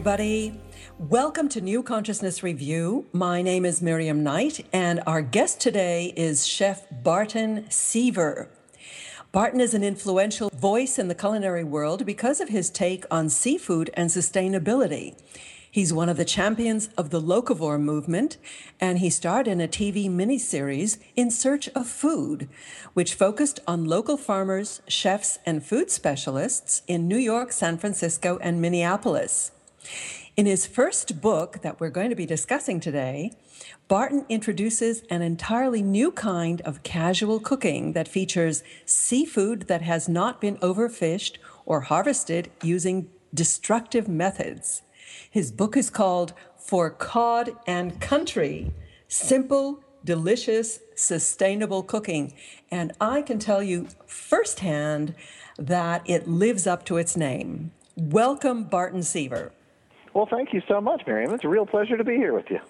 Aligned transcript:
Everybody. 0.00 0.58
Welcome 0.98 1.50
to 1.50 1.60
New 1.60 1.82
Consciousness 1.82 2.42
Review. 2.42 3.04
My 3.12 3.42
name 3.42 3.66
is 3.66 3.82
Miriam 3.82 4.22
Knight, 4.22 4.66
and 4.72 5.02
our 5.06 5.20
guest 5.20 5.60
today 5.60 6.14
is 6.16 6.46
Chef 6.46 6.86
Barton 6.90 7.70
Seaver. 7.70 8.48
Barton 9.30 9.60
is 9.60 9.74
an 9.74 9.84
influential 9.84 10.48
voice 10.56 10.98
in 10.98 11.08
the 11.08 11.14
culinary 11.14 11.64
world 11.64 12.06
because 12.06 12.40
of 12.40 12.48
his 12.48 12.70
take 12.70 13.04
on 13.10 13.28
seafood 13.28 13.90
and 13.92 14.08
sustainability. 14.08 15.20
He's 15.70 15.92
one 15.92 16.08
of 16.08 16.16
the 16.16 16.24
champions 16.24 16.88
of 16.96 17.10
the 17.10 17.20
locavore 17.20 17.78
movement, 17.78 18.38
and 18.80 19.00
he 19.00 19.10
starred 19.10 19.46
in 19.46 19.60
a 19.60 19.68
TV 19.68 20.08
miniseries, 20.08 20.96
In 21.14 21.30
Search 21.30 21.68
of 21.74 21.86
Food, 21.86 22.48
which 22.94 23.12
focused 23.12 23.60
on 23.66 23.84
local 23.84 24.16
farmers, 24.16 24.80
chefs, 24.88 25.38
and 25.44 25.62
food 25.62 25.90
specialists 25.90 26.80
in 26.86 27.06
New 27.06 27.18
York, 27.18 27.52
San 27.52 27.76
Francisco, 27.76 28.38
and 28.40 28.62
Minneapolis. 28.62 29.52
In 30.36 30.46
his 30.46 30.66
first 30.66 31.20
book 31.20 31.60
that 31.62 31.80
we're 31.80 31.90
going 31.90 32.10
to 32.10 32.16
be 32.16 32.26
discussing 32.26 32.80
today, 32.80 33.32
Barton 33.88 34.24
introduces 34.28 35.02
an 35.10 35.22
entirely 35.22 35.82
new 35.82 36.12
kind 36.12 36.60
of 36.62 36.82
casual 36.82 37.40
cooking 37.40 37.92
that 37.92 38.08
features 38.08 38.62
seafood 38.84 39.62
that 39.62 39.82
has 39.82 40.08
not 40.08 40.40
been 40.40 40.56
overfished 40.58 41.36
or 41.66 41.82
harvested 41.82 42.50
using 42.62 43.10
destructive 43.34 44.08
methods. 44.08 44.82
His 45.30 45.52
book 45.52 45.76
is 45.76 45.90
called 45.90 46.32
For 46.56 46.90
Cod 46.90 47.50
and 47.66 48.00
Country 48.00 48.72
Simple, 49.08 49.82
Delicious, 50.04 50.80
Sustainable 50.94 51.82
Cooking. 51.82 52.32
And 52.70 52.92
I 53.00 53.22
can 53.22 53.38
tell 53.38 53.62
you 53.62 53.88
firsthand 54.06 55.14
that 55.58 56.08
it 56.08 56.28
lives 56.28 56.66
up 56.66 56.84
to 56.86 56.96
its 56.96 57.16
name. 57.16 57.72
Welcome, 57.96 58.64
Barton 58.64 59.02
Seaver. 59.02 59.52
Well, 60.14 60.26
thank 60.30 60.52
you 60.52 60.62
so 60.66 60.80
much, 60.80 61.02
Miriam. 61.06 61.32
It's 61.32 61.44
a 61.44 61.48
real 61.48 61.66
pleasure 61.66 61.96
to 61.96 62.04
be 62.04 62.16
here 62.16 62.34
with 62.34 62.50
you. 62.50 62.60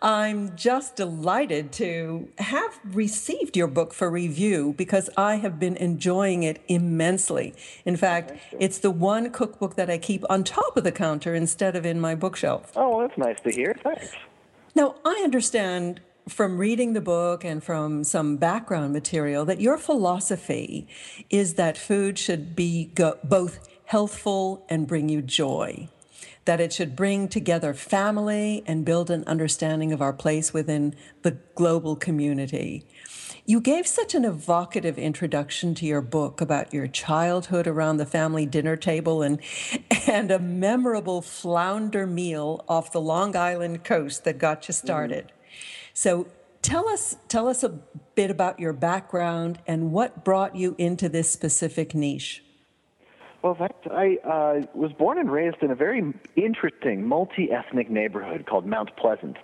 I'm 0.00 0.54
just 0.54 0.94
delighted 0.94 1.72
to 1.72 2.28
have 2.38 2.78
received 2.84 3.56
your 3.56 3.66
book 3.66 3.92
for 3.92 4.08
review 4.08 4.74
because 4.76 5.10
I 5.16 5.36
have 5.36 5.58
been 5.58 5.76
enjoying 5.76 6.44
it 6.44 6.62
immensely. 6.68 7.54
In 7.84 7.96
fact, 7.96 8.32
it's 8.60 8.78
the 8.78 8.92
one 8.92 9.30
cookbook 9.30 9.74
that 9.74 9.90
I 9.90 9.98
keep 9.98 10.24
on 10.30 10.44
top 10.44 10.76
of 10.76 10.84
the 10.84 10.92
counter 10.92 11.34
instead 11.34 11.74
of 11.74 11.84
in 11.84 12.00
my 12.00 12.14
bookshelf. 12.14 12.72
Oh, 12.76 13.00
that's 13.00 13.18
nice 13.18 13.40
to 13.40 13.50
hear. 13.50 13.74
Thanks. 13.82 14.12
Now, 14.74 14.94
I 15.04 15.20
understand 15.24 16.00
from 16.28 16.58
reading 16.58 16.92
the 16.92 17.00
book 17.00 17.44
and 17.44 17.64
from 17.64 18.04
some 18.04 18.36
background 18.36 18.92
material 18.92 19.44
that 19.46 19.60
your 19.60 19.78
philosophy 19.78 20.86
is 21.30 21.54
that 21.54 21.76
food 21.76 22.18
should 22.18 22.54
be 22.54 22.92
go- 22.94 23.18
both 23.24 23.68
healthful 23.86 24.64
and 24.68 24.86
bring 24.86 25.08
you 25.08 25.22
joy 25.22 25.88
that 26.48 26.62
it 26.62 26.72
should 26.72 26.96
bring 26.96 27.28
together 27.28 27.74
family 27.74 28.64
and 28.66 28.82
build 28.82 29.10
an 29.10 29.22
understanding 29.26 29.92
of 29.92 30.00
our 30.00 30.14
place 30.14 30.50
within 30.50 30.94
the 31.20 31.32
global 31.54 31.94
community. 31.94 32.86
You 33.44 33.60
gave 33.60 33.86
such 33.86 34.14
an 34.14 34.24
evocative 34.24 34.96
introduction 34.96 35.74
to 35.74 35.84
your 35.84 36.00
book 36.00 36.40
about 36.40 36.72
your 36.72 36.86
childhood 36.86 37.66
around 37.66 37.98
the 37.98 38.06
family 38.06 38.46
dinner 38.46 38.76
table 38.76 39.20
and, 39.20 39.42
and 40.06 40.30
a 40.30 40.38
memorable 40.38 41.20
flounder 41.20 42.06
meal 42.06 42.64
off 42.66 42.92
the 42.92 43.00
Long 43.00 43.36
Island 43.36 43.84
coast 43.84 44.24
that 44.24 44.38
got 44.38 44.68
you 44.68 44.72
started. 44.72 45.26
Mm-hmm. 45.26 45.90
So 45.92 46.28
tell 46.62 46.88
us 46.88 47.18
tell 47.28 47.46
us 47.46 47.62
a 47.62 47.78
bit 48.14 48.30
about 48.30 48.58
your 48.58 48.72
background 48.72 49.58
and 49.66 49.92
what 49.92 50.24
brought 50.24 50.56
you 50.56 50.74
into 50.78 51.10
this 51.10 51.30
specific 51.30 51.94
niche. 51.94 52.42
Well, 53.40 53.54
fact, 53.54 53.86
I 53.88 54.16
uh, 54.24 54.66
was 54.74 54.92
born 54.92 55.16
and 55.16 55.30
raised 55.30 55.62
in 55.62 55.70
a 55.70 55.76
very 55.76 56.12
interesting 56.34 57.06
multi-ethnic 57.06 57.88
neighborhood 57.88 58.46
called 58.46 58.66
Mount 58.66 58.96
Pleasant 58.96 59.36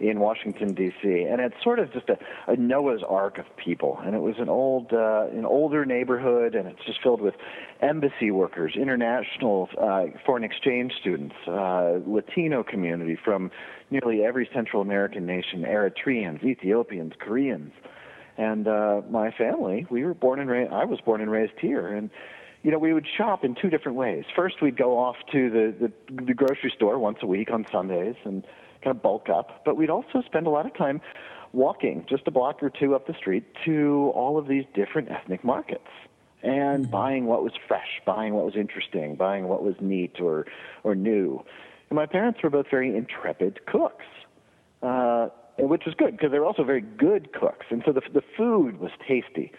in 0.00 0.20
Washington 0.20 0.72
D.C., 0.72 1.24
and 1.24 1.38
it's 1.38 1.62
sort 1.62 1.78
of 1.78 1.92
just 1.92 2.08
a, 2.08 2.18
a 2.46 2.56
Noah's 2.56 3.02
Ark 3.06 3.36
of 3.36 3.44
people. 3.58 4.00
And 4.04 4.14
it 4.14 4.20
was 4.20 4.36
an 4.38 4.48
old, 4.48 4.94
uh, 4.94 5.26
an 5.30 5.44
older 5.44 5.84
neighborhood, 5.84 6.54
and 6.54 6.66
it's 6.66 6.82
just 6.86 7.02
filled 7.02 7.20
with 7.20 7.34
embassy 7.82 8.30
workers, 8.30 8.74
international 8.74 9.68
uh, 9.78 10.06
foreign 10.24 10.44
exchange 10.44 10.94
students, 10.98 11.36
uh, 11.46 11.98
Latino 12.06 12.62
community 12.62 13.18
from 13.22 13.50
nearly 13.90 14.24
every 14.24 14.48
Central 14.54 14.80
American 14.80 15.26
nation, 15.26 15.62
Eritreans, 15.64 16.42
Ethiopians, 16.42 17.12
Koreans, 17.18 17.72
and 18.38 18.66
uh, 18.66 19.02
my 19.10 19.30
family. 19.30 19.86
We 19.90 20.04
were 20.06 20.14
born 20.14 20.40
and 20.40 20.48
raised. 20.48 20.72
I 20.72 20.86
was 20.86 21.02
born 21.02 21.20
and 21.20 21.30
raised 21.30 21.58
here, 21.60 21.88
and 21.88 22.08
you 22.62 22.70
know, 22.70 22.78
we 22.78 22.92
would 22.92 23.06
shop 23.16 23.44
in 23.44 23.54
two 23.54 23.70
different 23.70 23.98
ways. 23.98 24.24
First, 24.36 24.62
we'd 24.62 24.76
go 24.76 24.98
off 24.98 25.16
to 25.32 25.50
the, 25.50 25.88
the, 25.88 26.22
the 26.24 26.34
grocery 26.34 26.72
store 26.74 26.98
once 26.98 27.18
a 27.22 27.26
week 27.26 27.50
on 27.50 27.66
Sundays 27.70 28.14
and 28.24 28.44
kind 28.82 28.96
of 28.96 29.02
bulk 29.02 29.28
up. 29.28 29.64
But 29.64 29.76
we'd 29.76 29.90
also 29.90 30.22
spend 30.24 30.46
a 30.46 30.50
lot 30.50 30.66
of 30.66 30.74
time 30.74 31.00
walking 31.52 32.06
just 32.08 32.22
a 32.26 32.30
block 32.30 32.62
or 32.62 32.70
two 32.70 32.94
up 32.94 33.06
the 33.06 33.14
street 33.14 33.44
to 33.64 34.12
all 34.14 34.38
of 34.38 34.46
these 34.46 34.64
different 34.74 35.10
ethnic 35.10 35.44
markets 35.44 35.88
and 36.42 36.84
mm-hmm. 36.84 36.90
buying 36.90 37.26
what 37.26 37.42
was 37.42 37.52
fresh, 37.66 38.00
buying 38.06 38.34
what 38.34 38.44
was 38.44 38.54
interesting, 38.56 39.16
buying 39.16 39.48
what 39.48 39.62
was 39.62 39.74
neat 39.80 40.20
or, 40.20 40.46
or 40.84 40.94
new. 40.94 41.44
And 41.90 41.96
my 41.96 42.06
parents 42.06 42.40
were 42.42 42.50
both 42.50 42.66
very 42.70 42.96
intrepid 42.96 43.66
cooks, 43.66 44.04
uh, 44.82 45.28
which 45.58 45.82
was 45.84 45.94
good 45.96 46.12
because 46.12 46.30
they 46.30 46.38
were 46.38 46.46
also 46.46 46.64
very 46.64 46.80
good 46.80 47.32
cooks. 47.32 47.66
And 47.70 47.82
so 47.84 47.92
the, 47.92 48.02
the 48.12 48.22
food 48.36 48.80
was 48.80 48.90
tasty. 49.06 49.52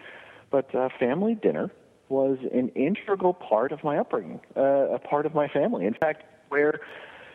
But 0.49 0.73
uh, 0.73 0.89
family 0.99 1.35
dinner 1.35 1.69
was 2.13 2.37
an 2.53 2.69
integral 2.75 3.33
part 3.33 3.71
of 3.71 3.83
my 3.83 3.97
upbringing, 3.97 4.39
uh, 4.55 4.61
a 4.61 4.99
part 4.99 5.25
of 5.25 5.33
my 5.33 5.47
family. 5.47 5.87
In 5.87 5.95
fact, 5.95 6.23
where 6.49 6.79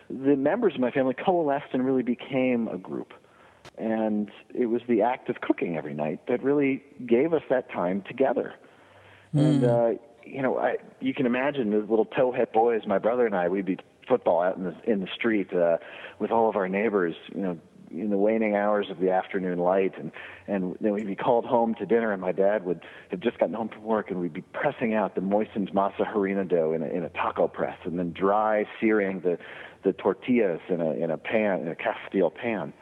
the 0.08 0.36
members 0.36 0.74
of 0.74 0.80
my 0.80 0.92
family 0.92 1.14
coalesced 1.14 1.72
and 1.72 1.84
really 1.84 2.04
became 2.04 2.68
a 2.68 2.78
group. 2.78 3.12
And 3.76 4.30
it 4.54 4.66
was 4.66 4.80
the 4.88 5.02
act 5.02 5.28
of 5.28 5.40
cooking 5.40 5.76
every 5.76 5.94
night 5.94 6.20
that 6.28 6.44
really 6.44 6.84
gave 7.04 7.34
us 7.34 7.42
that 7.50 7.70
time 7.72 8.02
together. 8.06 8.54
Mm. 9.34 9.40
And, 9.40 9.64
uh, 9.64 9.90
you 10.24 10.42
know, 10.42 10.58
I, 10.58 10.76
you 11.00 11.12
can 11.12 11.26
imagine 11.26 11.70
the 11.70 11.78
little 11.78 12.06
towhead 12.06 12.52
boys, 12.52 12.82
my 12.86 12.98
brother 12.98 13.26
and 13.26 13.34
I, 13.34 13.48
we'd 13.48 13.66
be 13.66 13.78
football 14.08 14.40
out 14.40 14.56
in 14.56 14.64
the 14.64 14.74
in 14.90 15.00
the 15.00 15.08
street 15.14 15.52
uh, 15.52 15.76
with 16.18 16.30
all 16.30 16.48
of 16.48 16.56
our 16.56 16.68
neighbors, 16.68 17.14
you 17.34 17.42
know, 17.42 17.58
in 17.90 18.10
the 18.10 18.16
waning 18.16 18.54
hours 18.54 18.86
of 18.90 18.98
the 18.98 19.10
afternoon 19.10 19.58
light. 19.58 19.92
And 19.98 20.12
and 20.46 20.76
then 20.80 20.92
we'd 20.92 21.06
be 21.06 21.16
called 21.16 21.44
home 21.44 21.74
to 21.76 21.86
dinner 21.86 22.12
and 22.12 22.20
my 22.20 22.32
dad 22.32 22.64
would 22.64 22.84
have 23.10 23.20
just 23.20 23.38
gotten 23.38 23.54
home 23.54 23.68
from 23.68 23.84
work 23.84 24.10
and 24.10 24.20
we'd 24.20 24.32
be 24.32 24.42
pressing 24.42 24.94
out 24.94 25.14
the 25.14 25.20
moistened 25.20 25.72
masa 25.72 26.06
harina 26.06 26.48
dough 26.48 26.72
in 26.72 26.82
a, 26.82 26.86
in 26.86 27.04
a 27.04 27.08
taco 27.10 27.48
press 27.48 27.78
and 27.84 27.98
then 27.98 28.12
dry 28.12 28.64
searing 28.80 29.20
the 29.20 29.38
the 29.84 29.92
tortillas 29.92 30.60
in 30.68 30.80
a 30.80 30.90
in 30.92 31.10
a 31.10 31.18
pan 31.18 31.60
in 31.60 31.68
a 31.68 31.74
cast 31.74 32.00
steel 32.08 32.30
pan. 32.30 32.72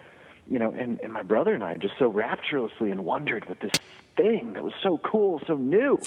You 0.49 0.59
know 0.59 0.71
and 0.71 1.01
and 1.01 1.13
my 1.13 1.23
brother 1.23 1.55
and 1.55 1.65
I 1.65 1.75
just 1.75 1.95
so 1.99 2.09
rapturously 2.09 2.91
and 2.91 3.05
wondered 3.05 3.49
with 3.49 3.61
this 3.61 3.73
thing 4.17 4.55
that 4.55 4.63
was 4.63 4.75
so 4.83 4.99
cool 4.99 5.41
so 5.47 5.57
new 5.57 5.99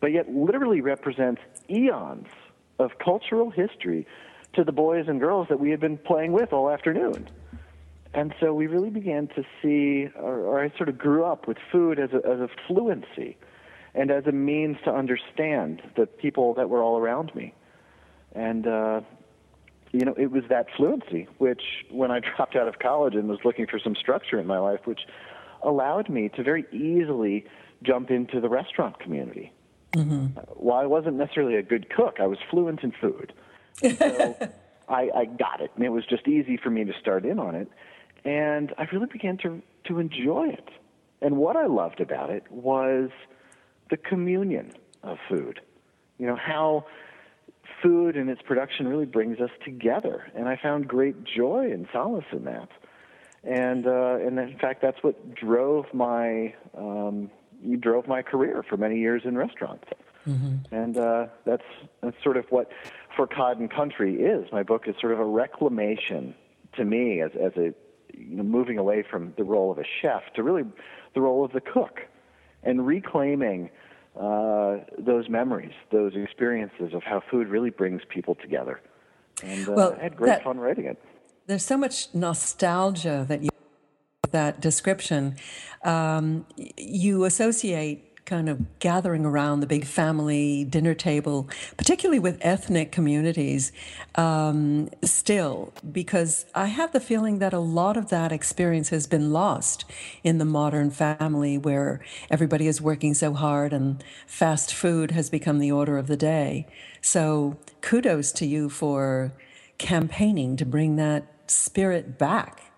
but 0.00 0.12
yet 0.12 0.28
literally 0.28 0.80
represents 0.80 1.40
eons 1.70 2.26
of 2.78 2.98
cultural 2.98 3.50
history 3.50 4.06
to 4.54 4.64
the 4.64 4.72
boys 4.72 5.06
and 5.08 5.20
girls 5.20 5.48
that 5.48 5.58
we 5.60 5.70
had 5.70 5.80
been 5.80 5.98
playing 5.98 6.32
with 6.32 6.52
all 6.52 6.70
afternoon 6.70 7.28
and 8.14 8.32
so 8.38 8.54
we 8.54 8.68
really 8.68 8.90
began 8.90 9.26
to 9.28 9.42
see, 9.60 10.08
or, 10.16 10.38
or 10.38 10.64
I 10.64 10.72
sort 10.76 10.88
of 10.88 10.96
grew 10.96 11.24
up 11.24 11.48
with 11.48 11.56
food 11.72 11.98
as 11.98 12.10
a, 12.12 12.16
as 12.18 12.38
a 12.40 12.48
fluency 12.68 13.36
and 13.94 14.10
as 14.10 14.26
a 14.26 14.32
means 14.32 14.76
to 14.84 14.94
understand 14.94 15.82
the 15.96 16.06
people 16.06 16.54
that 16.54 16.70
were 16.70 16.82
all 16.82 16.96
around 16.98 17.34
me. 17.34 17.54
And, 18.32 18.66
uh, 18.66 19.00
you 19.92 20.04
know, 20.04 20.14
it 20.16 20.30
was 20.30 20.44
that 20.48 20.66
fluency, 20.76 21.26
which 21.38 21.62
when 21.90 22.12
I 22.12 22.20
dropped 22.36 22.54
out 22.54 22.68
of 22.68 22.78
college 22.78 23.14
and 23.14 23.28
was 23.28 23.40
looking 23.44 23.66
for 23.66 23.80
some 23.80 23.96
structure 23.96 24.38
in 24.38 24.46
my 24.46 24.58
life, 24.58 24.80
which 24.84 25.00
allowed 25.62 26.08
me 26.08 26.28
to 26.36 26.42
very 26.44 26.64
easily 26.72 27.44
jump 27.82 28.10
into 28.10 28.40
the 28.40 28.48
restaurant 28.48 29.00
community. 29.00 29.52
Mm-hmm. 29.92 30.38
While 30.54 30.80
I 30.80 30.86
wasn't 30.86 31.16
necessarily 31.16 31.56
a 31.56 31.62
good 31.62 31.90
cook, 31.90 32.18
I 32.20 32.26
was 32.26 32.38
fluent 32.48 32.82
in 32.82 32.92
food. 32.92 33.32
So 33.80 34.36
I, 34.88 35.10
I 35.14 35.24
got 35.24 35.60
it, 35.60 35.70
and 35.74 35.84
it 35.84 35.90
was 35.90 36.04
just 36.06 36.28
easy 36.28 36.56
for 36.56 36.70
me 36.70 36.84
to 36.84 36.92
start 37.00 37.24
in 37.24 37.40
on 37.40 37.56
it 37.56 37.68
and 38.24 38.72
I 38.78 38.86
really 38.92 39.06
began 39.06 39.36
to 39.38 39.62
to 39.86 39.98
enjoy 39.98 40.48
it. 40.48 40.68
And 41.20 41.36
what 41.36 41.56
I 41.56 41.66
loved 41.66 42.00
about 42.00 42.30
it 42.30 42.50
was 42.50 43.10
the 43.90 43.96
communion 43.96 44.72
of 45.02 45.18
food. 45.28 45.60
You 46.18 46.26
know 46.26 46.36
how 46.36 46.86
food 47.82 48.16
and 48.16 48.30
its 48.30 48.42
production 48.42 48.88
really 48.88 49.06
brings 49.06 49.40
us 49.40 49.50
together, 49.64 50.30
and 50.34 50.48
I 50.48 50.56
found 50.56 50.88
great 50.88 51.24
joy 51.24 51.70
and 51.72 51.86
solace 51.92 52.24
in 52.32 52.44
that. 52.44 52.68
And 53.42 53.86
uh, 53.86 54.18
and 54.20 54.38
in 54.38 54.58
fact, 54.58 54.80
that's 54.80 55.02
what 55.02 55.34
drove 55.34 55.86
my 55.92 56.54
um, 56.76 57.30
drove 57.78 58.06
my 58.06 58.22
career 58.22 58.64
for 58.68 58.76
many 58.76 58.98
years 58.98 59.22
in 59.24 59.36
restaurants. 59.36 59.84
Mm-hmm. 60.26 60.74
And 60.74 60.96
uh, 60.96 61.26
that's 61.44 61.64
that's 62.00 62.16
sort 62.22 62.38
of 62.38 62.46
what 62.50 62.70
for 63.14 63.26
Cod 63.26 63.58
and 63.58 63.70
Country 63.70 64.16
is. 64.16 64.50
My 64.50 64.62
book 64.62 64.88
is 64.88 64.94
sort 65.00 65.12
of 65.12 65.20
a 65.20 65.24
reclamation 65.24 66.34
to 66.76 66.84
me 66.84 67.20
as 67.20 67.32
as 67.32 67.52
a 67.56 67.74
you 68.18 68.36
know, 68.36 68.42
moving 68.42 68.78
away 68.78 69.02
from 69.08 69.32
the 69.36 69.44
role 69.44 69.70
of 69.70 69.78
a 69.78 69.84
chef 70.02 70.22
to 70.34 70.42
really 70.42 70.64
the 71.14 71.20
role 71.20 71.44
of 71.44 71.52
the 71.52 71.60
cook 71.60 72.00
and 72.62 72.86
reclaiming 72.86 73.70
uh, 74.18 74.76
those 74.98 75.28
memories, 75.28 75.72
those 75.92 76.12
experiences 76.14 76.94
of 76.94 77.02
how 77.02 77.22
food 77.30 77.48
really 77.48 77.70
brings 77.70 78.02
people 78.08 78.34
together. 78.36 78.80
And 79.42 79.68
uh, 79.68 79.72
Well, 79.72 79.96
I 79.98 80.02
had 80.04 80.16
great 80.16 80.28
that- 80.28 80.44
fun 80.44 80.58
writing 80.58 80.86
it. 80.86 80.98
There's 81.46 81.64
so 81.64 81.76
much 81.76 82.14
nostalgia 82.14 83.26
that 83.28 83.42
you 83.42 83.50
that 84.30 84.60
description. 84.60 85.36
Um, 85.84 86.46
you 86.78 87.24
associate 87.24 88.13
kind 88.24 88.48
of 88.48 88.78
gathering 88.78 89.26
around 89.26 89.60
the 89.60 89.66
big 89.66 89.84
family 89.84 90.64
dinner 90.64 90.94
table, 90.94 91.48
particularly 91.76 92.18
with 92.18 92.38
ethnic 92.40 92.90
communities, 92.90 93.70
um, 94.14 94.88
still, 95.02 95.72
because 95.92 96.46
I 96.54 96.66
have 96.66 96.92
the 96.92 97.00
feeling 97.00 97.38
that 97.40 97.52
a 97.52 97.58
lot 97.58 97.96
of 97.96 98.08
that 98.08 98.32
experience 98.32 98.88
has 98.88 99.06
been 99.06 99.32
lost 99.32 99.84
in 100.22 100.38
the 100.38 100.44
modern 100.46 100.90
family 100.90 101.58
where 101.58 102.00
everybody 102.30 102.66
is 102.66 102.80
working 102.80 103.12
so 103.12 103.34
hard 103.34 103.72
and 103.72 104.02
fast 104.26 104.72
food 104.72 105.10
has 105.10 105.28
become 105.28 105.58
the 105.58 105.70
order 105.72 105.98
of 105.98 106.06
the 106.06 106.16
day. 106.16 106.66
So 107.02 107.58
kudos 107.82 108.32
to 108.32 108.46
you 108.46 108.70
for 108.70 109.32
campaigning 109.76 110.56
to 110.56 110.64
bring 110.64 110.96
that 110.96 111.26
spirit 111.46 112.16
back. 112.16 112.72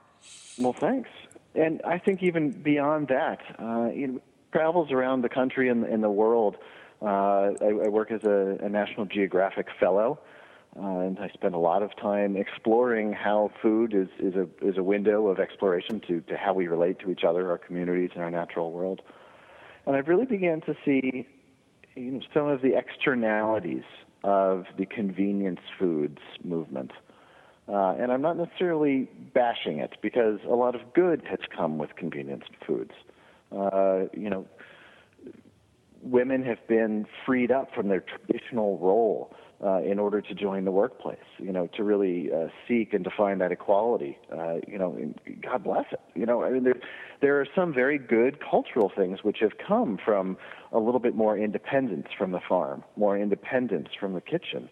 Well, 0.59 0.73
thanks. 0.73 1.11
And 1.55 1.81
I 1.83 1.99
think 1.99 2.23
even 2.23 2.51
beyond 2.51 3.09
that, 3.09 3.39
uh, 3.59 3.91
you 3.95 4.07
know, 4.09 4.21
travels 4.57 4.91
around 4.91 5.21
the 5.23 5.29
country 5.29 5.69
and, 5.69 5.85
and 5.85 6.03
the 6.03 6.11
world. 6.11 6.57
Uh, 7.03 7.07
I, 7.61 7.69
I 7.85 7.89
work 7.89 8.11
as 8.11 8.23
a, 8.25 8.57
a 8.63 8.69
National 8.71 9.05
Geographic 9.05 9.67
Fellow, 9.79 10.19
uh, 10.79 11.01
and 11.01 11.19
I 11.19 11.29
spend 11.35 11.55
a 11.55 11.59
lot 11.59 11.83
of 11.83 11.95
time 11.97 12.37
exploring 12.39 13.13
how 13.13 13.51
food 13.61 13.93
is, 13.93 14.09
is 14.19 14.35
a 14.35 14.49
is 14.67 14.79
a 14.79 14.83
window 14.83 15.27
of 15.27 15.39
exploration 15.39 16.01
to, 16.09 16.23
to 16.23 16.39
how 16.39 16.55
we 16.55 16.69
relate 16.69 16.99
to 17.01 17.11
each 17.11 17.23
other, 17.23 17.51
our 17.51 17.59
communities, 17.59 18.11
and 18.15 18.23
our 18.23 18.31
natural 18.31 18.73
world. 18.73 19.03
And 19.85 19.95
I've 19.95 20.09
really 20.09 20.25
began 20.25 20.63
to 20.63 20.75
see 20.87 21.27
you 21.95 22.13
know, 22.13 22.21
some 22.33 22.49
of 22.49 22.63
the 22.63 22.79
externalities 22.79 23.85
of 24.25 24.65
the 24.79 24.87
convenience 24.87 25.61
foods 25.79 26.19
movement. 26.43 26.93
Uh, 27.69 27.95
and 27.99 28.11
I'm 28.11 28.23
not 28.23 28.39
necessarily 28.39 29.09
bashing 29.35 29.81
it 29.81 29.97
because 30.01 30.39
a 30.49 30.55
lot 30.55 30.75
of 30.75 30.81
good 30.95 31.23
has 31.29 31.41
come 31.55 31.77
with 31.77 31.95
convenience 31.97 32.45
foods. 32.67 32.93
Uh, 32.95 33.13
you 33.53 34.31
know, 34.31 34.47
women 36.03 36.43
have 36.45 36.67
been 36.69 37.07
freed 37.25 37.51
up 37.51 37.75
from 37.75 37.89
their 37.89 38.01
traditional 38.01 38.79
role 38.79 39.35
uh, 39.65 39.79
in 39.79 39.99
order 39.99 40.21
to 40.21 40.35
join 40.35 40.65
the 40.65 40.71
workplace. 40.71 41.19
You 41.39 41.53
know, 41.53 41.69
to 41.77 41.85
really 41.85 42.31
uh, 42.33 42.49
seek 42.69 42.93
and 42.93 43.03
define 43.03 43.39
that 43.39 43.53
equality. 43.53 44.19
Uh, 44.33 44.57
you 44.67 44.79
know, 44.79 44.93
and 44.93 45.19
God 45.43 45.65
bless 45.65 45.87
it. 45.93 46.01
You 46.15 46.27
know, 46.27 46.43
I 46.43 46.51
mean, 46.51 46.65
there 46.65 46.81
there 47.21 47.41
are 47.41 47.47
some 47.55 47.73
very 47.73 47.99
good 47.99 48.39
cultural 48.41 48.91
things 48.95 49.21
which 49.23 49.39
have 49.41 49.53
come 49.67 49.99
from 50.03 50.37
a 50.73 50.79
little 50.79 51.01
bit 51.01 51.15
more 51.15 51.39
independence 51.39 52.09
from 52.17 52.33
the 52.33 52.41
farm, 52.47 52.85
more 52.97 53.19
independence 53.19 53.89
from 53.99 54.13
the 54.13 54.21
kitchen. 54.21 54.69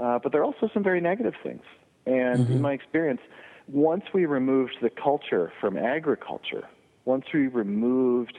Uh, 0.00 0.18
but 0.22 0.32
there 0.32 0.40
are 0.40 0.44
also 0.44 0.68
some 0.72 0.82
very 0.82 1.00
negative 1.00 1.34
things. 1.42 1.62
And 2.06 2.48
in 2.48 2.60
my 2.60 2.72
experience, 2.72 3.20
once 3.68 4.04
we 4.12 4.26
removed 4.26 4.76
the 4.82 4.90
culture 4.90 5.52
from 5.60 5.76
agriculture, 5.76 6.66
once 7.04 7.24
we 7.32 7.48
removed 7.48 8.38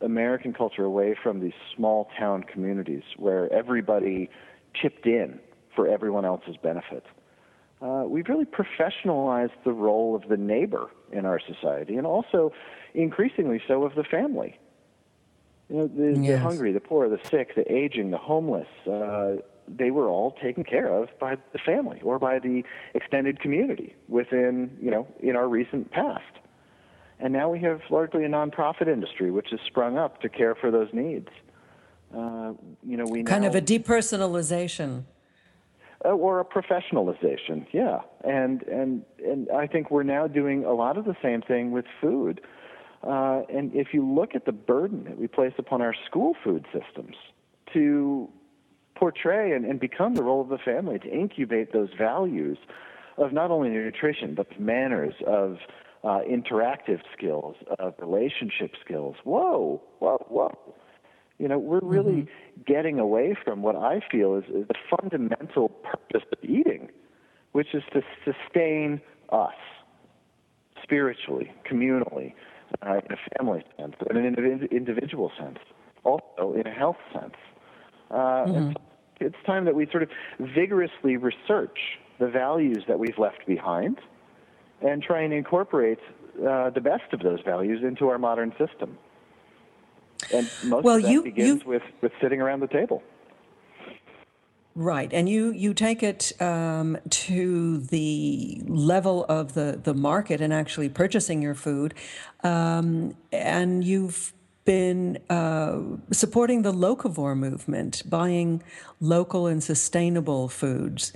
American 0.00 0.52
culture 0.52 0.84
away 0.84 1.16
from 1.20 1.40
these 1.40 1.54
small 1.74 2.08
town 2.18 2.42
communities 2.42 3.02
where 3.16 3.52
everybody 3.52 4.30
chipped 4.74 5.06
in 5.06 5.40
for 5.74 5.88
everyone 5.88 6.24
else's 6.24 6.56
benefit, 6.62 7.04
uh, 7.80 8.04
we've 8.06 8.28
really 8.28 8.44
professionalized 8.44 9.52
the 9.64 9.72
role 9.72 10.14
of 10.16 10.28
the 10.28 10.36
neighbor 10.36 10.88
in 11.12 11.24
our 11.24 11.40
society 11.40 11.96
and 11.96 12.06
also 12.06 12.52
increasingly 12.94 13.60
so 13.68 13.84
of 13.84 13.94
the 13.94 14.04
family. 14.04 14.58
You 15.68 15.76
know, 15.76 15.86
the, 15.86 16.18
the 16.18 16.38
hungry, 16.38 16.72
the 16.72 16.80
poor, 16.80 17.08
the 17.08 17.20
sick, 17.28 17.54
the 17.54 17.70
aging, 17.70 18.10
the 18.10 18.18
homeless, 18.18 18.68
uh, 18.86 19.36
they 19.68 19.90
were 19.90 20.08
all 20.08 20.32
taken 20.42 20.64
care 20.64 20.88
of 20.88 21.08
by 21.20 21.36
the 21.52 21.58
family 21.58 22.00
or 22.02 22.18
by 22.18 22.38
the 22.38 22.64
extended 22.94 23.40
community 23.40 23.94
within, 24.08 24.76
you 24.80 24.90
know, 24.90 25.06
in 25.20 25.36
our 25.36 25.46
recent 25.46 25.90
past. 25.90 26.37
And 27.20 27.32
now 27.32 27.48
we 27.48 27.58
have 27.60 27.80
largely 27.90 28.24
a 28.24 28.28
nonprofit 28.28 28.86
industry 28.88 29.30
which 29.30 29.48
has 29.50 29.60
sprung 29.66 29.98
up 29.98 30.20
to 30.22 30.28
care 30.28 30.54
for 30.54 30.70
those 30.70 30.88
needs. 30.92 31.28
Uh, 32.14 32.52
you 32.82 32.96
know, 32.96 33.04
we 33.04 33.22
Kind 33.24 33.42
now, 33.42 33.48
of 33.48 33.54
a 33.54 33.60
depersonalization. 33.60 35.04
uh, 36.04 36.10
or 36.10 36.40
a 36.40 36.44
professionalization, 36.44 37.66
yeah. 37.72 38.00
And 38.24 38.62
and 38.62 39.02
and 39.24 39.48
I 39.50 39.66
think 39.66 39.90
we're 39.90 40.04
now 40.04 40.26
doing 40.26 40.64
a 40.64 40.72
lot 40.72 40.96
of 40.96 41.04
the 41.04 41.16
same 41.22 41.42
thing 41.42 41.70
with 41.72 41.84
food. 42.00 42.40
Uh, 43.02 43.42
and 43.52 43.74
if 43.74 43.88
you 43.92 44.06
look 44.06 44.34
at 44.34 44.44
the 44.44 44.52
burden 44.52 45.04
that 45.04 45.18
we 45.18 45.26
place 45.28 45.52
upon 45.58 45.82
our 45.82 45.94
school 46.06 46.34
food 46.42 46.66
systems 46.72 47.14
to 47.72 48.28
portray 48.96 49.52
and, 49.52 49.64
and 49.64 49.78
become 49.78 50.14
the 50.14 50.22
role 50.22 50.40
of 50.40 50.48
the 50.48 50.58
family, 50.58 50.98
to 50.98 51.08
incubate 51.08 51.72
those 51.72 51.90
values 51.96 52.58
of 53.16 53.32
not 53.32 53.50
only 53.50 53.68
nutrition 53.68 54.34
but 54.34 54.58
manners, 54.58 55.14
of 55.26 55.58
uh, 56.08 56.20
interactive 56.22 57.00
skills, 57.14 57.54
of 57.78 57.92
relationship 57.98 58.72
skills. 58.82 59.16
Whoa, 59.24 59.82
whoa, 59.98 60.24
whoa. 60.28 60.74
You 61.38 61.48
know, 61.48 61.58
we're 61.58 61.80
really 61.82 62.26
getting 62.66 62.98
away 62.98 63.36
from 63.44 63.60
what 63.60 63.76
I 63.76 64.00
feel 64.10 64.34
is, 64.36 64.44
is 64.44 64.66
the 64.66 64.74
fundamental 64.96 65.68
purpose 65.68 66.26
of 66.32 66.38
eating, 66.42 66.88
which 67.52 67.74
is 67.74 67.82
to 67.92 68.00
sustain 68.24 69.02
us 69.28 69.52
spiritually, 70.82 71.52
communally, 71.70 72.32
uh, 72.80 72.94
in 72.94 73.12
a 73.12 73.38
family 73.38 73.62
sense, 73.78 73.94
in 74.08 74.16
an 74.16 74.34
individ- 74.34 74.70
individual 74.70 75.30
sense, 75.38 75.58
also 76.04 76.54
in 76.54 76.66
a 76.66 76.72
health 76.72 76.96
sense. 77.12 77.34
Uh, 78.10 78.46
so 78.46 78.72
it's 79.20 79.36
time 79.44 79.66
that 79.66 79.74
we 79.74 79.86
sort 79.90 80.02
of 80.02 80.08
vigorously 80.40 81.18
research 81.18 81.78
the 82.18 82.28
values 82.28 82.84
that 82.88 82.98
we've 82.98 83.18
left 83.18 83.46
behind 83.46 83.98
and 84.82 85.02
try 85.02 85.22
and 85.22 85.32
incorporate 85.32 85.98
uh, 86.46 86.70
the 86.70 86.80
best 86.80 87.12
of 87.12 87.20
those 87.20 87.40
values 87.44 87.82
into 87.82 88.08
our 88.08 88.18
modern 88.18 88.52
system. 88.58 88.96
And 90.32 90.48
most 90.64 90.84
Well, 90.84 90.96
of 90.96 91.02
that 91.02 91.10
you- 91.12 91.22
begins 91.22 91.62
you- 91.62 91.68
with, 91.68 91.82
with 92.00 92.12
sitting 92.20 92.40
around 92.40 92.60
the 92.60 92.68
table. 92.68 93.02
Right, 94.74 95.12
and 95.12 95.28
you 95.28 95.50
you 95.50 95.74
take 95.74 96.04
it 96.04 96.40
um, 96.40 96.98
to 97.10 97.78
the 97.78 98.62
level 98.68 99.24
of 99.24 99.54
the 99.54 99.80
the 99.82 99.92
market 99.92 100.40
and 100.40 100.52
actually 100.52 100.88
purchasing 100.88 101.42
your 101.42 101.56
food, 101.56 101.94
um, 102.44 103.16
and 103.32 103.82
you've 103.82 104.32
been 104.64 105.18
uh, 105.28 105.80
supporting 106.12 106.62
the 106.62 106.70
locavore 106.72 107.36
movement, 107.36 108.04
buying 108.08 108.62
local 109.00 109.48
and 109.48 109.64
sustainable 109.64 110.48
foods. 110.48 111.12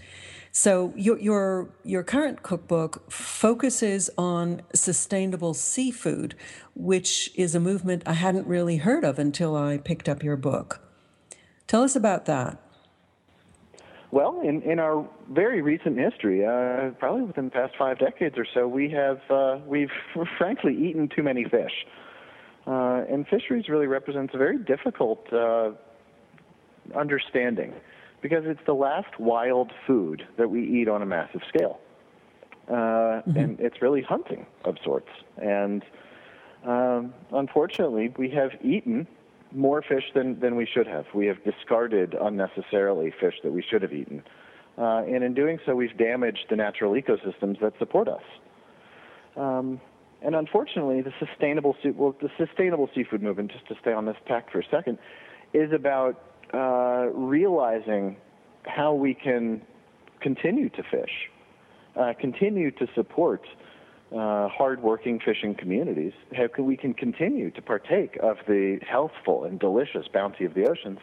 So 0.54 0.92
your 0.94 1.18
your 1.18 1.68
your 1.82 2.02
current 2.02 2.42
cookbook 2.42 3.10
focuses 3.10 4.10
on 4.18 4.60
sustainable 4.74 5.54
seafood, 5.54 6.34
which 6.74 7.30
is 7.34 7.54
a 7.54 7.60
movement 7.60 8.02
I 8.04 8.12
hadn't 8.12 8.46
really 8.46 8.76
heard 8.76 9.02
of 9.02 9.18
until 9.18 9.56
I 9.56 9.78
picked 9.78 10.10
up 10.10 10.22
your 10.22 10.36
book. 10.36 10.80
Tell 11.66 11.82
us 11.82 11.96
about 11.96 12.26
that. 12.26 12.58
Well, 14.10 14.42
in, 14.44 14.60
in 14.60 14.78
our 14.78 15.08
very 15.30 15.62
recent 15.62 15.98
history, 15.98 16.44
uh, 16.44 16.90
probably 16.98 17.22
within 17.22 17.46
the 17.46 17.50
past 17.50 17.72
five 17.78 17.98
decades 17.98 18.36
or 18.36 18.46
so, 18.52 18.68
we 18.68 18.90
have 18.90 19.22
uh, 19.30 19.58
we've 19.66 19.90
frankly 20.36 20.76
eaten 20.76 21.08
too 21.08 21.22
many 21.22 21.44
fish, 21.44 21.86
uh, 22.66 23.04
and 23.10 23.26
fisheries 23.26 23.70
really 23.70 23.86
represents 23.86 24.34
a 24.34 24.36
very 24.36 24.58
difficult 24.58 25.32
uh, 25.32 25.70
understanding 26.94 27.72
because 28.22 28.44
it's 28.46 28.60
the 28.64 28.74
last 28.74 29.18
wild 29.18 29.72
food 29.86 30.26
that 30.38 30.48
we 30.48 30.62
eat 30.62 30.88
on 30.88 31.02
a 31.02 31.06
massive 31.06 31.42
scale, 31.48 31.80
uh, 32.68 33.20
and 33.36 33.60
it's 33.60 33.82
really 33.82 34.02
hunting 34.02 34.46
of 34.64 34.76
sorts. 34.82 35.08
And 35.36 35.84
um, 36.64 37.12
unfortunately, 37.32 38.14
we 38.16 38.30
have 38.30 38.52
eaten 38.62 39.06
more 39.50 39.82
fish 39.82 40.04
than, 40.14 40.40
than 40.40 40.56
we 40.56 40.64
should 40.64 40.86
have. 40.86 41.04
We 41.12 41.26
have 41.26 41.42
discarded 41.44 42.14
unnecessarily 42.14 43.12
fish 43.20 43.34
that 43.42 43.52
we 43.52 43.62
should 43.62 43.82
have 43.82 43.92
eaten. 43.92 44.22
Uh, 44.78 45.02
and 45.02 45.22
in 45.22 45.34
doing 45.34 45.58
so, 45.66 45.74
we've 45.74 45.96
damaged 45.98 46.46
the 46.48 46.56
natural 46.56 46.92
ecosystems 46.92 47.60
that 47.60 47.74
support 47.78 48.08
us. 48.08 48.22
Um, 49.36 49.80
and 50.22 50.34
unfortunately, 50.34 51.02
the 51.02 51.12
sustainable 51.18 51.76
well, 51.96 52.14
the 52.22 52.30
sustainable 52.38 52.88
seafood 52.94 53.22
movement, 53.22 53.50
just 53.50 53.66
to 53.68 53.74
stay 53.80 53.92
on 53.92 54.06
this 54.06 54.16
tack 54.26 54.50
for 54.50 54.60
a 54.60 54.64
second, 54.70 54.98
is 55.52 55.72
about 55.72 56.31
uh, 56.52 57.08
realizing 57.12 58.16
how 58.64 58.94
we 58.94 59.14
can 59.14 59.62
continue 60.20 60.68
to 60.70 60.82
fish, 60.82 61.30
uh, 61.96 62.12
continue 62.20 62.70
to 62.70 62.86
support 62.94 63.42
uh, 64.12 64.48
hardworking 64.48 65.18
fishing 65.18 65.54
communities, 65.54 66.12
how 66.36 66.46
can 66.46 66.66
we 66.66 66.76
can 66.76 66.92
continue 66.92 67.50
to 67.50 67.62
partake 67.62 68.18
of 68.22 68.36
the 68.46 68.78
healthful 68.86 69.44
and 69.44 69.58
delicious 69.58 70.06
bounty 70.12 70.44
of 70.44 70.54
the 70.54 70.68
oceans 70.68 70.98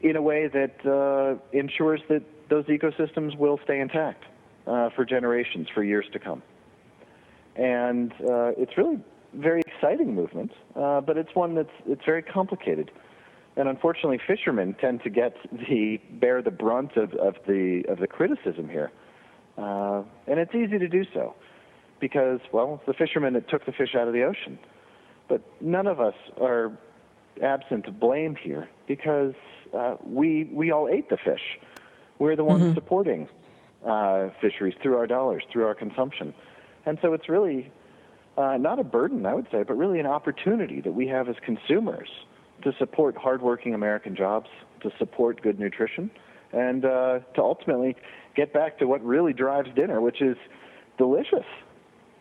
in 0.00 0.16
a 0.16 0.22
way 0.22 0.48
that 0.48 0.74
uh, 0.86 1.38
ensures 1.56 2.00
that 2.08 2.22
those 2.48 2.64
ecosystems 2.66 3.36
will 3.36 3.60
stay 3.64 3.80
intact 3.80 4.24
uh, 4.66 4.90
for 4.90 5.04
generations, 5.04 5.68
for 5.74 5.84
years 5.84 6.06
to 6.12 6.18
come. 6.18 6.42
And 7.56 8.12
uh, 8.12 8.52
it's 8.56 8.76
really 8.76 8.96
a 8.96 9.36
very 9.36 9.60
exciting 9.60 10.14
movement, 10.14 10.52
uh, 10.74 11.00
but 11.02 11.16
it's 11.18 11.34
one 11.34 11.54
that's 11.54 11.72
it's 11.86 12.04
very 12.04 12.22
complicated 12.22 12.90
And 13.56 13.68
unfortunately, 13.68 14.18
fishermen 14.26 14.74
tend 14.80 15.02
to 15.02 15.10
get 15.10 15.36
the 15.52 16.00
bear 16.12 16.40
the 16.40 16.50
brunt 16.50 16.96
of, 16.96 17.12
of 17.14 17.36
the 17.46 17.84
of 17.88 17.98
the 17.98 18.06
criticism 18.06 18.68
here, 18.68 18.90
uh, 19.58 20.02
and 20.26 20.40
it's 20.40 20.54
easy 20.54 20.78
to 20.78 20.88
do 20.88 21.04
so 21.12 21.34
because 22.00 22.40
well, 22.50 22.74
it's 22.74 22.86
the 22.86 22.94
fishermen 22.94 23.34
that 23.34 23.48
took 23.50 23.66
the 23.66 23.72
fish 23.72 23.94
out 23.94 24.08
of 24.08 24.14
the 24.14 24.22
ocean. 24.22 24.58
But 25.28 25.42
none 25.60 25.86
of 25.86 26.00
us 26.00 26.14
are 26.40 26.72
absent 27.42 27.86
of 27.86 28.00
blame 28.00 28.36
here 28.36 28.68
because 28.86 29.34
uh, 29.76 29.96
we 30.02 30.44
we 30.50 30.70
all 30.70 30.88
ate 30.88 31.10
the 31.10 31.18
fish. 31.18 31.58
We're 32.18 32.36
the 32.36 32.44
ones 32.44 32.62
mm-hmm. 32.62 32.74
supporting 32.74 33.28
uh, 33.86 34.30
fisheries 34.40 34.74
through 34.82 34.96
our 34.96 35.06
dollars, 35.06 35.42
through 35.52 35.66
our 35.66 35.74
consumption, 35.74 36.32
and 36.86 36.98
so 37.02 37.12
it's 37.12 37.28
really 37.28 37.70
uh, 38.38 38.56
not 38.56 38.78
a 38.78 38.84
burden, 38.84 39.26
I 39.26 39.34
would 39.34 39.48
say, 39.52 39.62
but 39.62 39.74
really 39.76 40.00
an 40.00 40.06
opportunity 40.06 40.80
that 40.80 40.92
we 40.92 41.06
have 41.08 41.28
as 41.28 41.36
consumers 41.44 42.08
to 42.62 42.72
support 42.78 43.16
hardworking 43.16 43.74
American 43.74 44.14
jobs, 44.16 44.48
to 44.82 44.90
support 44.98 45.42
good 45.42 45.58
nutrition, 45.58 46.10
and 46.52 46.84
uh, 46.84 47.20
to 47.34 47.42
ultimately 47.42 47.96
get 48.34 48.52
back 48.52 48.78
to 48.78 48.86
what 48.86 49.04
really 49.04 49.32
drives 49.32 49.68
dinner, 49.74 50.00
which 50.00 50.20
is 50.22 50.36
delicious. 50.98 51.46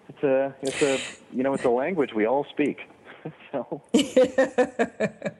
It's 0.09 0.23
a, 0.23 0.55
it's 0.61 0.81
a, 0.81 0.99
you 1.35 1.43
know, 1.43 1.53
it's 1.53 1.65
a 1.65 1.69
language 1.69 2.13
we 2.13 2.25
all 2.25 2.45
speak. 2.49 2.79
so. 3.51 3.81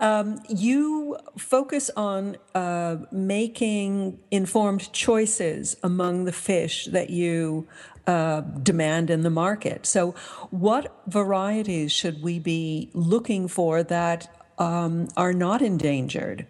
Um, 0.00 0.40
you 0.48 1.16
focus 1.36 1.90
on 1.96 2.36
uh, 2.54 2.98
making 3.10 4.18
informed 4.30 4.92
choices 4.92 5.76
among 5.82 6.24
the 6.24 6.32
fish 6.32 6.86
that 6.86 7.10
you 7.10 7.66
uh, 8.06 8.40
demand 8.40 9.10
in 9.10 9.22
the 9.22 9.30
market. 9.30 9.86
So, 9.86 10.12
what 10.50 11.02
varieties 11.06 11.92
should 11.92 12.22
we 12.22 12.38
be 12.38 12.90
looking 12.94 13.48
for 13.48 13.82
that 13.82 14.32
um, 14.58 15.08
are 15.16 15.32
not 15.32 15.62
endangered? 15.62 16.46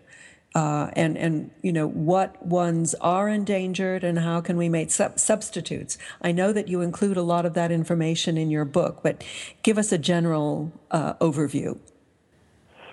Uh, 0.54 0.90
and 0.94 1.16
and 1.16 1.50
you 1.62 1.72
know 1.72 1.88
what 1.88 2.44
ones 2.44 2.94
are 3.00 3.28
endangered 3.28 4.02
and 4.02 4.18
how 4.18 4.40
can 4.40 4.56
we 4.56 4.68
make 4.68 4.90
sub- 4.90 5.18
substitutes? 5.18 5.98
I 6.22 6.32
know 6.32 6.52
that 6.52 6.68
you 6.68 6.80
include 6.80 7.16
a 7.16 7.22
lot 7.22 7.44
of 7.44 7.54
that 7.54 7.70
information 7.70 8.36
in 8.38 8.50
your 8.50 8.64
book, 8.64 9.00
but 9.02 9.24
give 9.62 9.78
us 9.78 9.90
a 9.90 9.98
general 9.98 10.72
uh, 10.90 11.14
overview. 11.14 11.78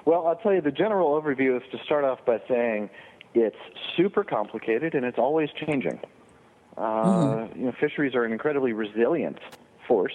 Well, 0.05 0.27
I'll 0.27 0.35
tell 0.35 0.53
you 0.53 0.61
the 0.61 0.71
general 0.71 1.19
overview 1.19 1.57
is 1.57 1.63
to 1.71 1.83
start 1.83 2.03
off 2.03 2.19
by 2.25 2.39
saying 2.47 2.91
it's 3.33 3.57
super 3.97 4.23
complicated 4.23 4.93
and 4.93 5.03
it's 5.03 5.17
always 5.17 5.49
changing. 5.65 5.99
Uh, 6.77 6.81
mm-hmm. 6.81 7.59
You 7.59 7.65
know, 7.65 7.73
fisheries 7.79 8.13
are 8.13 8.23
an 8.23 8.31
incredibly 8.31 8.73
resilient 8.73 9.39
force, 9.87 10.13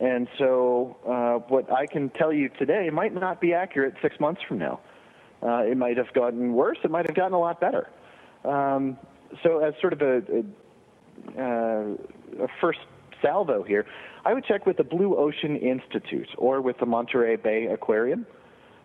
and 0.00 0.28
so 0.38 0.96
uh, 1.06 1.46
what 1.48 1.70
I 1.72 1.86
can 1.86 2.08
tell 2.10 2.32
you 2.32 2.48
today 2.48 2.88
might 2.90 3.14
not 3.14 3.40
be 3.40 3.54
accurate 3.54 3.94
six 4.02 4.18
months 4.18 4.40
from 4.48 4.58
now. 4.58 4.80
Uh, 5.42 5.58
it 5.58 5.76
might 5.76 5.96
have 5.96 6.12
gotten 6.12 6.52
worse. 6.54 6.78
It 6.82 6.90
might 6.90 7.06
have 7.06 7.14
gotten 7.14 7.34
a 7.34 7.38
lot 7.38 7.60
better. 7.60 7.88
Um, 8.44 8.98
so, 9.42 9.58
as 9.58 9.74
sort 9.80 9.92
of 9.92 10.02
a, 10.02 10.16
a, 10.16 11.42
uh, 11.42 12.44
a 12.44 12.48
first 12.60 12.80
salvo 13.22 13.62
here, 13.62 13.86
I 14.24 14.34
would 14.34 14.44
check 14.44 14.66
with 14.66 14.76
the 14.76 14.84
Blue 14.84 15.16
Ocean 15.16 15.56
Institute 15.56 16.28
or 16.36 16.60
with 16.60 16.78
the 16.78 16.86
Monterey 16.86 17.36
Bay 17.36 17.66
Aquarium. 17.66 18.26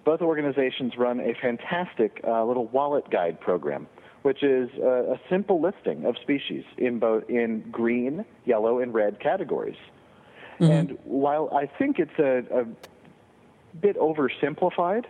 Both 0.05 0.21
organizations 0.21 0.93
run 0.97 1.19
a 1.19 1.33
fantastic 1.41 2.21
uh, 2.25 2.45
little 2.45 2.67
wallet 2.67 3.09
guide 3.09 3.41
program 3.41 3.87
which 4.25 4.41
is 4.41 4.71
a, 4.81 5.13
a 5.13 5.19
simple 5.29 5.61
listing 5.61 6.03
of 6.03 6.17
species 6.17 6.63
in 6.79 6.97
both 6.97 7.29
in 7.29 7.59
green, 7.69 8.25
yellow, 8.43 8.79
and 8.79 8.91
red 8.91 9.19
categories. 9.19 9.77
Mm-hmm. 10.59 10.71
And 10.71 10.97
while 11.03 11.47
I 11.55 11.67
think 11.67 11.99
it's 11.99 12.17
a, 12.17 12.43
a 12.61 12.65
bit 13.77 13.95
oversimplified, 13.99 15.05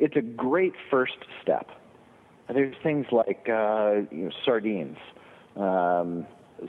it's 0.00 0.16
a 0.16 0.20
great 0.20 0.72
first 0.90 1.18
step. 1.40 1.70
There's 2.52 2.74
things 2.82 3.06
like 3.12 3.48
uh, 3.48 4.00
you 4.10 4.24
know, 4.24 4.30
sardines, 4.44 4.98
um, 5.54 6.26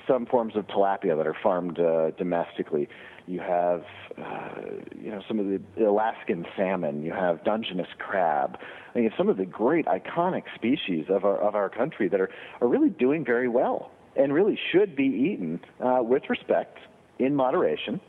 some 0.08 0.28
forms 0.28 0.56
of 0.56 0.68
tilapia 0.68 1.18
that 1.18 1.26
are 1.26 1.38
farmed 1.42 1.80
uh, 1.80 2.12
domestically. 2.12 2.90
You 3.28 3.42
have, 3.42 3.84
uh, 4.18 4.62
you 4.98 5.12
know, 5.12 5.22
some 5.28 5.38
of 5.38 5.48
the 5.48 5.86
Alaskan 5.86 6.46
salmon. 6.56 7.04
You 7.04 7.12
have 7.12 7.44
Dungeness 7.44 7.90
crab. 8.00 8.58
I 8.96 9.00
mean, 9.00 9.12
some 9.18 9.28
of 9.28 9.36
the 9.36 9.46
great 9.46 9.86
iconic 9.86 10.44
species 10.56 11.08
of 11.10 11.26
our 11.26 11.38
of 11.38 11.54
our 11.54 11.70
country 11.70 12.08
that 12.08 12.22
are 12.22 12.30
are 12.62 12.68
really 12.68 12.90
doing 12.90 13.26
very 13.26 13.50
well 13.50 13.92
and 14.16 14.34
really 14.34 14.58
should 14.72 14.96
be 14.96 15.06
eaten 15.06 15.60
uh, 15.80 16.00
with 16.02 16.24
respect, 16.30 16.80
in 17.20 17.36
moderation. 17.36 18.00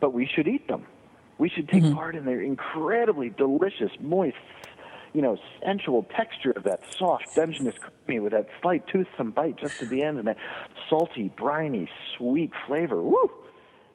But 0.00 0.12
we 0.12 0.26
should 0.26 0.46
eat 0.46 0.68
them. 0.68 0.86
We 1.38 1.48
should 1.48 1.68
take 1.68 1.82
mm-hmm. 1.82 1.94
part 1.94 2.14
in 2.14 2.24
their 2.24 2.40
incredibly 2.40 3.30
delicious, 3.30 3.90
moist, 3.98 4.36
you 5.14 5.22
know, 5.22 5.36
sensual 5.64 6.06
texture 6.14 6.50
of 6.50 6.64
that 6.64 6.80
soft 6.96 7.34
Dungeness 7.34 7.74
creamy 7.78 8.20
with 8.20 8.32
that 8.32 8.48
slight 8.60 8.86
toothsome 8.88 9.30
bite 9.30 9.56
just 9.56 9.82
at 9.82 9.88
the 9.88 10.02
end 10.02 10.18
and 10.18 10.28
that 10.28 10.36
salty, 10.88 11.32
briny, 11.36 11.88
sweet 12.16 12.52
flavor. 12.66 13.02
Woo! 13.02 13.30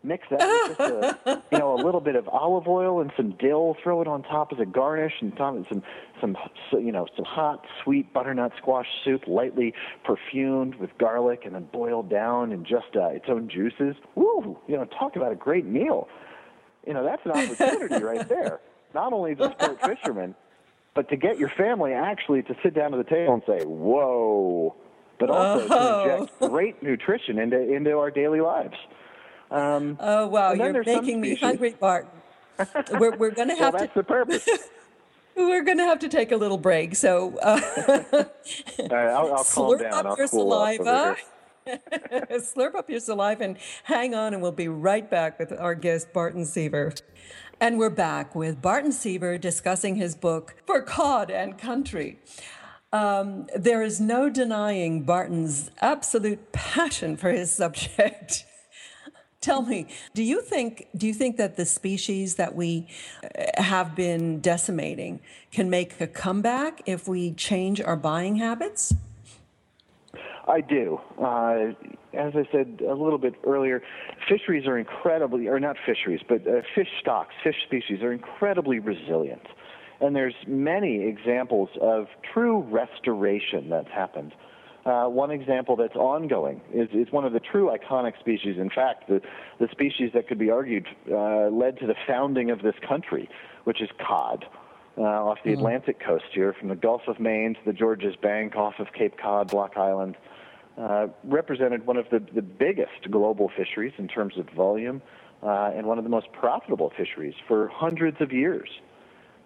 Mix 0.04 0.28
that 0.30 0.40
with 0.40 0.78
just 0.78 0.90
a, 1.26 1.44
you 1.52 1.58
know 1.58 1.74
a 1.74 1.82
little 1.84 2.02
bit 2.02 2.16
of 2.16 2.28
olive 2.28 2.68
oil 2.68 3.02
and 3.02 3.12
some 3.18 3.36
dill. 3.40 3.76
Throw 3.84 4.02
it 4.02 4.08
on 4.08 4.24
top 4.24 4.52
as 4.54 4.60
a 4.60 4.66
garnish, 4.66 5.14
and 5.22 5.34
some 5.38 5.66
some 5.70 5.84
some 6.22 6.86
you 6.86 6.92
know 6.92 7.08
some 7.16 7.26
hot 7.26 7.66
sweet 7.84 8.14
butternut 8.14 8.52
squash 8.58 8.88
soup, 9.04 9.24
lightly 9.28 9.74
perfumed 10.04 10.76
with 10.76 10.90
garlic, 10.98 11.42
and 11.46 11.56
then 11.56 11.68
boiled 11.72 12.10
down 12.10 12.52
in 12.52 12.64
just 12.64 12.96
uh, 12.96 13.08
its 13.08 13.26
own 13.28 13.50
juices. 13.50 13.96
Woo! 14.16 14.58
You 14.68 14.78
know, 14.78 14.86
talk 14.86 15.16
about 15.16 15.32
a 15.32 15.36
great 15.36 15.66
meal. 15.66 16.08
You 16.88 16.94
know, 16.94 17.04
that's 17.04 17.22
an 17.26 17.32
opportunity 17.32 18.04
right 18.04 18.28
there. 18.28 18.60
Not 18.94 19.14
only 19.14 19.36
to 19.36 19.44
support 19.44 19.82
fishermen, 19.82 20.36
but 20.96 21.10
to 21.10 21.18
get 21.18 21.38
your 21.38 21.50
family 21.50 21.94
actually 21.94 22.42
to 22.44 22.56
sit 22.64 22.74
down 22.74 22.92
to 22.92 22.98
the 22.98 23.04
table 23.04 23.34
and 23.34 23.44
say, 23.46 23.66
"Whoa!" 23.66 24.76
But 25.20 25.30
also 25.30 25.68
oh. 25.70 26.06
to 26.06 26.14
inject 26.14 26.40
great 26.52 26.82
nutrition 26.82 27.38
into 27.38 27.62
into 27.74 27.98
our 27.98 28.10
daily 28.10 28.42
lives. 28.42 28.76
Um, 29.52 29.98
oh 30.00 30.28
wow, 30.28 30.54
you're 30.54 30.84
making 30.84 31.22
me 31.22 31.36
hungry, 31.36 31.76
Bart. 31.80 32.08
we're 33.00 33.16
we're 33.16 33.32
going 33.32 33.50
to 33.50 33.56
have 33.56 33.74
well, 33.74 33.82
to. 33.84 33.88
That's 33.88 33.96
the 33.96 34.04
purpose. 34.04 34.48
we're 35.36 35.64
going 35.64 35.78
to 35.78 35.86
have 35.86 36.00
to 36.00 36.10
take 36.10 36.32
a 36.32 36.38
little 36.38 36.58
break. 36.58 36.96
So, 36.96 37.38
uh, 37.40 37.60
right, 37.88 38.92
I'll, 38.92 39.34
I'll 39.34 39.44
slurp 39.44 39.80
down. 39.80 39.94
up 39.94 40.06
I'll 40.06 40.18
your 40.18 40.28
cool 40.28 40.52
saliva. 40.52 41.16
slurp 41.68 42.76
up 42.76 42.90
your 42.90 43.00
saliva 43.00 43.44
and 43.44 43.58
hang 43.84 44.14
on, 44.14 44.34
and 44.34 44.42
we'll 44.42 44.52
be 44.52 44.68
right 44.68 45.10
back 45.10 45.40
with 45.40 45.52
our 45.54 45.76
guest 45.76 46.14
Barton 46.14 46.46
Seaver. 46.46 46.94
And 47.62 47.78
we're 47.78 47.90
back 47.90 48.36
with 48.36 48.62
Barton 48.62 48.92
Seaver 48.92 49.38
discussing 49.38 49.96
his 49.96 50.16
book 50.16 50.56
For 50.66 50.82
Cod 50.82 51.30
and 51.30 51.58
Country. 51.58 52.20
Um, 52.92 53.48
there 53.56 53.84
is 53.84 54.00
no 54.00 54.30
denying 54.30 55.04
Barton's 55.04 55.70
absolute 55.82 56.52
passion 56.52 57.18
for 57.18 57.30
his 57.32 57.52
subject. 57.52 58.46
Tell 59.42 59.62
me, 59.62 59.88
do 60.14 60.22
you 60.22 60.42
think 60.42 60.88
do 60.98 61.08
you 61.08 61.14
think 61.14 61.38
that 61.38 61.56
the 61.56 61.66
species 61.66 62.36
that 62.36 62.56
we 62.56 62.88
uh, 63.24 63.62
have 63.62 63.96
been 63.96 64.42
decimating 64.42 65.22
can 65.52 65.70
make 65.70 66.02
a 66.02 66.08
comeback 66.08 66.82
if 66.86 67.08
we 67.08 67.32
change 67.32 67.80
our 67.80 67.96
buying 67.96 68.36
habits? 68.36 68.94
I 70.46 70.60
do. 70.60 71.00
Uh, 71.18 71.74
as 72.14 72.34
I 72.36 72.44
said 72.52 72.82
a 72.82 72.94
little 72.94 73.20
bit 73.20 73.36
earlier, 73.46 73.82
fisheries 74.28 74.68
are 74.68 74.78
incredibly, 74.78 75.48
or 75.48 75.60
not 75.60 75.78
fisheries, 75.86 76.22
but 76.28 76.46
uh, 76.46 76.62
fish 76.76 76.90
stocks, 77.00 77.34
fish 77.42 77.56
species 77.66 78.02
are 78.02 78.12
incredibly 78.12 78.80
resilient. 78.80 79.46
And 80.02 80.16
there's 80.16 80.34
many 80.48 81.08
examples 81.08 81.70
of 81.82 82.08
true 82.34 82.62
restoration 82.64 83.70
that's 83.70 83.92
happened. 83.92 84.34
Uh, 84.90 85.08
one 85.08 85.30
example 85.30 85.76
that's 85.76 85.96
ongoing 85.96 86.62
is, 86.74 86.90
is 86.94 87.12
one 87.12 87.24
of 87.24 87.32
the 87.32 87.40
true 87.40 87.70
iconic 87.70 88.18
species. 88.20 88.58
In 88.58 88.72
fact, 88.72 89.08
the, 89.08 89.22
the 89.60 89.68
species 89.70 90.10
that 90.16 90.28
could 90.28 90.40
be 90.40 90.50
argued 90.50 90.88
uh, 91.12 91.48
led 91.50 91.78
to 91.80 91.86
the 91.86 91.94
founding 92.08 92.50
of 92.50 92.64
this 92.64 92.74
country, 92.88 93.30
which 93.66 93.82
is 93.82 93.90
cod. 94.00 94.46
Uh, 94.98 95.04
off 95.04 95.38
the 95.46 95.52
mm-hmm. 95.52 95.60
Atlantic 95.60 96.00
coast 96.00 96.26
here, 96.34 96.54
from 96.54 96.70
the 96.70 96.76
Gulf 96.76 97.04
of 97.08 97.20
Maine 97.20 97.54
to 97.54 97.60
the 97.66 97.72
Georges 97.72 98.16
Bank 98.16 98.56
off 98.56 98.80
of 98.80 98.88
Cape 98.92 99.18
Cod, 99.18 99.50
Block 99.50 99.78
Island, 99.78 100.18
uh, 100.78 101.08
represented 101.24 101.86
one 101.86 101.96
of 101.96 102.10
the, 102.10 102.20
the 102.34 102.42
biggest 102.42 103.10
global 103.12 103.52
fisheries 103.56 103.94
in 103.98 104.08
terms 104.08 104.38
of 104.38 104.50
volume 104.50 105.02
uh, 105.44 105.72
and 105.76 105.86
one 105.86 106.00
of 106.00 106.04
the 106.04 106.10
most 106.10 106.32
profitable 106.34 106.92
fisheries 106.98 107.36
for 107.48 107.68
hundreds 107.68 108.20
of 108.22 108.34
years. 108.34 108.70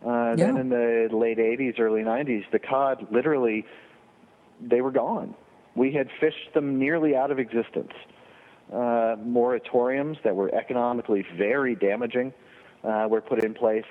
Uh, 0.05 0.35
yeah. 0.37 0.45
Then 0.45 0.57
in 0.57 0.69
the 0.69 1.09
late 1.11 1.37
80s, 1.37 1.79
early 1.79 2.01
90s, 2.01 2.45
the 2.51 2.59
cod 2.59 3.07
literally 3.11 3.65
they 4.61 4.81
were 4.81 4.91
gone. 4.91 5.35
We 5.75 5.91
had 5.91 6.09
fished 6.19 6.53
them 6.53 6.79
nearly 6.79 7.15
out 7.15 7.31
of 7.31 7.39
existence. 7.39 7.91
Uh, 8.71 9.15
moratoriums 9.17 10.21
that 10.23 10.35
were 10.35 10.53
economically 10.53 11.25
very 11.37 11.75
damaging 11.75 12.33
uh, 12.83 13.07
were 13.09 13.21
put 13.21 13.43
in 13.43 13.53
place. 13.53 13.85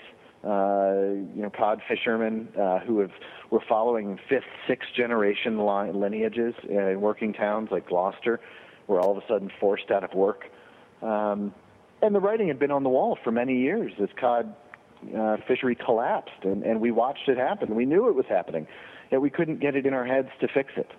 Uh, 0.45 1.15
you 1.37 1.43
know, 1.43 1.51
cod 1.57 1.81
fishermen 1.87 2.49
uh, 2.61 2.81
who 2.81 2.99
have 2.99 3.13
were 3.51 3.63
following 3.69 4.19
fifth, 4.29 4.43
sixth 4.67 4.89
generation 4.97 5.59
line, 5.59 6.01
lineages 6.01 6.55
in 6.69 7.01
working 7.01 7.33
towns 7.33 7.69
like 7.71 7.87
Gloucester 7.87 8.41
were 8.89 8.99
all 8.99 9.17
of 9.17 9.23
a 9.23 9.27
sudden 9.29 9.51
forced 9.61 9.91
out 9.91 10.03
of 10.03 10.15
work. 10.15 10.47
Um, 11.03 11.55
and 12.01 12.15
the 12.15 12.21
writing 12.21 12.49
had 12.49 12.59
been 12.59 12.73
on 12.73 12.83
the 12.83 12.89
wall 12.89 13.17
for 13.23 13.31
many 13.31 13.59
years 13.59 13.93
as 14.03 14.09
cod 14.19 14.53
uh, 15.17 15.37
fishery 15.47 15.77
collapsed, 15.77 16.45
and, 16.45 16.65
and 16.65 16.81
we 16.81 16.91
watched 16.91 17.29
it 17.29 17.37
happen. 17.37 17.75
We 17.75 17.85
knew 17.85 18.09
it 18.09 18.15
was 18.15 18.27
happening, 18.29 18.67
yet 19.13 19.21
we 19.21 19.31
couldn't 19.31 19.61
get 19.61 19.77
it 19.77 19.87
in 19.87 19.95
our 19.95 20.07
heads 20.07 20.31
to 20.41 20.49
fix 20.49 20.73
it. 20.77 20.91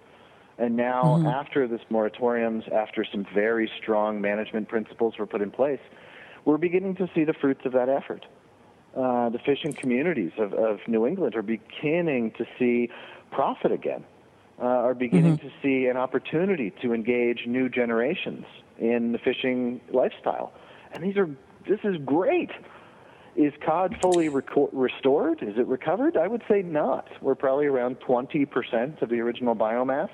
And 0.58 0.78
now, 0.78 1.04
mm-hmm. 1.04 1.28
after 1.28 1.68
this 1.68 1.82
moratoriums, 1.92 2.72
after 2.72 3.04
some 3.12 3.26
very 3.34 3.70
strong 3.82 4.22
management 4.22 4.70
principles 4.70 5.18
were 5.18 5.26
put 5.26 5.42
in 5.42 5.50
place, 5.50 5.80
we're 6.46 6.58
beginning 6.58 6.96
to 6.98 7.10
see 7.16 7.24
the 7.24 7.34
fruits 7.34 7.62
of 7.66 7.74
that 7.74 7.90
effort. 7.90 8.26
Uh, 8.96 9.30
the 9.30 9.40
fishing 9.40 9.74
communities 9.74 10.32
of, 10.38 10.54
of 10.54 10.80
New 10.88 11.08
England 11.08 11.36
are 11.36 11.42
beginning 11.42 12.32
to 12.38 12.46
see 12.60 12.90
profit 13.32 13.72
again, 13.72 14.04
uh, 14.62 14.66
are 14.66 14.94
beginning 14.94 15.38
mm-hmm. 15.38 15.48
to 15.48 15.54
see 15.64 15.88
an 15.88 15.98
opportunity 15.98 16.72
to 16.84 16.94
engage 16.94 17.48
new 17.48 17.68
generations 17.68 18.46
in 18.78 19.12
the 19.12 19.18
fishing 19.18 19.82
lifestyle. 19.92 20.54
And 20.92 21.04
these 21.04 21.18
are 21.18 21.28
this 21.68 21.80
is 21.84 21.96
great. 22.06 22.52
Is 23.36 23.54
cod 23.66 23.98
fully 24.02 24.30
reco- 24.30 24.70
restored? 24.72 25.42
Is 25.42 25.58
it 25.58 25.66
recovered? 25.68 26.18
I 26.18 26.28
would 26.28 26.44
say 26.48 26.62
not. 26.62 27.08
We're 27.22 27.36
probably 27.36 27.66
around 27.66 28.00
20% 28.02 29.02
of 29.02 29.10
the 29.10 29.20
original 29.22 29.56
biomass, 29.56 30.10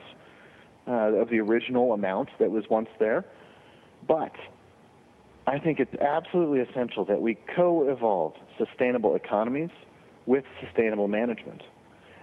uh, 0.88 0.92
of 0.92 1.30
the 1.30 1.40
original 1.40 1.92
amount 1.94 2.30
that 2.40 2.50
was 2.50 2.64
once 2.70 2.88
there. 2.98 3.26
But 4.08 4.32
I 5.48 5.60
think 5.60 5.80
it's 5.80 5.94
absolutely 5.96 6.62
essential 6.62 7.04
that 7.06 7.22
we 7.22 7.38
co 7.56 7.90
evolve 7.90 8.36
sustainable 8.58 9.16
economies 9.16 9.72
with 10.26 10.46
sustainable 10.64 11.08
management. 11.08 11.64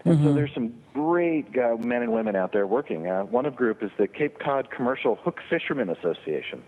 And 0.04 0.14
mm-hmm. 0.14 0.24
so 0.24 0.32
there's 0.32 0.54
some 0.54 0.74
great 0.94 1.46
uh, 1.58 1.76
men 1.76 2.02
and 2.02 2.12
women 2.12 2.36
out 2.36 2.52
there 2.52 2.66
working. 2.66 3.06
Uh, 3.06 3.24
one 3.24 3.44
of 3.44 3.54
group 3.54 3.82
is 3.82 3.90
the 3.98 4.06
Cape 4.06 4.38
Cod 4.38 4.70
Commercial 4.70 5.16
Hook 5.16 5.40
Fishermen 5.50 5.90
Association 5.90 6.62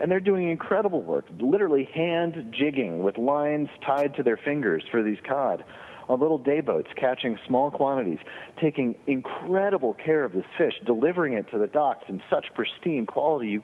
and 0.00 0.10
they're 0.10 0.20
doing 0.20 0.50
incredible 0.50 1.02
work, 1.02 1.24
literally 1.38 1.88
hand 1.94 2.54
jigging 2.56 3.02
with 3.02 3.18
lines 3.18 3.68
tied 3.86 4.14
to 4.16 4.22
their 4.22 4.36
fingers 4.36 4.82
for 4.90 5.02
these 5.02 5.18
cod 5.26 5.64
on 6.08 6.20
little 6.20 6.38
day 6.38 6.60
boats, 6.60 6.88
catching 6.96 7.38
small 7.46 7.70
quantities, 7.70 8.18
taking 8.60 8.94
incredible 9.06 9.94
care 9.94 10.24
of 10.24 10.32
this 10.32 10.44
fish, 10.58 10.74
delivering 10.84 11.34
it 11.34 11.50
to 11.50 11.58
the 11.58 11.66
docks 11.66 12.04
in 12.08 12.22
such 12.30 12.46
pristine 12.54 13.06
quality 13.06 13.48
you 13.48 13.62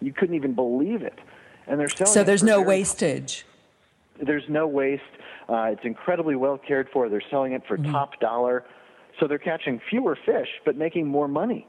you 0.00 0.12
couldn't 0.12 0.34
even 0.34 0.54
believe 0.54 1.02
it. 1.02 1.18
And 1.66 1.78
they're 1.78 1.88
selling. 1.88 2.12
So 2.12 2.24
there's 2.24 2.42
no 2.42 2.60
wastage. 2.60 3.44
There's 4.20 4.44
no 4.48 4.66
waste. 4.66 5.02
Uh, 5.48 5.70
it's 5.72 5.84
incredibly 5.84 6.34
well 6.34 6.58
cared 6.58 6.88
for. 6.92 7.08
They're 7.08 7.22
selling 7.30 7.52
it 7.52 7.62
for 7.66 7.76
mm-hmm. 7.76 7.92
top 7.92 8.18
dollar. 8.20 8.64
So 9.20 9.28
they're 9.28 9.38
catching 9.38 9.80
fewer 9.90 10.16
fish 10.26 10.48
but 10.64 10.76
making 10.76 11.06
more 11.06 11.28
money. 11.28 11.66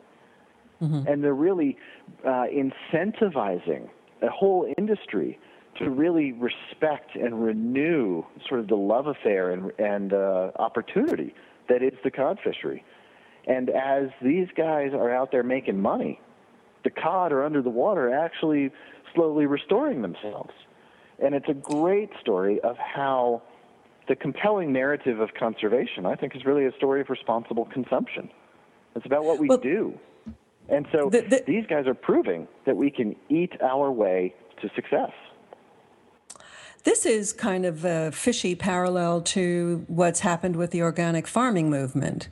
Mm-hmm. 0.82 1.08
And 1.08 1.24
they're 1.24 1.36
really 1.36 1.78
uh, 2.26 2.46
incentivizing 2.52 3.90
a 4.24 4.30
whole 4.30 4.72
industry 4.78 5.40
to 5.78 5.90
really 5.90 6.32
respect 6.34 7.16
and 7.16 7.44
renew 7.44 8.24
sort 8.48 8.60
of 8.60 8.68
the 8.68 8.76
love 8.76 9.08
affair 9.08 9.52
and, 9.52 9.72
and 9.80 10.14
uh, 10.14 10.52
opportunity 10.58 11.34
that 11.70 11.82
is 11.82 11.94
the 12.04 12.12
cod 12.12 12.38
fishery. 12.44 12.84
And 13.48 13.70
as 13.70 14.10
these 14.22 14.48
guys 14.56 14.92
are 14.94 15.14
out 15.14 15.32
there 15.32 15.44
making 15.44 15.82
money, 15.82 16.20
the 16.84 16.90
cod 16.90 17.32
are 17.32 17.44
under 17.44 17.62
the 17.62 17.70
water 17.70 18.14
actually 18.14 18.72
slowly 19.16 19.46
restoring 19.46 20.02
themselves. 20.02 20.52
And 21.24 21.36
it's 21.36 21.50
a 21.50 21.54
great 21.54 22.10
story 22.22 22.60
of 22.62 22.78
how 22.78 23.42
the 24.08 24.16
compelling 24.16 24.74
narrative 24.74 25.20
of 25.20 25.30
conservation, 25.34 26.06
I 26.06 26.16
think, 26.16 26.36
is 26.36 26.46
really 26.46 26.66
a 26.66 26.72
story 26.74 27.02
of 27.02 27.10
responsible 27.10 27.66
consumption. 27.66 28.30
It's 28.96 29.06
about 29.06 29.24
what 29.24 29.40
we 29.40 29.48
well, 29.48 29.58
do. 29.58 29.98
And 30.74 30.88
so 30.92 31.10
the, 31.10 31.22
the, 31.22 31.44
these 31.46 31.66
guys 31.68 31.86
are 31.86 31.94
proving 31.94 32.48
that 32.66 32.76
we 32.76 32.90
can 32.90 33.16
eat 33.30 33.52
our 33.62 33.92
way 33.92 34.34
to 34.62 34.70
success. 34.76 35.12
This 36.84 37.06
is 37.06 37.32
kind 37.32 37.66
of 37.66 37.86
a 37.86 38.12
fishy 38.12 38.56
parallel 38.56 39.22
to 39.22 39.86
what's 39.88 40.22
happened 40.22 40.56
with 40.56 40.72
the 40.72 40.82
organic 40.82 41.28
farming 41.28 41.70
movement. 41.70 42.28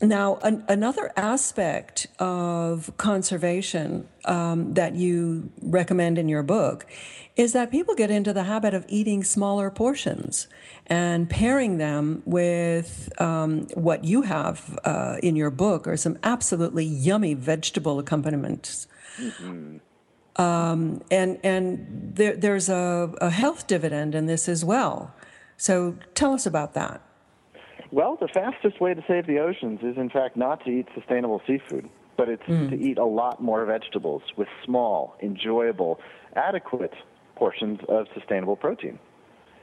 Now, 0.00 0.36
an, 0.36 0.64
another 0.68 1.12
aspect 1.16 2.06
of 2.18 2.96
conservation 2.96 4.08
um, 4.24 4.74
that 4.74 4.94
you 4.94 5.50
recommend 5.62 6.18
in 6.18 6.28
your 6.28 6.42
book 6.42 6.86
is 7.36 7.52
that 7.52 7.70
people 7.70 7.94
get 7.94 8.10
into 8.10 8.32
the 8.32 8.44
habit 8.44 8.74
of 8.74 8.84
eating 8.88 9.24
smaller 9.24 9.70
portions 9.70 10.46
and 10.86 11.28
pairing 11.28 11.78
them 11.78 12.22
with 12.24 13.12
um, 13.20 13.66
what 13.74 14.04
you 14.04 14.22
have 14.22 14.78
uh, 14.84 15.16
in 15.22 15.34
your 15.36 15.50
book 15.50 15.86
are 15.86 15.96
some 15.96 16.18
absolutely 16.22 16.84
yummy 16.84 17.34
vegetable 17.34 17.98
accompaniments. 17.98 18.86
Mm-hmm. 19.18 19.78
Um, 20.36 21.02
and 21.10 21.38
and 21.44 22.12
there, 22.16 22.36
there's 22.36 22.68
a, 22.68 23.12
a 23.20 23.30
health 23.30 23.66
dividend 23.66 24.14
in 24.14 24.26
this 24.26 24.48
as 24.48 24.64
well. 24.64 25.14
So 25.56 25.96
tell 26.14 26.32
us 26.32 26.46
about 26.46 26.74
that. 26.74 27.00
Well, 27.90 28.16
the 28.20 28.28
fastest 28.28 28.80
way 28.80 28.94
to 28.94 29.04
save 29.06 29.26
the 29.26 29.38
oceans 29.38 29.80
is, 29.82 29.96
in 29.96 30.10
fact, 30.10 30.36
not 30.36 30.64
to 30.64 30.70
eat 30.70 30.86
sustainable 30.94 31.42
seafood, 31.46 31.88
but 32.16 32.28
it's 32.28 32.42
mm. 32.44 32.70
to 32.70 32.76
eat 32.76 32.98
a 32.98 33.04
lot 33.04 33.42
more 33.42 33.64
vegetables 33.64 34.22
with 34.36 34.48
small, 34.64 35.16
enjoyable, 35.22 36.00
adequate 36.36 36.94
portions 37.36 37.80
of 37.88 38.06
sustainable 38.14 38.56
protein. 38.56 38.98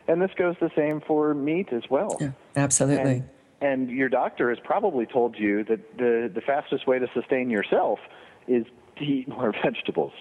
And 0.08 0.22
this 0.22 0.32
goes 0.38 0.56
the 0.60 0.72
same 0.76 1.02
for 1.06 1.34
meat 1.34 1.70
as 1.72 1.84
well. 1.90 2.18
Yeah, 2.20 2.32
absolutely. 2.56 3.24
And, 3.62 3.90
and 3.90 3.90
your 3.90 4.10
doctor 4.10 4.50
has 4.50 4.60
probably 4.64 5.06
told 5.06 5.38
you 5.38 5.64
that 5.66 5.98
the, 5.98 6.32
the 6.34 6.42
fastest 6.42 6.88
way 6.88 7.00
to 7.00 7.08
sustain 7.14 7.50
yourself 7.50 8.00
is 8.48 8.66
to 8.98 9.04
eat 9.04 9.28
more 9.30 9.54
vegetables. 9.64 10.14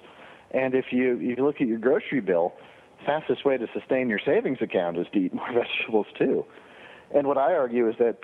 And 0.53 0.75
if 0.75 0.87
you, 0.91 1.17
if 1.21 1.39
you 1.39 1.45
look 1.45 1.61
at 1.61 1.67
your 1.67 1.79
grocery 1.79 2.21
bill, 2.21 2.53
the 3.01 3.07
fastest 3.07 3.45
way 3.45 3.57
to 3.57 3.67
sustain 3.73 4.09
your 4.09 4.21
savings 4.25 4.59
account 4.61 4.99
is 4.99 5.07
to 5.13 5.19
eat 5.19 5.35
more 5.35 5.53
vegetables 5.55 6.07
too. 6.19 6.45
And 7.15 7.27
what 7.27 7.39
I 7.39 7.55
argue 7.55 7.89
is 7.89 7.97
that 7.99 8.19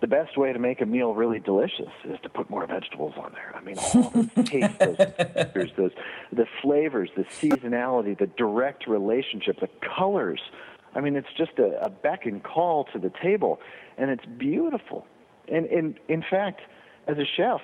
the 0.00 0.06
best 0.08 0.36
way 0.36 0.52
to 0.52 0.58
make 0.58 0.80
a 0.80 0.86
meal 0.86 1.14
really 1.14 1.38
delicious 1.38 1.92
is 2.04 2.18
to 2.24 2.28
put 2.28 2.50
more 2.50 2.66
vegetables 2.66 3.14
on 3.16 3.32
there. 3.34 3.54
I 3.54 3.60
mean, 3.60 3.78
all 3.78 4.10
the 4.10 4.42
taste, 4.44 4.78
those 4.78 4.96
textures, 4.96 5.70
those 5.76 5.92
the 6.32 6.46
flavors, 6.60 7.10
the 7.16 7.22
seasonality, 7.24 8.18
the 8.18 8.26
direct 8.26 8.86
relationship, 8.86 9.60
the 9.60 9.68
colors. 9.96 10.40
I 10.94 11.00
mean, 11.00 11.16
it's 11.16 11.32
just 11.36 11.52
a, 11.58 11.84
a 11.84 11.88
beck 11.88 12.26
and 12.26 12.42
call 12.42 12.84
to 12.92 12.98
the 12.98 13.12
table, 13.22 13.60
and 13.96 14.10
it's 14.10 14.24
beautiful. 14.26 15.06
And 15.48 15.66
in 15.66 15.96
in 16.08 16.24
fact, 16.28 16.62
as 17.06 17.16
a 17.18 17.24
chef, 17.36 17.60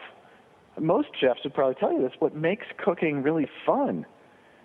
most 0.78 1.08
chefs 1.20 1.40
would 1.42 1.54
probably 1.54 1.74
tell 1.74 1.92
you 1.92 2.02
this. 2.02 2.12
What 2.20 2.36
makes 2.36 2.66
cooking 2.76 3.22
really 3.22 3.48
fun 3.66 4.06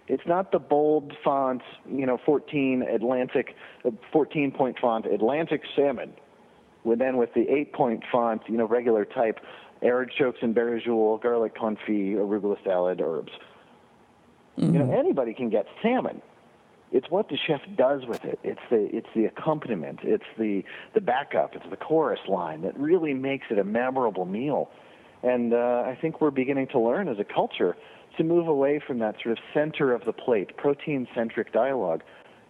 it's 0.07 0.23
not 0.25 0.51
the 0.51 0.59
bold 0.59 1.13
font, 1.23 1.61
you 1.89 2.05
know, 2.05 2.19
14 2.25 2.83
Atlantic, 2.83 3.55
14 4.11 4.51
point 4.51 4.77
font 4.79 5.05
Atlantic 5.05 5.61
salmon, 5.75 6.13
with 6.83 6.99
then 6.99 7.17
with 7.17 7.33
the 7.33 7.49
8 7.49 7.73
point 7.73 8.03
font, 8.11 8.41
you 8.47 8.57
know, 8.57 8.65
regular 8.65 9.05
type 9.05 9.39
artichokes 9.81 10.39
and 10.41 10.55
barigoule, 10.55 11.21
garlic 11.21 11.55
confit, 11.55 12.15
arugula 12.15 12.61
salad, 12.63 13.01
herbs. 13.01 13.31
Mm-hmm. 14.57 14.73
You 14.73 14.79
know, 14.79 14.85
mm-hmm. 14.85 14.93
anybody 14.93 15.33
can 15.33 15.49
get 15.49 15.65
salmon. 15.81 16.21
It's 16.91 17.09
what 17.09 17.29
the 17.29 17.37
chef 17.37 17.61
does 17.75 18.05
with 18.05 18.23
it. 18.23 18.39
It's 18.43 18.61
the 18.69 18.87
it's 18.95 19.07
the 19.15 19.25
accompaniment. 19.25 20.01
It's 20.03 20.25
the 20.37 20.63
the 20.93 21.01
backup. 21.01 21.55
It's 21.55 21.65
the 21.71 21.75
chorus 21.75 22.19
line 22.27 22.61
that 22.61 22.77
really 22.77 23.15
makes 23.15 23.47
it 23.49 23.57
a 23.57 23.63
memorable 23.63 24.25
meal. 24.25 24.69
And 25.23 25.53
uh, 25.53 25.83
I 25.87 25.97
think 25.99 26.21
we're 26.21 26.29
beginning 26.29 26.67
to 26.67 26.79
learn 26.79 27.07
as 27.07 27.17
a 27.17 27.23
culture 27.23 27.75
to 28.17 28.23
move 28.23 28.47
away 28.47 28.79
from 28.85 28.99
that 28.99 29.15
sort 29.23 29.37
of 29.37 29.43
center 29.53 29.93
of 29.93 30.05
the 30.05 30.13
plate, 30.13 30.55
protein 30.57 31.07
centric 31.15 31.51
dialogue, 31.51 32.01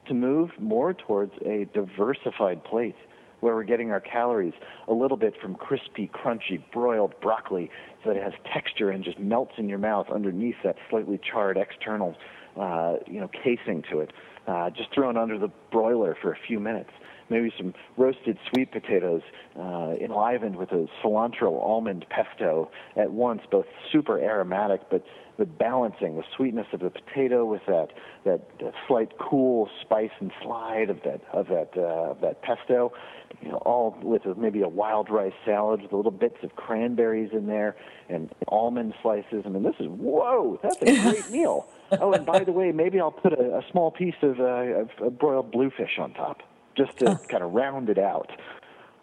to 0.08 0.13
move 0.13 0.49
more 0.60 0.93
towards 0.93 1.32
a 1.45 1.67
diversified 1.73 2.63
plate 2.63 2.95
where 3.39 3.56
we're 3.56 3.63
getting 3.63 3.91
our 3.91 3.99
calories 3.99 4.54
a 4.88 4.93
little 4.93 5.17
bit 5.17 5.34
from 5.41 5.56
crispy, 5.56 6.10
crunchy, 6.13 6.63
broiled 6.71 7.13
broccoli 7.21 7.69
so 8.04 8.10
that 8.10 8.17
it 8.17 8.23
has 8.23 8.34
texture 8.54 8.89
and 8.89 9.04
just 9.04 9.19
melts 9.19 9.54
in 9.58 9.67
your 9.67 9.78
mouth 9.78 10.08
underneath 10.13 10.56
that 10.63 10.76
slightly 10.89 11.19
charred 11.30 11.58
external 11.58 12.15
uh, 12.60 12.95
you 13.08 13.19
know, 13.19 13.30
casing 13.43 13.84
to 13.91 13.99
it. 13.99 14.12
Uh, 14.47 14.69
just 14.69 14.93
thrown 14.93 15.17
under 15.17 15.38
the 15.38 15.49
broiler 15.71 16.17
for 16.21 16.32
a 16.32 16.38
few 16.47 16.60
minutes 16.60 16.89
maybe 17.34 17.52
some 17.58 17.74
roasted 17.98 18.38
sweet 18.50 18.72
potatoes 18.72 19.22
uh, 19.60 19.93
enlivened 20.00 20.56
with 20.56 20.72
a 20.72 20.88
cilantro 21.04 21.62
almond 21.62 22.06
pesto 22.10 22.69
at 22.96 23.12
once, 23.12 23.41
both 23.52 23.65
super 23.91 24.19
aromatic 24.19 24.82
but 24.89 25.04
the 25.38 25.46
balancing 25.46 26.15
the 26.15 26.24
sweetness 26.36 26.67
of 26.74 26.80
the 26.80 26.89
potato 26.89 27.43
with 27.46 27.62
that 27.67 27.88
that, 28.24 28.41
that 28.60 28.74
slight 28.88 29.12
cool 29.17 29.69
spice 29.82 30.12
and 30.19 30.32
slide 30.43 30.89
of 30.89 31.02
that 31.04 31.22
of 31.34 31.48
that 31.48 31.69
uh, 31.76 32.12
of 32.12 32.22
that 32.22 32.41
pesto, 32.43 32.93
you 33.41 33.50
know, 33.50 33.58
all 33.58 33.98
with 34.02 34.26
a, 34.26 34.36
maybe 34.36 34.62
a 34.62 34.67
wild 34.67 35.10
rice 35.10 35.34
salad 35.46 35.82
with 35.82 35.91
little 35.91 36.12
bits 36.12 36.38
of 36.43 36.56
cranberries 36.56 37.32
in 37.34 37.48
there 37.48 37.76
and 38.10 38.30
almond 38.48 38.93
slices. 39.02 39.43
I 39.46 39.50
mean, 39.50 39.63
this 39.63 39.76
is 39.80 39.88
whoa, 39.88 40.60
that's 40.62 40.82
a 40.82 40.86
great 41.12 41.30
meal. 41.32 41.67
Oh, 42.00 42.13
and 42.13 42.26
by 42.26 42.43
the 42.43 42.52
way, 42.52 42.72
maybe 42.72 43.00
I'll 43.00 43.12
put 43.12 43.34
a, 43.34 43.58
a 43.58 43.62
small 43.72 43.91
piece 43.91 44.15
of, 44.24 44.39
uh, 44.39 44.43
of, 44.43 44.89
of 45.00 45.19
broiled 45.19 45.52
bluefish 45.52 46.00
on 46.00 46.13
top 46.13 46.41
just 46.75 46.97
to 46.99 47.19
kind 47.29 47.43
of 47.43 47.53
round 47.53 47.89
it 47.89 47.97
out. 47.97 48.29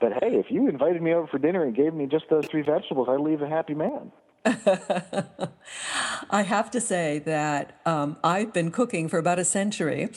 But 0.01 0.13
hey, 0.23 0.37
if 0.37 0.47
you 0.51 0.69
invited 0.69 1.03
me 1.03 1.13
over 1.13 1.27
for 1.27 1.39
dinner 1.39 1.65
and 1.65 1.75
gave 1.75 1.93
me 1.93 2.07
just 2.07 2.25
those 2.31 2.47
three 2.47 2.63
vegetables, 2.63 3.09
I'd 3.11 3.21
leave 3.21 3.43
a 3.43 3.49
happy 3.49 3.75
man. 3.75 4.13
I 6.31 6.43
have 6.43 6.71
to 6.71 6.81
say 6.81 7.19
that 7.21 7.79
um, 7.85 8.17
I've 8.25 8.53
been 8.53 8.71
cooking 8.71 9.09
for 9.09 9.19
about 9.19 9.39
a 9.39 9.45
century. 9.45 10.09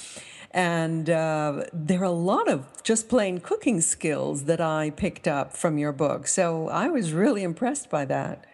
And 0.51 1.09
uh, 1.09 1.63
there 1.73 2.01
are 2.01 2.05
a 2.05 2.11
lot 2.11 2.47
of 2.47 2.67
just 2.83 3.09
plain 3.09 3.39
cooking 3.39 3.81
skills 3.81 4.43
that 4.43 4.61
I 4.61 4.91
picked 4.91 5.27
up 5.27 5.57
from 5.57 5.77
your 5.77 5.91
book. 5.91 6.27
So 6.27 6.69
I 6.69 6.89
was 6.89 7.11
really 7.11 7.43
impressed 7.43 7.89
by 7.89 8.05
that. 8.05 8.45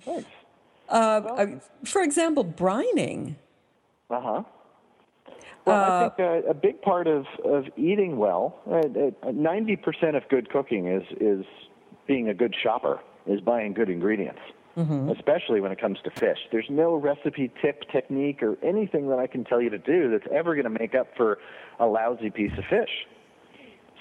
Thanks. 0.00 0.28
Uh, 0.88 1.20
well, 1.24 1.60
for 1.84 2.02
example, 2.02 2.44
brining. 2.44 3.36
Uh-huh. 4.10 4.42
Well, 5.64 5.76
uh, 5.76 6.06
I 6.06 6.08
think 6.08 6.46
uh, 6.46 6.50
a 6.50 6.54
big 6.54 6.82
part 6.82 7.06
of, 7.06 7.26
of 7.44 7.66
eating 7.76 8.16
well, 8.16 8.58
uh, 8.70 9.30
ninety 9.32 9.76
percent 9.76 10.16
of 10.16 10.28
good 10.28 10.50
cooking 10.50 10.88
is 10.88 11.04
is 11.20 11.44
being 12.06 12.28
a 12.28 12.34
good 12.34 12.54
shopper, 12.60 13.00
is 13.26 13.40
buying 13.40 13.72
good 13.72 13.88
ingredients, 13.88 14.40
mm-hmm. 14.76 15.10
especially 15.10 15.60
when 15.60 15.70
it 15.70 15.80
comes 15.80 15.98
to 16.02 16.10
fish. 16.10 16.38
There's 16.50 16.68
no 16.68 16.96
recipe, 16.96 17.50
tip, 17.62 17.88
technique, 17.92 18.42
or 18.42 18.58
anything 18.62 19.08
that 19.08 19.20
I 19.20 19.28
can 19.28 19.44
tell 19.44 19.62
you 19.62 19.70
to 19.70 19.78
do 19.78 20.10
that's 20.10 20.26
ever 20.32 20.54
going 20.54 20.64
to 20.64 20.78
make 20.78 20.96
up 20.96 21.08
for 21.16 21.38
a 21.78 21.86
lousy 21.86 22.30
piece 22.30 22.52
of 22.58 22.64
fish. 22.64 23.06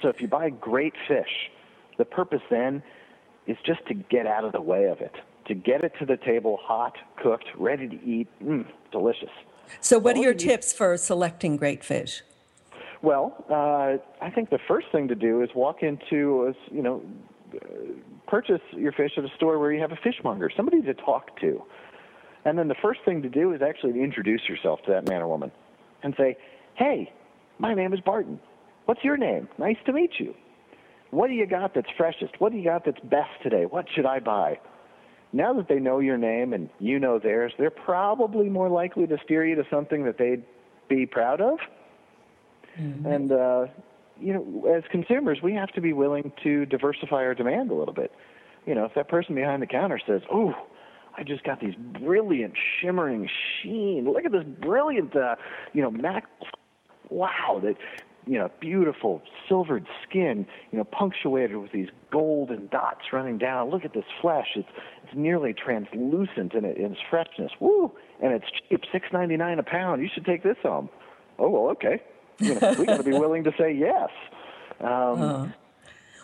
So 0.02 0.08
if 0.08 0.20
you 0.20 0.28
buy 0.28 0.50
great 0.50 0.94
fish, 1.08 1.52
the 2.00 2.06
purpose 2.06 2.42
then 2.50 2.82
is 3.46 3.58
just 3.64 3.86
to 3.86 3.94
get 3.94 4.26
out 4.26 4.46
of 4.46 4.52
the 4.52 4.62
way 4.62 4.86
of 4.86 5.00
it, 5.00 5.14
to 5.46 5.54
get 5.54 5.84
it 5.84 5.94
to 6.00 6.08
the 6.08 6.18
table 6.18 6.58
hot, 6.60 6.98
cooked, 7.22 7.46
ready 7.56 7.88
to 7.88 8.04
eat, 8.04 8.28
mm, 8.44 8.66
delicious. 8.92 9.30
So, 9.80 9.98
what 9.98 10.16
are 10.18 10.22
your 10.22 10.34
tips 10.34 10.74
for 10.74 10.98
selecting 10.98 11.58
great 11.58 11.84
fish? 11.84 12.22
Well, 13.02 13.46
uh, 13.50 13.98
I 14.24 14.30
think 14.30 14.50
the 14.50 14.60
first 14.68 14.88
thing 14.92 15.08
to 15.08 15.16
do 15.16 15.42
is 15.42 15.50
walk 15.56 15.82
into, 15.82 16.54
a, 16.54 16.74
you 16.74 16.84
know, 16.84 17.02
purchase 18.28 18.62
your 18.74 18.92
fish 18.92 19.12
at 19.18 19.26
a 19.26 19.30
store 19.36 19.60
where 19.60 19.72
you 19.72 19.82
have 19.82 19.92
a 19.92 19.98
fishmonger, 20.04 20.50
somebody 20.56 20.82
to 20.84 20.94
talk 20.94 21.40
to. 21.42 21.64
And 22.46 22.58
then 22.58 22.68
the 22.68 22.76
first 22.82 23.02
thing 23.06 23.22
to 23.22 23.30
do 23.30 23.54
is 23.54 23.62
actually 23.62 24.02
introduce 24.02 24.42
yourself 24.48 24.82
to 24.86 24.92
that 24.92 25.08
man 25.08 25.22
or 25.22 25.28
woman 25.28 25.52
and 26.04 26.14
say, 26.18 26.38
Hey, 26.76 27.12
my 27.60 27.74
name 27.74 27.94
is 27.94 28.00
Barton. 28.00 28.40
What's 28.86 29.04
your 29.04 29.18
name? 29.18 29.48
Nice 29.58 29.78
to 29.86 29.94
meet 29.94 30.12
you. 30.20 30.34
What 31.12 31.28
do 31.28 31.34
you 31.34 31.46
got 31.46 31.74
that's 31.76 31.90
freshest? 31.98 32.40
What 32.40 32.52
do 32.52 32.58
you 32.58 32.64
got 32.64 32.86
that's 32.86 33.00
best 33.04 33.30
today? 33.44 33.66
What 33.66 33.86
should 33.94 34.06
I 34.06 34.20
buy? 34.20 34.60
Now 35.34 35.54
that 35.54 35.68
they 35.68 35.80
know 35.80 36.00
your 36.00 36.18
name 36.18 36.54
and 36.54 36.70
you 36.80 37.00
know 37.00 37.20
theirs, 37.20 37.54
they're 37.58 37.70
probably 37.70 38.50
more 38.50 38.70
likely 38.70 39.08
to 39.08 39.18
steer 39.24 39.46
you 39.46 39.56
to 39.56 39.64
something 39.70 40.04
that 40.06 40.18
they'd 40.18 40.44
be 40.90 41.06
proud 41.06 41.42
of. 41.42 41.60
Mm-hmm. 42.80 43.06
And 43.06 43.32
uh, 43.32 43.66
you 44.20 44.34
know, 44.34 44.74
as 44.76 44.84
consumers, 44.92 45.40
we 45.42 45.54
have 45.54 45.70
to 45.70 45.82
be 45.82 45.94
willing 45.94 46.32
to 46.44 46.66
diversify 46.66 47.18
our 47.18 47.34
demand 47.34 47.72
a 47.72 47.74
little 47.74 47.94
bit. 47.94 48.12
You 48.66 48.76
know, 48.76 48.86
if 48.86 48.94
that 48.96 49.08
person 49.08 49.36
behind 49.36 49.62
the 49.62 49.68
counter 49.68 50.00
says, 50.06 50.22
"Oh, 50.32 50.54
I 51.18 51.24
just 51.24 51.44
got 51.44 51.60
these 51.60 51.76
brilliant, 51.76 52.54
shimmering 52.80 53.30
sheen. 53.62 54.06
Look 54.06 54.26
at 54.26 54.32
this 54.32 54.44
brilliant, 54.44 55.16
uh, 55.16 55.36
you 55.74 55.82
know, 55.82 55.92
mac. 55.92 56.26
Wow, 57.10 57.60
that 57.64 57.76
you 58.28 58.38
know, 58.38 58.50
beautiful 58.60 59.22
silvered 59.50 59.88
skin, 60.08 60.46
you 60.72 60.78
know, 60.78 60.84
punctuated 60.84 61.58
with 61.58 61.72
these 61.72 61.90
golden 62.12 62.68
dots 62.68 63.02
running 63.12 63.38
down. 63.38 63.70
Look 63.70 63.84
at 63.84 63.94
this 63.94 64.06
flesh; 64.22 64.48
it's 64.56 64.70
it's 65.12 65.18
nearly 65.18 65.54
translucent 65.54 66.54
in, 66.54 66.66
it, 66.66 66.78
in 66.78 66.94
its 66.94 67.02
freshness. 67.10 67.52
Woo! 67.60 67.92
And 68.22 68.34
it's 68.34 68.46
cheap, 68.70 68.82
six 68.92 69.08
ninety 69.12 69.38
nine 69.38 69.60
a 69.60 69.64
pound. 69.64 70.02
You 70.02 70.10
should 70.14 70.26
take 70.26 70.44
this 70.44 70.58
home. 70.62 70.90
Oh 71.40 71.50
well, 71.50 71.72
okay. 71.72 72.02
You 72.40 72.60
know, 72.60 72.76
we 72.78 72.86
got 72.86 72.98
to 72.98 73.04
be 73.04 73.12
willing 73.12 73.44
to 73.44 73.52
say 73.58 73.74
yes. 73.74 74.10
Um, 74.80 75.22
uh, 75.22 75.48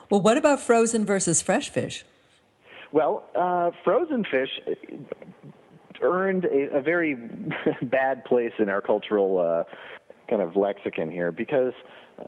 well, 0.09 0.21
what 0.21 0.37
about 0.37 0.59
frozen 0.59 1.05
versus 1.05 1.41
fresh 1.41 1.69
fish? 1.69 2.05
Well, 2.91 3.25
uh, 3.35 3.71
frozen 3.83 4.25
fish 4.29 4.49
earned 6.01 6.45
a, 6.45 6.77
a 6.77 6.81
very 6.81 7.15
bad 7.81 8.25
place 8.25 8.53
in 8.59 8.69
our 8.69 8.81
cultural 8.81 9.39
uh, 9.39 9.63
kind 10.29 10.41
of 10.41 10.55
lexicon 10.55 11.11
here 11.11 11.31
because 11.31 11.73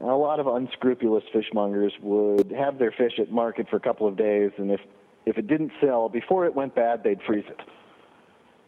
a 0.00 0.04
lot 0.04 0.38
of 0.38 0.46
unscrupulous 0.46 1.24
fishmongers 1.34 1.92
would 2.02 2.52
have 2.52 2.78
their 2.78 2.92
fish 2.92 3.14
at 3.18 3.30
market 3.30 3.68
for 3.68 3.76
a 3.76 3.80
couple 3.80 4.06
of 4.06 4.16
days, 4.16 4.52
and 4.56 4.70
if 4.70 4.80
if 5.26 5.38
it 5.38 5.46
didn't 5.46 5.72
sell 5.80 6.08
before 6.08 6.46
it 6.46 6.54
went 6.54 6.74
bad, 6.74 7.02
they'd 7.04 7.20
freeze 7.26 7.44
it. 7.48 7.60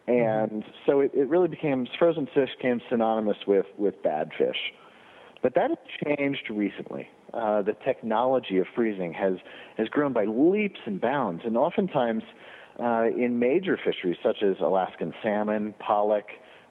And 0.08 0.64
so 0.86 1.00
it, 1.00 1.12
it 1.14 1.28
really 1.28 1.48
became 1.48 1.86
frozen 1.98 2.26
fish 2.34 2.50
became 2.56 2.80
synonymous 2.90 3.36
with 3.46 3.66
with 3.78 4.02
bad 4.02 4.30
fish. 4.36 4.56
But 5.42 5.54
that 5.54 5.70
has 5.70 5.78
changed 6.04 6.50
recently. 6.50 7.08
Uh, 7.32 7.62
the 7.62 7.74
technology 7.84 8.58
of 8.58 8.66
freezing 8.74 9.12
has 9.14 9.34
has 9.78 9.88
grown 9.88 10.12
by 10.12 10.24
leaps 10.24 10.80
and 10.86 11.00
bounds, 11.00 11.42
and 11.44 11.56
oftentimes 11.56 12.24
uh, 12.80 13.04
in 13.16 13.38
major 13.38 13.78
fisheries 13.82 14.16
such 14.22 14.42
as 14.42 14.56
Alaskan 14.60 15.12
salmon, 15.22 15.74
pollock, 15.78 16.26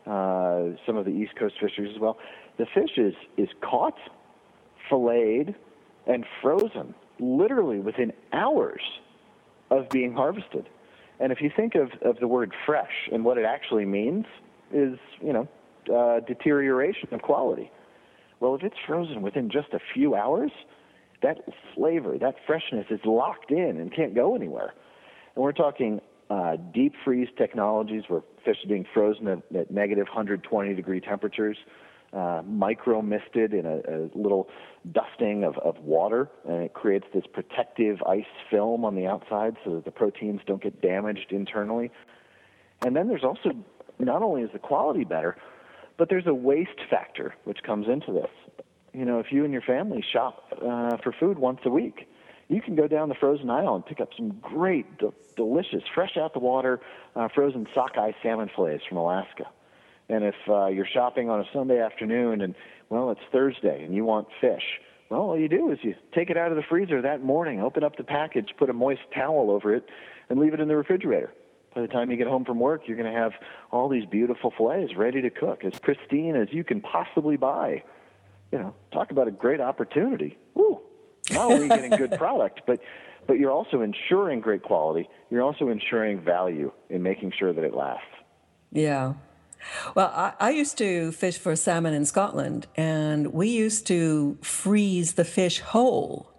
uh, 0.06 0.76
some 0.86 0.98
of 0.98 1.06
the 1.06 1.12
East 1.12 1.36
Coast 1.38 1.56
fisheries 1.62 1.92
as 1.96 2.00
well, 2.00 2.18
the 2.58 2.66
fish 2.74 2.98
is, 2.98 3.14
is 3.38 3.50
caught, 3.62 3.98
filleted, 4.90 5.56
and 6.08 6.26
frozen 6.42 6.96
literally 7.20 7.80
within 7.80 8.12
hours 8.34 8.82
of 9.72 9.90
being 9.90 10.14
harvested. 10.14 10.70
And 11.20 11.32
if 11.32 11.42
you 11.42 11.50
think 11.56 11.74
of, 11.76 11.92
of 12.04 12.20
the 12.20 12.28
word 12.28 12.54
fresh 12.66 13.10
and 13.12 13.26
what 13.26 13.38
it 13.38 13.46
actually 13.46 13.86
means 13.86 14.26
is, 14.72 15.00
you 15.22 15.34
know, 15.34 15.48
uh, 15.92 16.20
deterioration 16.20 17.10
of 17.14 17.22
quality. 17.22 17.72
Well, 18.40 18.54
if 18.56 18.64
it's 18.64 18.76
frozen 18.86 19.22
within 19.22 19.50
just 19.50 19.74
a 19.74 19.80
few 19.94 20.14
hours, 20.14 20.52
that 21.24 21.38
flavor, 21.76 22.18
that 22.18 22.36
freshness 22.46 22.86
is 22.90 23.00
locked 23.06 23.52
in 23.52 23.78
and 23.80 23.94
can't 23.96 24.14
go 24.14 24.36
anywhere. 24.36 24.74
And 25.36 25.44
we're 25.44 25.52
talking 25.52 26.02
uh, 26.30 26.58
deep 26.74 26.94
freeze 27.04 27.30
technologies 27.38 28.04
where 28.08 28.22
fish 28.44 28.58
are 28.64 28.68
being 28.68 28.86
frozen 28.94 29.28
at, 29.28 29.56
at 29.56 29.72
negative 29.72 30.08
120 30.08 30.74
degree 30.74 31.00
temperatures 31.00 31.58
uh, 32.14 32.42
micro 32.46 33.02
misted 33.02 33.54
in 33.54 33.66
a, 33.66 33.78
a 33.78 34.10
little 34.14 34.50
dusting 34.92 35.44
of, 35.44 35.58
of 35.60 35.78
water, 35.80 36.30
and 36.48 36.64
it 36.64 36.74
creates 36.74 37.06
this 37.14 37.24
protective 37.32 38.02
ice 38.04 38.26
film 38.50 38.84
on 38.84 38.96
the 38.96 39.08
outside 39.08 39.56
so 39.64 39.76
that 39.76 39.86
the 39.86 39.92
proteins 39.92 40.42
don't 40.46 40.62
get 40.62 40.82
damaged 40.82 41.32
internally. 41.32 41.92
And 42.86 42.96
then 42.96 43.08
there's 43.08 43.24
also 43.24 43.52
not 44.00 44.24
only 44.24 44.42
is 44.42 44.50
the 44.52 44.60
quality 44.60 45.04
better, 45.04 45.38
but 45.98 46.10
there's 46.10 46.28
a 46.28 46.34
waste 46.34 46.82
factor 46.90 47.36
which 47.44 47.60
comes 47.64 47.88
into 47.88 48.12
this. 48.12 48.30
You 48.94 49.06
know, 49.06 49.20
if 49.20 49.28
you 49.32 49.44
and 49.46 49.54
your 49.54 49.62
family 49.62 50.04
shop 50.12 50.52
uh, 50.52 50.98
for 50.98 51.14
food 51.18 51.40
once 51.40 51.60
a 51.64 51.70
week, 51.70 52.10
you 52.50 52.62
can 52.62 52.76
go 52.76 52.88
down 52.88 53.08
the 53.08 53.16
frozen 53.16 53.50
aisle 53.50 53.76
and 53.76 53.86
pick 53.86 54.02
up 54.02 54.10
some 54.18 54.32
great, 54.42 54.98
de- 54.98 55.14
delicious, 55.38 55.84
fresh 55.96 56.18
out 56.18 56.34
the 56.34 56.40
water, 56.40 56.82
uh, 57.16 57.30
frozen 57.34 57.66
sockeye 57.74 58.12
salmon 58.22 58.50
fillets 58.54 58.84
from 58.90 58.98
Alaska. 58.98 59.46
And 60.12 60.26
if 60.26 60.36
uh, 60.50 60.68
you're 60.68 60.88
shopping 60.94 61.30
on 61.30 61.40
a 61.40 61.46
Sunday 61.54 61.80
afternoon 61.80 62.42
and, 62.42 62.54
well, 62.90 63.12
it's 63.12 63.22
Thursday 63.32 63.82
and 63.84 63.96
you 63.96 64.04
want 64.04 64.28
fish, 64.42 64.64
well, 65.10 65.22
all 65.22 65.40
you 65.40 65.48
do 65.48 65.72
is 65.72 65.80
you 65.84 65.96
take 66.14 66.30
it 66.30 66.36
out 66.36 66.52
of 66.52 66.58
the 66.58 66.64
freezer 66.64 67.02
that 67.02 67.24
morning, 67.24 67.62
open 67.62 67.82
up 67.82 67.96
the 67.96 68.04
package, 68.04 68.50
put 68.58 68.70
a 68.70 68.74
moist 68.74 69.02
towel 69.16 69.50
over 69.50 69.74
it, 69.74 69.86
and 70.30 70.38
leave 70.38 70.54
it 70.54 70.60
in 70.60 70.68
the 70.68 70.76
refrigerator. 70.76 71.32
By 71.74 71.82
the 71.82 71.88
time 71.88 72.12
you 72.12 72.18
get 72.18 72.28
home 72.28 72.44
from 72.44 72.60
work, 72.60 72.82
you're 72.88 72.98
going 72.98 73.12
to 73.12 73.18
have 73.18 73.32
all 73.72 73.88
these 73.88 74.06
beautiful 74.06 74.54
fillets 74.58 74.98
ready 74.98 75.22
to 75.22 75.30
cook, 75.30 75.64
as 75.64 75.80
pristine 75.80 76.36
as 76.36 76.50
you 76.52 76.66
can 76.66 76.82
possibly 76.82 77.38
buy. 77.38 77.82
You 78.52 78.60
know, 78.60 78.76
talk 78.92 79.12
about 79.12 79.30
a 79.30 79.32
great 79.32 79.62
opportunity. 79.62 80.38
Woo! 80.56 80.82
Not 81.32 81.46
only 81.46 81.60
are 81.60 81.64
you 81.64 81.70
getting 81.70 81.98
good 81.98 82.12
product, 82.18 82.62
but 82.68 82.82
but 83.28 83.38
you're 83.40 83.52
also 83.52 83.80
ensuring 83.82 84.42
great 84.42 84.64
quality. 84.64 85.08
You're 85.30 85.44
also 85.44 85.70
ensuring 85.70 86.20
value 86.20 86.74
in 86.90 87.02
making 87.02 87.32
sure 87.38 87.54
that 87.54 87.64
it 87.64 87.74
lasts. 87.74 88.04
Yeah, 88.74 89.14
well, 89.96 90.12
I, 90.16 90.34
I, 90.40 90.50
used 90.52 90.78
to 90.80 91.12
fish 91.12 91.38
for 91.38 91.56
salmon 91.56 91.94
in 91.94 92.06
Scotland, 92.06 92.68
and 92.76 93.34
we 93.34 93.50
used 93.50 93.88
to 93.88 94.38
freeze 94.42 95.14
the 95.14 95.26
fish 95.26 95.60
whole. 95.60 96.32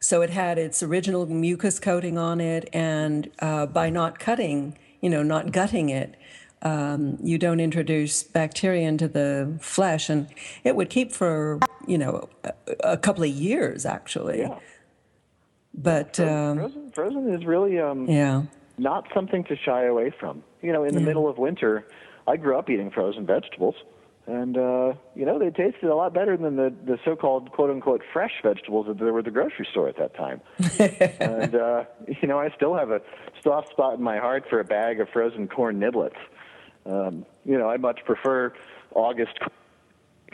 So 0.00 0.22
it 0.22 0.30
had 0.30 0.58
its 0.58 0.82
original 0.82 1.26
mucus 1.26 1.78
coating 1.80 2.18
on 2.18 2.40
it, 2.40 2.68
and 2.72 3.30
uh, 3.40 3.66
by 3.66 3.90
not 3.90 4.18
cutting, 4.18 4.78
you 5.00 5.10
know, 5.10 5.22
not 5.22 5.52
gutting 5.52 5.88
it, 5.88 6.16
um, 6.62 7.18
you 7.22 7.38
don't 7.38 7.60
introduce 7.60 8.22
bacteria 8.22 8.86
into 8.88 9.08
the 9.08 9.58
flesh, 9.60 10.08
and 10.08 10.28
it 10.64 10.76
would 10.76 10.90
keep 10.90 11.12
for, 11.12 11.60
you 11.86 11.98
know, 11.98 12.28
a, 12.44 12.52
a 12.84 12.96
couple 12.96 13.22
of 13.22 13.30
years 13.30 13.86
actually. 13.86 14.40
Yeah. 14.40 14.58
But 15.74 16.18
um, 16.18 16.58
frozen, 16.58 16.92
frozen 16.92 17.34
is 17.34 17.44
really 17.44 17.78
um, 17.78 18.08
yeah 18.08 18.42
not 18.78 19.06
something 19.12 19.44
to 19.44 19.56
shy 19.56 19.84
away 19.84 20.12
from. 20.18 20.42
You 20.62 20.72
know, 20.72 20.84
in 20.84 20.94
the 20.94 21.00
yeah. 21.00 21.06
middle 21.06 21.28
of 21.28 21.38
winter 21.38 21.86
I 22.28 22.36
grew 22.36 22.58
up 22.58 22.68
eating 22.68 22.90
frozen 22.90 23.24
vegetables, 23.24 23.74
and 24.26 24.58
uh, 24.58 24.92
you 25.16 25.24
know 25.24 25.38
they 25.38 25.48
tasted 25.48 25.84
a 25.84 25.94
lot 25.94 26.12
better 26.12 26.36
than 26.36 26.56
the 26.56 26.72
the 26.84 26.98
so-called 27.02 27.50
quote 27.52 27.70
unquote 27.70 28.02
fresh 28.12 28.34
vegetables 28.42 28.86
that 28.86 28.98
there 28.98 29.14
were 29.14 29.20
at 29.20 29.24
the 29.24 29.30
grocery 29.30 29.66
store 29.70 29.88
at 29.88 29.96
that 29.96 30.14
time. 30.14 30.42
and 30.78 31.54
uh, 31.54 31.84
you 32.06 32.28
know 32.28 32.38
I 32.38 32.50
still 32.50 32.74
have 32.74 32.90
a 32.90 33.00
soft 33.42 33.70
spot 33.70 33.94
in 33.94 34.02
my 34.02 34.18
heart 34.18 34.44
for 34.50 34.60
a 34.60 34.64
bag 34.64 35.00
of 35.00 35.08
frozen 35.08 35.48
corn 35.48 35.80
niblets. 35.80 36.18
Um, 36.84 37.24
you 37.46 37.56
know 37.56 37.70
I 37.70 37.78
much 37.78 38.00
prefer 38.04 38.52
August 38.94 39.38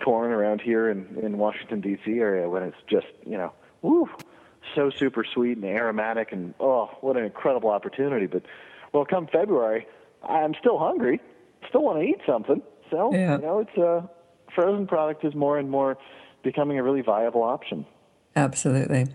corn 0.03 0.33
around 0.33 0.61
here 0.61 0.91
in 0.91 1.17
in 1.23 1.39
Washington 1.39 1.81
D.C. 1.81 2.11
area 2.19 2.51
when 2.51 2.65
it's 2.65 2.83
just 2.91 3.07
you 3.25 3.39
know 3.39 3.53
woo 3.83 4.11
so 4.75 4.91
super 4.91 5.25
sweet 5.25 5.59
and 5.59 5.65
aromatic 5.65 6.33
and 6.33 6.55
oh 6.59 6.87
what 7.03 7.17
an 7.17 7.25
incredible 7.25 7.71
opportunity. 7.71 8.27
But 8.27 8.43
well, 8.93 9.05
come 9.05 9.29
February, 9.29 9.87
I'm 10.29 10.55
still 10.59 10.79
hungry 10.81 11.21
still 11.69 11.83
want 11.83 11.99
to 12.01 12.05
eat 12.05 12.21
something. 12.27 12.63
So, 12.91 13.13
yeah. 13.13 13.37
you 13.37 13.43
know, 13.43 13.59
it's 13.61 13.77
a 13.77 14.09
frozen 14.55 14.87
product 14.87 15.25
is 15.25 15.35
more 15.35 15.59
and 15.59 15.71
more 15.71 15.97
becoming 16.43 16.79
a 16.79 16.83
really 16.83 17.03
viable 17.03 17.43
option. 17.43 17.87
Absolutely. 18.37 19.07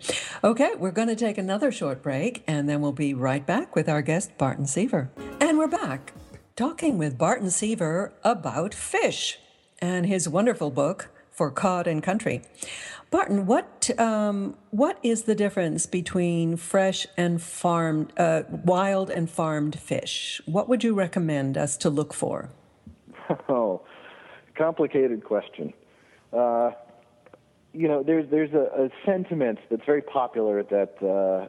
Okay, 0.44 0.72
we're 0.78 0.92
going 0.92 1.10
to 1.10 1.16
take 1.16 1.38
another 1.38 1.72
short 1.72 2.02
break 2.02 2.44
and 2.48 2.70
then 2.70 2.82
we'll 2.82 2.94
be 2.94 3.14
right 3.14 3.46
back 3.46 3.76
with 3.76 3.90
our 3.90 4.02
guest, 4.02 4.38
Barton 4.38 4.66
Seaver. 4.66 5.10
And 5.42 5.58
we're 5.58 5.68
back 5.68 6.14
talking 6.56 6.98
with 6.98 7.18
Barton 7.18 7.50
Seaver 7.50 8.14
about 8.24 8.74
fish 8.74 9.40
and 9.80 10.06
his 10.06 10.28
wonderful 10.28 10.72
book, 10.72 11.10
For 11.40 11.50
Cod 11.50 11.88
and 11.88 12.04
Country. 12.04 12.42
Barton, 13.12 13.46
what 13.46 13.90
um, 13.98 14.58
what 14.72 15.00
is 15.02 15.24
the 15.24 15.36
difference 15.36 15.86
between 15.86 16.58
fresh 16.58 17.08
and 17.16 17.42
farmed, 17.42 18.12
uh, 18.18 18.44
wild 18.66 19.10
and 19.10 19.30
farmed 19.30 19.80
fish? 19.80 20.42
What 20.46 20.68
would 20.68 20.84
you 20.84 20.94
recommend 20.94 21.58
us 21.58 21.78
to 21.78 21.90
look 21.90 22.14
for? 22.14 22.50
Oh, 23.48 23.84
complicated 24.54 25.24
question. 25.24 25.72
Uh, 26.34 26.72
you 27.72 27.88
know, 27.88 28.04
there's 28.04 28.30
there's 28.30 28.54
a, 28.54 28.88
a, 28.88 28.90
sentiment 29.06 29.60
that's 29.70 29.86
very 29.86 30.02
popular 30.02 30.62
that 30.64 31.02
uh, 31.02 31.48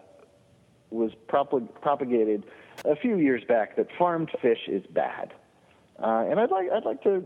was 0.90 1.10
prop- 1.26 1.82
propagated 1.82 2.44
a 2.84 2.94
few 2.94 3.16
years 3.16 3.42
back 3.42 3.74
that 3.74 3.88
farmed 3.98 4.30
fish 4.40 4.68
is 4.68 4.86
bad, 4.86 5.32
uh, 5.98 6.26
and 6.30 6.38
I'd 6.38 6.52
like 6.52 6.70
I'd 6.70 6.84
like 6.84 7.02
to 7.02 7.24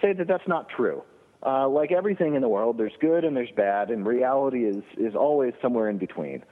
say 0.00 0.12
that 0.12 0.26
that's 0.26 0.46
not 0.48 0.68
true. 0.68 1.02
Uh, 1.44 1.68
like 1.68 1.90
everything 1.90 2.34
in 2.34 2.42
the 2.42 2.48
world, 2.48 2.76
there's 2.76 2.92
good 3.00 3.24
and 3.24 3.36
there's 3.36 3.50
bad, 3.56 3.90
and 3.90 4.06
reality 4.06 4.64
is 4.64 4.82
is 4.98 5.14
always 5.14 5.54
somewhere 5.62 5.88
in 5.88 5.98
between. 5.98 6.44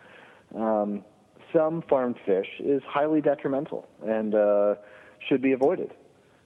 Um, 0.55 1.05
some 1.53 1.83
farmed 1.89 2.17
fish 2.25 2.49
is 2.59 2.83
highly 2.87 3.21
detrimental 3.21 3.87
and 4.07 4.35
uh, 4.35 4.75
should 5.29 5.43
be 5.43 5.53
avoided. 5.53 5.93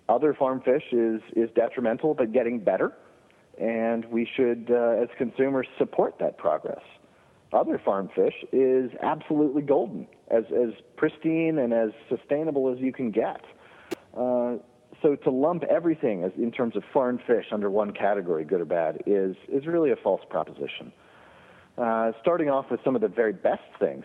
Other 0.08 0.34
farmed 0.34 0.64
fish 0.64 0.84
is 0.90 1.20
is 1.36 1.50
detrimental 1.54 2.14
but 2.14 2.32
getting 2.32 2.58
better 2.58 2.92
and 3.58 4.04
we 4.06 4.28
should, 4.36 4.70
uh, 4.70 5.02
as 5.02 5.08
consumers, 5.18 5.66
support 5.78 6.18
that 6.20 6.38
progress. 6.38 6.80
Other 7.52 7.80
farmed 7.84 8.10
fish 8.14 8.34
is 8.50 8.90
absolutely 9.02 9.62
golden, 9.62 10.06
as, 10.30 10.44
as 10.46 10.70
pristine 10.96 11.58
and 11.58 11.72
as 11.72 11.90
sustainable 12.08 12.72
as 12.72 12.78
you 12.78 12.92
can 12.92 13.10
get. 13.10 13.44
So 15.02 15.16
to 15.16 15.30
lump 15.30 15.64
everything 15.64 16.22
as, 16.22 16.32
in 16.36 16.52
terms 16.52 16.76
of 16.76 16.84
farmed 16.92 17.20
fish 17.26 17.46
under 17.50 17.68
one 17.68 17.92
category, 17.92 18.44
good 18.44 18.60
or 18.60 18.64
bad, 18.64 19.02
is, 19.06 19.36
is 19.48 19.66
really 19.66 19.90
a 19.90 19.96
false 19.96 20.22
proposition. 20.30 20.92
Uh, 21.76 22.12
starting 22.20 22.48
off 22.48 22.70
with 22.70 22.80
some 22.84 22.94
of 22.94 23.02
the 23.02 23.08
very 23.08 23.32
best 23.32 23.62
things, 23.80 24.04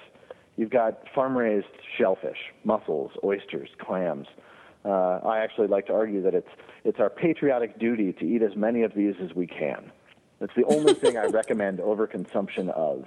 you've 0.56 0.72
got 0.72 1.04
farm-raised 1.14 1.68
shellfish, 1.98 2.38
mussels, 2.64 3.12
oysters, 3.24 3.70
clams, 3.78 4.28
uh, 4.88 5.20
I 5.26 5.40
actually 5.40 5.68
like 5.68 5.88
to 5.88 5.94
argue 5.94 6.22
that 6.24 6.34
it's 6.34 6.50
it's 6.86 7.00
our 7.00 7.10
patriotic 7.10 7.78
duty 7.78 8.14
to 8.14 8.26
eat 8.26 8.42
as 8.42 8.56
many 8.56 8.84
of 8.84 8.94
these 8.94 9.16
as 9.22 9.36
we 9.36 9.46
can. 9.46 9.92
That's 10.40 10.54
the 10.56 10.64
only 10.66 10.94
thing 10.94 11.18
I 11.18 11.26
recommend 11.28 11.80
overconsumption 11.80 12.70
of. 12.70 13.06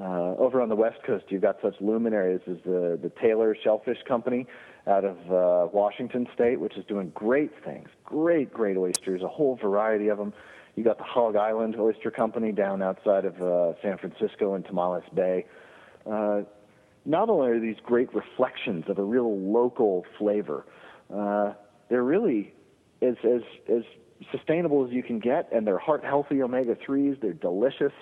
Uh, 0.00 0.34
over 0.38 0.60
on 0.60 0.68
the 0.68 0.76
West 0.76 1.02
Coast, 1.04 1.26
you've 1.28 1.42
got 1.42 1.58
such 1.60 1.74
luminaries 1.80 2.40
as 2.46 2.56
the 2.64 2.98
the 3.00 3.12
Taylor 3.20 3.54
Shellfish 3.62 4.02
Company 4.08 4.46
out 4.86 5.04
of 5.04 5.16
uh, 5.30 5.68
Washington 5.72 6.26
State, 6.34 6.60
which 6.60 6.76
is 6.76 6.84
doing 6.86 7.10
great 7.14 7.52
things, 7.64 7.88
great 8.04 8.52
great 8.52 8.76
oysters, 8.76 9.22
a 9.22 9.28
whole 9.28 9.56
variety 9.56 10.08
of 10.08 10.18
them. 10.18 10.32
You 10.76 10.84
got 10.84 10.98
the 10.98 11.04
Hog 11.04 11.36
Island 11.36 11.76
Oyster 11.78 12.10
Company 12.10 12.52
down 12.52 12.82
outside 12.82 13.24
of 13.24 13.40
uh, 13.40 13.80
San 13.80 13.96
Francisco 13.96 14.54
in 14.54 14.62
Tomales 14.64 15.04
Bay. 15.14 15.46
Uh, 16.04 16.42
not 17.04 17.28
only 17.28 17.50
are 17.50 17.60
these 17.60 17.76
great 17.84 18.12
reflections 18.14 18.84
of 18.88 18.98
a 18.98 19.02
real 19.02 19.38
local 19.38 20.04
flavor, 20.18 20.66
uh, 21.14 21.52
they're 21.88 22.02
really 22.02 22.52
as 23.02 23.14
as 23.24 23.42
as 23.68 23.82
sustainable 24.30 24.84
as 24.86 24.92
you 24.92 25.02
can 25.02 25.18
get, 25.18 25.48
and 25.52 25.66
they're 25.66 25.78
heart 25.78 26.04
healthy 26.04 26.42
omega 26.42 26.76
threes. 26.84 27.16
They're 27.20 27.32
delicious. 27.32 27.92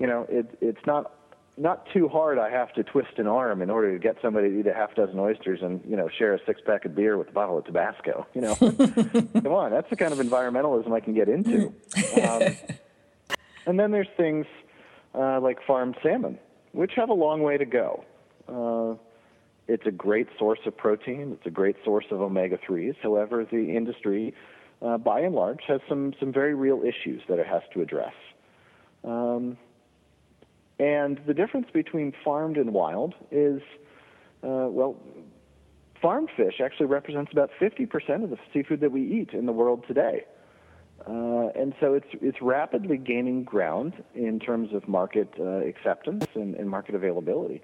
You 0.00 0.06
know, 0.06 0.26
it, 0.28 0.56
it's 0.60 0.84
not 0.86 1.12
not 1.58 1.86
too 1.92 2.08
hard. 2.08 2.38
I 2.38 2.50
have 2.50 2.72
to 2.74 2.84
twist 2.84 3.18
an 3.18 3.26
arm 3.26 3.62
in 3.62 3.70
order 3.70 3.92
to 3.92 3.98
get 3.98 4.16
somebody 4.22 4.48
to 4.50 4.60
eat 4.60 4.66
a 4.66 4.74
half 4.74 4.94
dozen 4.94 5.18
oysters 5.18 5.60
and 5.62 5.80
you 5.86 5.96
know 5.96 6.08
share 6.08 6.34
a 6.34 6.38
six 6.46 6.60
pack 6.64 6.84
of 6.84 6.94
beer 6.94 7.18
with 7.18 7.28
a 7.28 7.32
bottle 7.32 7.58
of 7.58 7.64
Tabasco. 7.64 8.26
You 8.34 8.40
know, 8.42 8.54
come 8.56 9.52
on, 9.52 9.70
that's 9.70 9.90
the 9.90 9.96
kind 9.96 10.12
of 10.12 10.18
environmentalism 10.18 10.92
I 10.92 11.00
can 11.00 11.14
get 11.14 11.28
into. 11.28 11.74
Um, 12.22 12.56
and 13.66 13.78
then 13.78 13.90
there's 13.90 14.08
things 14.16 14.46
uh, 15.14 15.40
like 15.40 15.58
farmed 15.66 15.96
salmon, 16.02 16.38
which 16.72 16.92
have 16.96 17.10
a 17.10 17.14
long 17.14 17.42
way 17.42 17.56
to 17.58 17.66
go. 17.66 18.04
Uh, 18.48 18.96
it's 19.66 19.86
a 19.86 19.90
great 19.90 20.28
source 20.38 20.60
of 20.64 20.76
protein. 20.76 21.32
It's 21.32 21.46
a 21.46 21.50
great 21.50 21.76
source 21.84 22.06
of 22.10 22.22
omega 22.22 22.58
3s. 22.58 22.96
However, 23.02 23.44
the 23.44 23.76
industry, 23.76 24.34
uh, 24.80 24.96
by 24.96 25.20
and 25.20 25.34
large, 25.34 25.60
has 25.68 25.80
some, 25.88 26.14
some 26.18 26.32
very 26.32 26.54
real 26.54 26.82
issues 26.82 27.20
that 27.28 27.38
it 27.38 27.46
has 27.46 27.60
to 27.74 27.82
address. 27.82 28.14
Um, 29.04 29.58
and 30.78 31.20
the 31.26 31.34
difference 31.34 31.68
between 31.72 32.12
farmed 32.24 32.56
and 32.56 32.72
wild 32.72 33.14
is, 33.30 33.60
uh, 34.44 34.68
well, 34.70 34.96
farmed 36.00 36.30
fish 36.36 36.60
actually 36.62 36.86
represents 36.86 37.32
about 37.32 37.50
50% 37.60 38.22
of 38.22 38.30
the 38.30 38.38
seafood 38.52 38.80
that 38.80 38.92
we 38.92 39.02
eat 39.02 39.30
in 39.32 39.46
the 39.46 39.52
world 39.52 39.84
today. 39.88 40.24
Uh, 41.06 41.48
and 41.54 41.74
so 41.80 41.94
it's 41.94 42.08
it's 42.20 42.42
rapidly 42.42 42.96
gaining 42.96 43.44
ground 43.44 43.94
in 44.14 44.40
terms 44.40 44.74
of 44.74 44.88
market 44.88 45.32
uh, 45.38 45.44
acceptance 45.60 46.26
and, 46.34 46.56
and, 46.56 46.68
market 46.68 46.94
availability. 46.96 47.62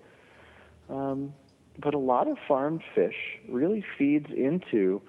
Um, 0.89 1.35
but 1.79 1.95
a 1.95 1.99
lot 1.99 2.29
of 2.29 2.39
farmed 2.47 2.83
fish 2.95 3.17
really 3.49 3.85
feeds 3.99 4.29
into 4.31 5.03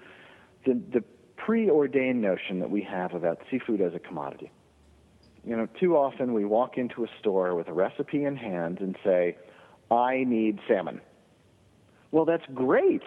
the, 0.64 0.74
the 0.92 1.04
preordained 1.36 2.20
notion 2.20 2.58
that 2.58 2.70
we 2.70 2.82
have 2.82 3.14
about 3.14 3.38
seafood 3.48 3.80
as 3.80 3.94
a 3.94 4.00
commodity. 4.00 4.50
You 5.46 5.56
know, 5.56 5.68
too 5.78 5.96
often 5.96 6.34
we 6.34 6.44
walk 6.44 6.76
into 6.76 7.04
a 7.04 7.08
store 7.20 7.54
with 7.54 7.68
a 7.68 7.72
recipe 7.72 8.24
in 8.24 8.36
hand 8.36 8.80
and 8.80 8.96
say, 9.04 9.36
I 9.90 10.24
need 10.24 10.58
salmon. 10.68 11.00
Well, 12.10 12.24
that's 12.24 12.44
great 12.52 13.02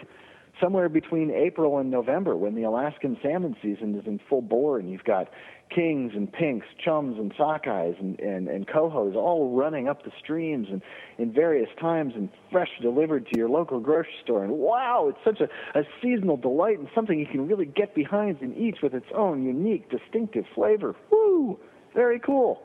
somewhere 0.60 0.90
between 0.90 1.32
April 1.32 1.78
and 1.78 1.90
November 1.90 2.36
when 2.36 2.56
the 2.56 2.64
Alaskan 2.64 3.18
salmon 3.22 3.56
season 3.62 3.96
is 3.96 4.06
in 4.06 4.20
full 4.30 4.42
bore 4.42 4.80
and 4.80 4.90
you've 4.90 5.04
got 5.04 5.30
kings 5.74 6.14
and 6.16 6.32
pinks, 6.32 6.66
chums 6.84 7.18
and 7.18 7.34
sockeyes 7.36 8.00
and, 8.00 8.20
and, 8.20 8.48
and 8.48 8.68
cohos 8.68 9.16
all 9.16 9.56
running 9.56 9.88
up 9.88 10.04
the 10.04 10.12
streams 10.22 10.68
and 10.72 10.82
in 11.18 11.32
various 11.32 11.70
times 11.80 12.14
and 12.16 12.30
fresh 12.52 12.70
delivered 12.82 13.28
to 13.28 13.38
your 13.38 13.50
local 13.50 13.80
grocery 13.80 14.12
store. 14.24 14.44
And 14.44 14.54
wow, 14.54 15.10
it's 15.10 15.24
such 15.24 15.40
a, 15.42 15.80
a 15.80 15.84
seasonal 16.02 16.38
delight 16.38 16.80
and 16.80 16.88
something 16.96 17.20
you 17.20 17.28
can 17.28 17.48
really 17.48 17.66
get 17.66 17.94
behind 17.94 18.42
and 18.42 18.58
eat 18.58 18.82
with 18.82 18.94
its 18.94 19.06
own 19.16 19.44
unique, 19.44 19.90
distinctive 19.90 20.46
flavor. 20.56 20.96
Woo! 21.12 21.60
Very 21.94 22.20
cool. 22.20 22.62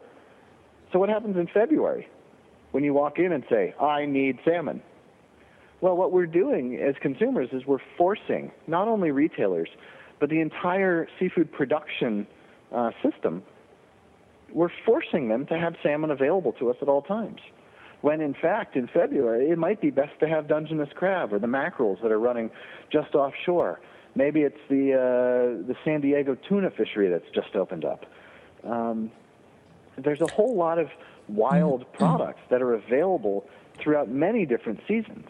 So 0.93 0.99
what 0.99 1.09
happens 1.09 1.37
in 1.37 1.49
February 1.53 2.09
when 2.73 2.85
you 2.85 2.95
walk 2.95 3.19
in 3.19 3.33
and 3.33 3.45
say, 3.51 3.75
I 3.81 4.07
need 4.07 4.39
salmon? 4.45 4.83
Well, 5.81 5.97
what 5.97 6.13
we're 6.13 6.27
doing 6.27 6.77
as 6.77 6.95
consumers 7.03 7.49
is 7.53 7.67
we're 7.67 7.79
forcing 7.99 8.53
not 8.67 8.89
only 8.89 9.11
retailers, 9.11 9.69
but 10.21 10.31
the 10.31 10.41
entire 10.41 11.09
seafood 11.19 11.53
production 11.53 12.27
uh, 12.75 12.91
system, 13.03 13.43
we're 14.53 14.71
forcing 14.87 15.29
them 15.29 15.47
to 15.47 15.59
have 15.59 15.75
salmon 15.83 16.11
available 16.11 16.53
to 16.55 16.71
us 16.71 16.77
at 16.81 16.89
all 16.89 17.03
times. 17.03 17.41
When 18.01 18.21
in 18.21 18.35
fact, 18.35 18.77
in 18.77 18.87
February, 18.87 19.51
it 19.51 19.59
might 19.59 19.81
be 19.81 19.91
best 19.91 20.19
to 20.21 20.29
have 20.29 20.47
Dungeness 20.47 20.91
crab 20.95 21.33
or 21.33 21.39
the 21.39 21.47
mackerels 21.47 21.99
that 22.03 22.13
are 22.13 22.21
running 22.21 22.51
just 22.93 23.15
offshore. 23.15 23.81
Maybe 24.15 24.43
it's 24.43 24.61
the 24.69 24.93
uh, 24.93 25.67
the 25.67 25.75
San 25.85 26.01
Diego 26.01 26.37
tuna 26.49 26.71
fishery 26.71 27.09
that's 27.09 27.29
just 27.35 27.57
opened 27.57 27.85
up. 27.85 28.05
Um, 28.65 29.11
there's 29.97 30.21
a 30.21 30.27
whole 30.27 30.57
lot 30.57 30.79
of 30.79 30.89
wild 31.29 31.83
mm-hmm. 31.83 31.97
products 31.97 32.41
that 32.51 32.63
are 32.63 32.75
available 32.75 33.47
throughout 33.79 34.09
many 34.09 34.47
different 34.47 34.81
seasons, 34.87 35.29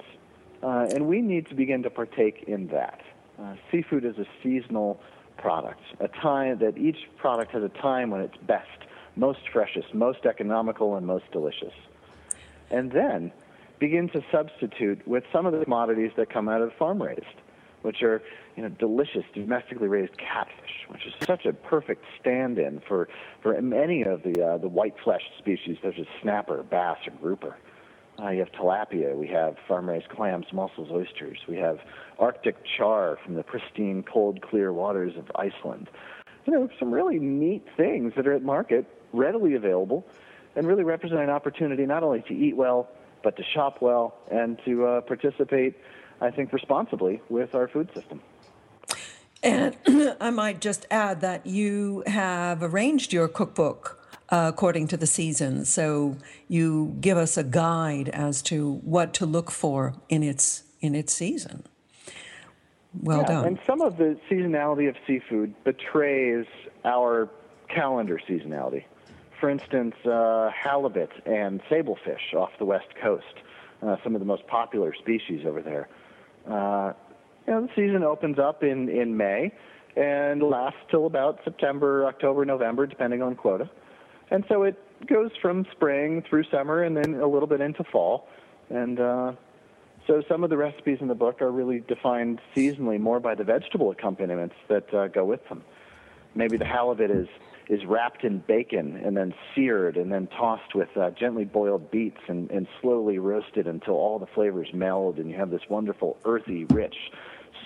uh, 0.62 0.86
and 0.94 1.06
we 1.06 1.20
need 1.20 1.48
to 1.48 1.54
begin 1.54 1.82
to 1.82 1.90
partake 1.90 2.44
in 2.46 2.68
that. 2.68 3.00
Uh, 3.40 3.54
seafood 3.70 4.04
is 4.04 4.16
a 4.18 4.26
seasonal 4.42 5.00
product, 5.36 5.80
a 6.00 6.08
time 6.08 6.58
that 6.58 6.78
each 6.78 6.96
product 7.16 7.52
has 7.52 7.62
a 7.62 7.68
time 7.68 8.10
when 8.10 8.20
it's 8.20 8.36
best, 8.46 8.68
most 9.16 9.40
freshest, 9.52 9.92
most 9.92 10.24
economical, 10.24 10.96
and 10.96 11.06
most 11.06 11.24
delicious. 11.32 11.74
And 12.70 12.92
then 12.92 13.32
begin 13.78 14.08
to 14.10 14.24
substitute 14.30 15.06
with 15.06 15.24
some 15.32 15.46
of 15.46 15.52
the 15.52 15.64
commodities 15.64 16.12
that 16.16 16.30
come 16.30 16.48
out 16.48 16.62
of 16.62 16.72
farm 16.74 17.02
raised, 17.02 17.22
which 17.82 18.02
are 18.02 18.22
you 18.56 18.62
know 18.62 18.68
delicious 18.68 19.24
domestically 19.34 19.88
raised 19.88 20.16
catfish, 20.16 20.63
which 20.88 21.06
is 21.06 21.12
such 21.26 21.46
a 21.46 21.52
perfect 21.52 22.04
stand-in 22.20 22.80
for 22.86 23.08
for 23.42 23.60
many 23.60 24.02
of 24.02 24.22
the 24.22 24.44
uh, 24.44 24.58
the 24.58 24.68
white 24.68 24.94
fleshed 25.02 25.30
species 25.38 25.76
such 25.82 25.98
as 25.98 26.06
snapper, 26.22 26.62
bass, 26.62 26.98
or 27.06 27.12
grouper. 27.20 27.56
Uh, 28.22 28.28
you 28.30 28.38
have 28.38 28.52
tilapia. 28.52 29.16
We 29.16 29.26
have 29.26 29.56
farm-raised 29.66 30.08
clams, 30.08 30.46
mussels, 30.52 30.88
oysters. 30.92 31.38
We 31.48 31.56
have 31.56 31.80
Arctic 32.18 32.56
char 32.76 33.18
from 33.24 33.34
the 33.34 33.42
pristine, 33.42 34.04
cold, 34.04 34.40
clear 34.40 34.72
waters 34.72 35.16
of 35.16 35.30
Iceland. 35.34 35.90
You 36.46 36.52
know, 36.52 36.68
some 36.78 36.92
really 36.92 37.18
neat 37.18 37.66
things 37.76 38.12
that 38.16 38.26
are 38.28 38.34
at 38.34 38.42
market, 38.42 38.86
readily 39.12 39.54
available, 39.54 40.06
and 40.54 40.66
really 40.66 40.84
represent 40.84 41.20
an 41.20 41.30
opportunity 41.30 41.86
not 41.86 42.04
only 42.04 42.22
to 42.28 42.34
eat 42.34 42.56
well, 42.56 42.88
but 43.24 43.36
to 43.36 43.42
shop 43.42 43.80
well 43.80 44.14
and 44.30 44.60
to 44.64 44.86
uh, 44.86 45.00
participate, 45.00 45.74
I 46.20 46.30
think, 46.30 46.52
responsibly 46.52 47.20
with 47.28 47.54
our 47.54 47.66
food 47.66 47.90
system. 47.94 48.20
And 49.44 49.76
I 50.20 50.30
might 50.30 50.60
just 50.60 50.86
add 50.90 51.20
that 51.20 51.46
you 51.46 52.02
have 52.06 52.62
arranged 52.62 53.12
your 53.12 53.28
cookbook 53.28 54.00
uh, 54.30 54.50
according 54.52 54.88
to 54.88 54.96
the 54.96 55.06
season. 55.06 55.66
So 55.66 56.16
you 56.48 56.96
give 57.00 57.18
us 57.18 57.36
a 57.36 57.44
guide 57.44 58.08
as 58.08 58.40
to 58.42 58.76
what 58.76 59.12
to 59.14 59.26
look 59.26 59.50
for 59.50 59.94
in 60.08 60.22
its 60.22 60.62
in 60.80 60.94
its 60.94 61.12
season. 61.12 61.64
Well 63.02 63.18
yeah, 63.18 63.26
done. 63.26 63.44
And 63.46 63.58
some 63.66 63.82
of 63.82 63.98
the 63.98 64.18
seasonality 64.30 64.88
of 64.88 64.96
seafood 65.06 65.54
betrays 65.64 66.46
our 66.84 67.28
calendar 67.68 68.20
seasonality. 68.26 68.84
For 69.40 69.50
instance, 69.50 69.94
uh, 70.06 70.50
halibut 70.54 71.10
and 71.26 71.60
sablefish 71.64 72.34
off 72.34 72.52
the 72.58 72.64
west 72.64 72.94
coast, 73.00 73.34
uh, 73.82 73.96
some 74.02 74.14
of 74.14 74.20
the 74.20 74.26
most 74.26 74.46
popular 74.46 74.94
species 74.94 75.44
over 75.44 75.60
there. 75.60 75.88
Know, 77.46 77.62
the 77.62 77.68
season 77.76 78.02
opens 78.02 78.38
up 78.38 78.62
in, 78.62 78.88
in 78.88 79.16
May 79.16 79.52
and 79.96 80.42
lasts 80.42 80.80
till 80.90 81.06
about 81.06 81.40
September, 81.44 82.06
October, 82.06 82.44
November, 82.44 82.86
depending 82.86 83.22
on 83.22 83.34
quota. 83.34 83.68
And 84.30 84.44
so 84.48 84.62
it 84.62 84.76
goes 85.06 85.30
from 85.40 85.66
spring 85.72 86.24
through 86.28 86.44
summer 86.50 86.82
and 86.82 86.96
then 86.96 87.14
a 87.20 87.26
little 87.26 87.46
bit 87.46 87.60
into 87.60 87.84
fall. 87.84 88.28
And 88.70 88.98
uh, 88.98 89.32
so 90.06 90.22
some 90.28 90.42
of 90.42 90.50
the 90.50 90.56
recipes 90.56 90.98
in 91.00 91.08
the 91.08 91.14
book 91.14 91.42
are 91.42 91.50
really 91.50 91.80
defined 91.80 92.40
seasonally 92.56 92.98
more 92.98 93.20
by 93.20 93.34
the 93.34 93.44
vegetable 93.44 93.90
accompaniments 93.90 94.54
that 94.68 94.92
uh, 94.94 95.08
go 95.08 95.24
with 95.24 95.46
them. 95.48 95.62
Maybe 96.34 96.56
the 96.56 96.64
halibut 96.64 97.10
is 97.10 97.28
is 97.68 97.84
wrapped 97.86 98.24
in 98.24 98.40
bacon 98.40 98.96
and 98.96 99.16
then 99.16 99.32
seared 99.54 99.96
and 99.96 100.12
then 100.12 100.26
tossed 100.26 100.74
with 100.74 100.94
uh, 100.96 101.10
gently 101.12 101.44
boiled 101.46 101.90
beets 101.90 102.20
and, 102.28 102.50
and 102.50 102.66
slowly 102.82 103.18
roasted 103.18 103.66
until 103.66 103.94
all 103.94 104.18
the 104.18 104.26
flavors 104.26 104.68
meld 104.74 105.18
and 105.18 105.30
you 105.30 105.36
have 105.36 105.50
this 105.50 105.62
wonderful 105.70 106.18
earthy, 106.26 106.66
rich, 106.66 106.96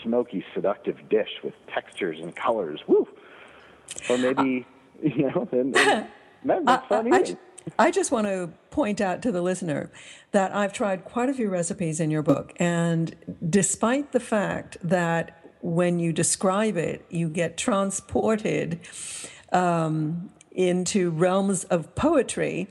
smoky, 0.02 0.44
seductive 0.54 0.96
dish 1.08 1.30
with 1.42 1.54
textures 1.72 2.18
and 2.20 2.34
colors. 2.34 2.80
Woo! 2.86 3.08
Or 4.08 4.18
maybe, 4.18 4.66
uh, 5.04 5.08
you 5.08 5.30
know, 5.30 5.48
and, 5.52 5.76
and 5.76 6.08
that's 6.66 6.86
fun 6.86 7.12
I, 7.12 7.36
I 7.78 7.90
just 7.90 8.10
want 8.10 8.26
to 8.26 8.50
point 8.70 9.00
out 9.00 9.22
to 9.22 9.32
the 9.32 9.42
listener 9.42 9.90
that 10.32 10.54
I've 10.54 10.72
tried 10.72 11.04
quite 11.04 11.28
a 11.28 11.34
few 11.34 11.50
recipes 11.50 12.00
in 12.00 12.10
your 12.10 12.22
book, 12.22 12.52
and 12.56 13.14
despite 13.48 14.12
the 14.12 14.20
fact 14.20 14.76
that 14.82 15.34
when 15.60 15.98
you 15.98 16.12
describe 16.12 16.76
it, 16.76 17.04
you 17.10 17.28
get 17.28 17.56
transported 17.56 18.80
um, 19.52 20.30
into 20.52 21.10
realms 21.10 21.64
of 21.64 21.94
poetry, 21.94 22.68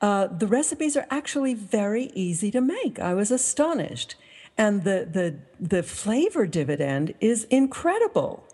uh, 0.00 0.26
the 0.26 0.46
recipes 0.46 0.96
are 0.96 1.06
actually 1.10 1.54
very 1.54 2.04
easy 2.14 2.50
to 2.50 2.60
make. 2.60 2.98
I 2.98 3.14
was 3.14 3.30
astonished. 3.30 4.16
And 4.62 4.84
the, 4.84 5.08
the, 5.10 5.34
the 5.58 5.82
flavor 5.82 6.46
dividend 6.46 7.14
is 7.18 7.48
incredible. 7.50 8.44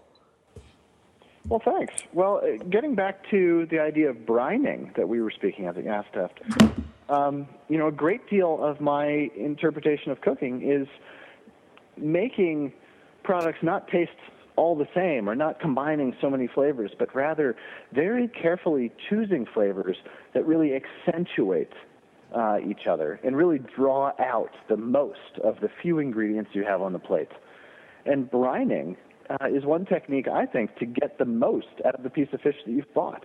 Well, 1.47 1.61
thanks. 1.63 1.93
Well, 2.15 2.41
uh, 2.43 2.65
getting 2.71 2.95
back 2.95 3.29
to 3.31 3.67
the 3.71 3.79
idea 3.79 4.09
of 4.09 4.17
brining 4.17 4.97
that 4.97 5.07
we 5.07 5.21
were 5.21 5.31
speaking 5.31 5.67
of 5.67 5.77
at 5.77 5.85
Yasteft, 5.85 6.83
um, 7.11 7.47
you 7.69 7.77
know, 7.77 7.89
a 7.89 7.93
great 7.93 8.27
deal 8.31 8.59
of 8.65 8.81
my 8.81 9.31
interpretation 9.37 10.11
of 10.11 10.23
cooking 10.23 10.63
is 10.63 10.89
making 11.99 12.73
products 13.23 13.59
not 13.63 13.87
taste 13.89 14.11
all 14.57 14.75
the 14.75 14.89
same 14.95 15.29
or 15.29 15.35
not 15.35 15.61
combining 15.61 16.17
so 16.23 16.31
many 16.31 16.47
flavors, 16.47 16.91
but 16.99 17.15
rather 17.15 17.55
very 17.93 18.29
carefully 18.29 18.91
choosing 19.11 19.45
flavors 19.53 19.99
that 20.33 20.47
really 20.47 20.73
accentuate 20.75 21.73
uh, 22.35 22.59
each 22.67 22.87
other 22.91 23.21
and 23.25 23.37
really 23.37 23.59
draw 23.77 24.13
out 24.19 24.51
the 24.69 24.77
most 24.77 25.39
of 25.43 25.57
the 25.61 25.69
few 25.83 25.99
ingredients 25.99 26.51
you 26.53 26.65
have 26.65 26.83
on 26.83 26.93
the 26.93 26.99
plate. 26.99 27.31
And 28.07 28.31
brining 28.31 28.97
uh, 29.31 29.47
is 29.47 29.65
one 29.65 29.85
technique, 29.85 30.29
I 30.29 30.47
think, 30.47 30.77
to 30.77 30.87
get 30.87 31.19
the 31.19 31.25
most 31.25 31.67
out 31.87 31.95
of 31.95 32.03
the 32.03 32.11
piece 32.11 32.29
of 32.33 32.41
fish 32.41 32.57
that 32.65 32.73
you've 32.73 32.93
bought. 32.95 33.25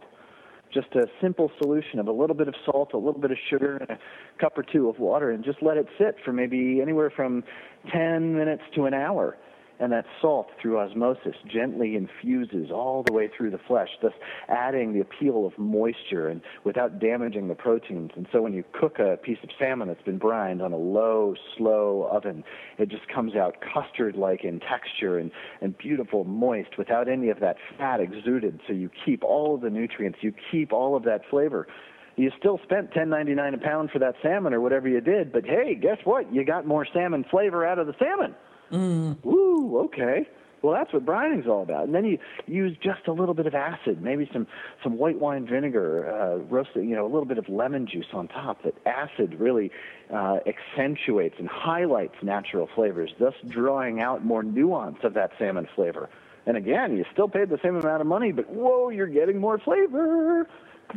Just 0.74 0.96
a 0.96 1.06
simple 1.22 1.52
solution 1.62 2.00
of 2.00 2.08
a 2.08 2.12
little 2.12 2.36
bit 2.36 2.48
of 2.48 2.56
salt, 2.66 2.94
a 2.94 2.98
little 2.98 3.22
bit 3.22 3.32
of 3.32 3.38
sugar, 3.50 3.78
and 3.78 3.92
a 3.92 4.00
cup 4.40 4.58
or 4.58 4.64
two 4.64 4.90
of 4.90 5.00
water, 5.00 5.32
and 5.32 5.44
just 5.44 5.62
let 5.62 5.78
it 5.78 5.88
sit 6.00 6.16
for 6.26 6.34
maybe 6.34 6.82
anywhere 6.82 7.12
from 7.16 7.44
10 7.92 8.36
minutes 8.36 8.64
to 8.76 8.86
an 8.86 8.94
hour 8.94 9.38
and 9.84 9.92
that 9.92 10.06
salt 10.22 10.48
through 10.62 10.80
osmosis 10.80 11.36
gently 11.46 11.98
infuses 11.98 12.72
all 12.72 13.04
the 13.06 13.12
way 13.12 13.30
through 13.36 13.52
the 13.52 13.60
flesh, 13.68 13.90
thus 14.02 14.14
adding 14.48 14.94
the 14.94 15.02
appeal 15.02 15.46
of 15.46 15.52
moisture 15.58 16.30
and 16.30 16.42
without 16.64 17.00
damaging 17.00 17.50
the 17.50 17.54
proteins. 17.54 18.12
And 18.16 18.26
so 18.32 18.42
when 18.42 18.54
you 18.54 18.64
cook 18.72 19.00
a 19.00 19.18
piece 19.18 19.40
of 19.44 19.50
salmon 19.60 19.90
that's 19.90 20.02
been 20.04 20.18
brined 20.18 20.62
on 20.62 20.72
a 20.72 20.78
low, 20.78 21.36
slow 21.58 22.08
oven, 22.10 22.46
it 22.78 22.88
just 22.88 23.10
comes 23.14 23.36
out 23.36 23.58
custard-like 23.74 24.46
in 24.46 24.62
texture 24.62 25.18
and, 25.18 25.32
and 25.60 25.78
beautiful, 25.78 26.24
moist, 26.24 26.78
without 26.78 27.10
any 27.10 27.28
of 27.30 27.42
that 27.42 27.58
fat 27.78 28.00
exuded. 28.00 28.62
So 28.66 28.72
you 28.72 28.90
keep 29.06 29.22
all 29.22 29.54
of 29.54 29.60
the 29.60 29.70
nutrients, 29.70 30.20
you 30.22 30.34
keep 30.50 30.72
all 30.72 30.96
of 30.96 31.04
that 31.04 31.22
flavor 31.30 31.68
you 32.16 32.30
still 32.38 32.60
spent 32.64 32.92
ten 32.92 33.10
ninety 33.10 33.34
nine 33.34 33.56
a 33.56 33.58
pound 33.58 33.90
for 33.90 33.98
that 33.98 34.14
salmon 34.22 34.54
or 34.54 34.62
whatever 34.62 34.88
you 34.88 35.02
did, 35.02 35.34
but 35.34 35.46
hey, 35.46 35.74
guess 35.74 35.98
what? 36.04 36.32
You 36.32 36.46
got 36.46 36.68
more 36.68 36.86
salmon 36.94 37.26
flavor 37.32 37.66
out 37.66 37.80
of 37.80 37.88
the 37.88 37.96
salmon. 37.98 38.36
Mm. 38.74 39.26
Ooh, 39.26 39.80
okay. 39.86 40.28
Well, 40.64 40.74
that's 40.74 40.94
what 40.94 41.06
brining's 41.06 41.46
all 41.46 41.62
about. 41.62 41.84
And 41.84 41.94
then 41.94 42.06
you 42.06 42.18
use 42.48 42.78
just 42.82 43.08
a 43.08 43.12
little 43.12 43.34
bit 43.34 43.46
of 43.46 43.54
acid, 43.54 44.02
maybe 44.02 44.30
some 44.32 44.48
some 44.82 44.98
white 44.98 45.20
wine 45.20 45.46
vinegar, 45.46 46.10
uh, 46.10 46.38
roasted, 46.38 46.86
you 46.86 46.96
know, 46.96 47.06
a 47.06 47.12
little 47.12 47.26
bit 47.26 47.38
of 47.38 47.50
lemon 47.50 47.86
juice 47.86 48.08
on 48.14 48.30
top. 48.30 48.64
That 48.64 48.74
acid 48.86 49.36
really 49.40 49.72
uh, 50.12 50.38
accentuates 50.48 51.36
and 51.38 51.50
highlights 51.50 52.16
natural 52.24 52.70
flavors, 52.74 53.12
thus 53.20 53.34
drawing 53.50 54.02
out 54.02 54.24
more 54.24 54.42
nuance 54.42 55.00
of 55.04 55.14
that 55.16 55.32
salmon 55.38 55.68
flavor. 55.76 56.10
And 56.46 56.56
again, 56.56 56.96
you 56.96 57.04
still 57.12 57.28
paid 57.28 57.50
the 57.50 57.60
same 57.62 57.76
amount 57.76 58.00
of 58.00 58.08
money, 58.08 58.32
but 58.32 58.50
whoa, 58.50 58.88
you're 58.88 59.08
getting 59.08 59.40
more 59.40 59.60
flavor. 59.60 60.48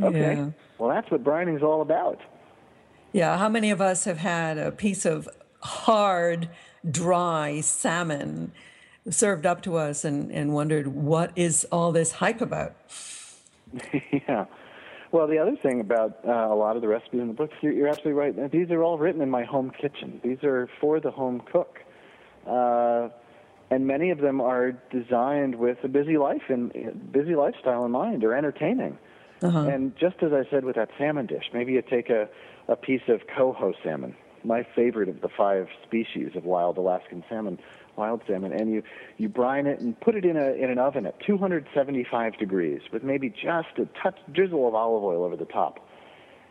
Okay. 0.00 0.36
Yeah. 0.36 0.50
Well, 0.78 0.90
that's 0.90 1.10
what 1.10 1.24
brining's 1.24 1.62
all 1.62 1.82
about. 1.82 2.20
Yeah. 3.12 3.36
How 3.36 3.48
many 3.48 3.72
of 3.72 3.80
us 3.80 4.04
have 4.04 4.18
had 4.18 4.58
a 4.58 4.70
piece 4.70 5.04
of 5.04 5.28
hard 5.60 6.48
dry 6.90 7.60
salmon 7.60 8.52
served 9.10 9.46
up 9.46 9.62
to 9.62 9.76
us 9.76 10.04
and, 10.04 10.30
and 10.32 10.52
wondered 10.52 10.88
what 10.88 11.32
is 11.36 11.66
all 11.70 11.92
this 11.92 12.12
hype 12.12 12.40
about. 12.40 12.74
yeah. 14.12 14.46
Well, 15.12 15.28
the 15.28 15.38
other 15.38 15.56
thing 15.62 15.80
about 15.80 16.18
uh, 16.26 16.30
a 16.30 16.54
lot 16.54 16.76
of 16.76 16.82
the 16.82 16.88
recipes 16.88 17.20
in 17.20 17.28
the 17.28 17.34
books, 17.34 17.54
you're, 17.60 17.72
you're, 17.72 17.88
absolutely 17.88 18.12
right. 18.12 18.50
These 18.50 18.70
are 18.70 18.82
all 18.82 18.98
written 18.98 19.22
in 19.22 19.30
my 19.30 19.44
home 19.44 19.70
kitchen. 19.70 20.20
These 20.22 20.42
are 20.42 20.68
for 20.80 21.00
the 21.00 21.10
home 21.10 21.42
cook. 21.50 21.78
Uh, 22.46 23.08
and 23.70 23.86
many 23.86 24.10
of 24.10 24.18
them 24.18 24.40
are 24.40 24.72
designed 24.90 25.56
with 25.56 25.78
a 25.84 25.88
busy 25.88 26.18
life 26.18 26.42
and 26.48 26.72
busy 27.12 27.34
lifestyle 27.34 27.84
in 27.84 27.92
mind 27.92 28.24
or 28.24 28.34
entertaining. 28.34 28.98
Uh-huh. 29.42 29.60
And 29.60 29.96
just 29.96 30.16
as 30.22 30.32
I 30.32 30.48
said 30.50 30.64
with 30.64 30.76
that 30.76 30.90
salmon 30.98 31.26
dish, 31.26 31.44
maybe 31.52 31.72
you 31.72 31.82
take 31.82 32.08
a, 32.08 32.28
a 32.68 32.76
piece 32.76 33.02
of 33.08 33.20
coho 33.34 33.72
salmon 33.82 34.16
my 34.46 34.66
favorite 34.74 35.08
of 35.08 35.20
the 35.20 35.28
five 35.36 35.66
species 35.84 36.30
of 36.36 36.44
wild 36.44 36.78
Alaskan 36.78 37.24
salmon, 37.28 37.58
wild 37.96 38.22
salmon, 38.26 38.52
and 38.52 38.70
you 38.70 38.82
you 39.18 39.28
brine 39.28 39.66
it 39.66 39.80
and 39.80 39.98
put 40.00 40.14
it 40.14 40.24
in 40.24 40.36
a 40.36 40.52
in 40.52 40.70
an 40.70 40.78
oven 40.78 41.06
at 41.06 41.18
275 41.26 42.38
degrees 42.38 42.80
with 42.92 43.02
maybe 43.02 43.28
just 43.28 43.78
a 43.78 43.86
touch 44.02 44.18
drizzle 44.32 44.68
of 44.68 44.74
olive 44.74 45.02
oil 45.02 45.24
over 45.24 45.36
the 45.36 45.44
top, 45.46 45.86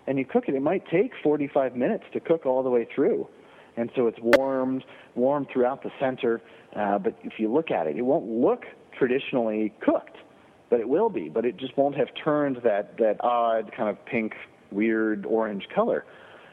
and 0.07 0.17
you 0.19 0.25
cook 0.25 0.45
it. 0.47 0.55
It 0.55 0.61
might 0.61 0.83
take 0.89 1.11
45 1.23 1.75
minutes 1.75 2.03
to 2.13 2.19
cook 2.19 2.45
all 2.45 2.61
the 2.61 2.69
way 2.69 2.87
through, 2.93 3.27
and 3.77 3.89
so 3.95 4.07
it's 4.07 4.19
warmed 4.21 4.83
warm 5.15 5.47
throughout 5.51 5.81
the 5.81 5.91
center. 5.99 6.41
Uh, 6.75 6.99
but 6.99 7.17
if 7.23 7.33
you 7.37 7.51
look 7.51 7.71
at 7.71 7.87
it, 7.87 7.97
it 7.97 8.01
won't 8.01 8.27
look 8.27 8.65
traditionally 8.97 9.73
cooked, 9.79 10.17
but 10.69 10.81
it 10.81 10.89
will 10.89 11.09
be. 11.09 11.29
But 11.29 11.45
it 11.45 11.55
just 11.57 11.77
won't 11.77 11.95
have 11.95 12.09
turned 12.21 12.57
that 12.63 12.97
that 12.97 13.23
odd 13.23 13.71
kind 13.75 13.89
of 13.89 14.03
pink, 14.05 14.33
weird 14.71 15.25
orange 15.25 15.67
color 15.73 16.03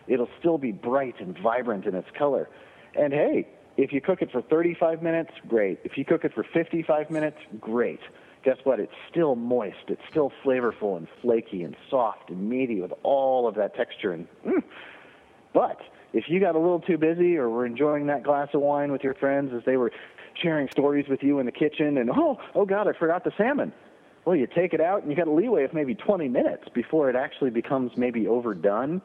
it'll 0.07 0.29
still 0.39 0.59
be 0.59 0.73
bright 0.73 1.21
and 1.21 1.39
vibrant 1.39 1.87
in 1.87 1.95
its 1.95 2.09
color. 2.17 2.49
And 2.95 3.13
hey, 3.13 3.49
if 3.77 3.93
you 3.93 4.01
cook 4.01 4.23
it 4.23 4.31
for 4.31 4.43
35 4.43 5.03
minutes, 5.03 5.31
great. 5.49 5.81
If 5.85 5.97
you 5.97 6.05
cook 6.05 6.25
it 6.25 6.35
for 6.35 6.45
55 6.53 7.11
minutes, 7.11 7.39
great. 7.61 8.01
Guess 8.45 8.59
what? 8.65 8.81
It's 8.81 8.93
still 9.11 9.37
moist. 9.37 9.85
It's 9.89 10.03
still 10.11 10.33
flavorful 10.45 10.97
and 10.97 11.07
flaky 11.21 11.63
and 11.63 11.77
soft 11.89 12.29
and 12.29 12.49
meaty 12.49 12.81
with 12.81 12.93
all 13.03 13.47
of 13.47 13.55
that 13.55 13.75
texture. 13.75 14.13
And 14.13 14.27
mm. 14.45 14.63
but 15.55 15.81
if 16.13 16.25
you 16.29 16.41
got 16.41 16.55
a 16.55 16.59
little 16.59 16.81
too 16.81 16.99
busy 16.99 17.37
or 17.37 17.49
were 17.49 17.65
enjoying 17.65 18.07
that 18.07 18.23
glass 18.23 18.49
of 18.53 18.61
wine 18.61 18.93
with 18.93 19.03
your 19.03 19.15
friends 19.15 19.53
as 19.55 19.63
they 19.65 19.77
were 19.77 19.93
sharing 20.43 20.69
stories 20.71 21.07
with 21.09 21.23
you 21.23 21.39
in 21.39 21.47
the 21.47 21.53
kitchen, 21.53 21.99
and 21.99 22.11
oh, 22.11 22.39
oh 22.55 22.67
God, 22.67 22.89
I 22.89 22.99
forgot 22.99 23.25
the 23.25 23.33
salmon. 23.37 23.73
Well, 24.25 24.37
you 24.37 24.47
take 24.47 24.73
it 24.73 24.81
out 24.81 25.03
and 25.03 25.11
you 25.11 25.17
got 25.17 25.29
a 25.29 25.33
leeway 25.33 25.65
of 25.65 25.73
maybe 25.73 25.95
20 25.95 26.29
minutes 26.29 26.65
before 26.75 27.11
it 27.11 27.17
actually 27.17 27.51
becomes 27.51 27.93
maybe 27.97 28.27
overdone 28.27 29.03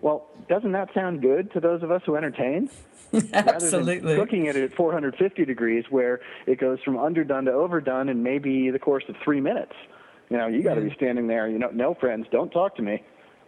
well, 0.00 0.28
doesn't 0.48 0.72
that 0.72 0.92
sound 0.94 1.22
good 1.22 1.52
to 1.52 1.60
those 1.60 1.82
of 1.82 1.90
us 1.90 2.02
who 2.06 2.16
entertain? 2.16 2.70
Absolutely. 3.32 4.14
cooking 4.14 4.46
it 4.46 4.56
at 4.56 4.74
450 4.74 5.44
degrees, 5.44 5.84
where 5.90 6.20
it 6.46 6.58
goes 6.58 6.78
from 6.84 6.98
underdone 6.98 7.44
to 7.46 7.52
overdone 7.52 8.08
in 8.08 8.22
maybe 8.22 8.70
the 8.70 8.78
course 8.78 9.04
of 9.08 9.16
three 9.24 9.40
minutes. 9.40 9.72
You 10.28 10.36
know, 10.36 10.46
you 10.46 10.62
got 10.62 10.74
to 10.74 10.80
be 10.80 10.94
standing 10.94 11.26
there. 11.26 11.48
You 11.48 11.58
know, 11.58 11.70
no 11.72 11.94
friends, 11.94 12.26
don't 12.30 12.50
talk 12.50 12.76
to 12.76 12.82
me. 12.82 13.02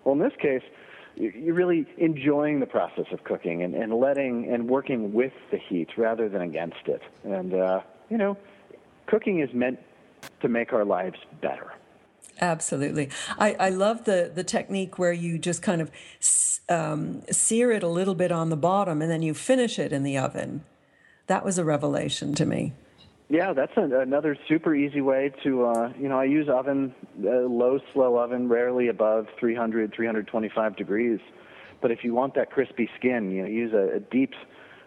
Well, 0.05 0.15
in 0.15 0.21
this 0.21 0.33
case, 0.41 0.63
you're 1.15 1.55
really 1.55 1.87
enjoying 1.99 2.61
the 2.61 2.67
process 2.67 3.07
of 3.13 3.23
cooking 3.25 3.63
and, 3.63 3.75
and 3.75 3.95
letting 3.95 4.49
and 4.53 4.69
working 4.69 5.13
with 5.13 5.33
the 5.51 5.59
heat 5.59 5.91
rather 5.97 6.29
than 6.29 6.43
against 6.43 6.87
it. 6.87 7.03
And 7.25 7.55
uh, 7.55 7.81
you 8.11 8.19
know, 8.19 8.37
cooking 9.07 9.41
is 9.41 9.53
meant 9.53 9.79
to 10.41 10.49
make 10.49 10.73
our 10.73 10.85
lives 10.85 11.19
better. 11.41 11.73
Absolutely. 12.43 13.09
I, 13.39 13.55
I 13.55 13.69
love 13.69 14.05
the, 14.05 14.31
the 14.35 14.43
technique 14.43 14.99
where 14.99 15.13
you 15.13 15.39
just 15.39 15.63
kind 15.63 15.81
of 15.81 15.93
um, 16.69 17.23
sear 17.31 17.71
it 17.71 17.85
a 17.85 17.89
little 17.89 18.17
bit 18.17 18.33
on 18.33 18.51
the 18.51 18.57
bottom 18.57 19.01
and 19.01 19.09
then 19.09 19.23
you 19.23 19.33
finish 19.33 19.79
it 19.79 19.93
in 19.93 20.03
the 20.03 20.19
oven. 20.19 20.65
That 21.29 21.45
was 21.45 21.57
a 21.57 21.65
revelation 21.65 22.35
to 22.35 22.45
me. 22.45 22.73
Yeah, 23.29 23.53
that's 23.53 23.77
a, 23.77 24.01
another 24.01 24.37
super 24.49 24.75
easy 24.75 25.01
way 25.01 25.33
to, 25.45 25.67
uh, 25.67 25.93
you 25.97 26.09
know, 26.09 26.19
I 26.19 26.25
use 26.25 26.49
oven, 26.49 26.93
uh, 27.25 27.29
low, 27.31 27.79
slow 27.93 28.17
oven, 28.17 28.49
rarely 28.49 28.89
above 28.89 29.29
300, 29.39 29.95
325 29.95 30.77
degrees. 30.77 31.21
But 31.81 31.93
if 31.93 32.03
you 32.03 32.13
want 32.13 32.35
that 32.35 32.51
crispy 32.51 32.91
skin, 32.99 33.31
you 33.31 33.43
know, 33.43 33.49
use 33.49 33.73
a, 33.73 33.97
a 33.97 34.01
deep, 34.01 34.33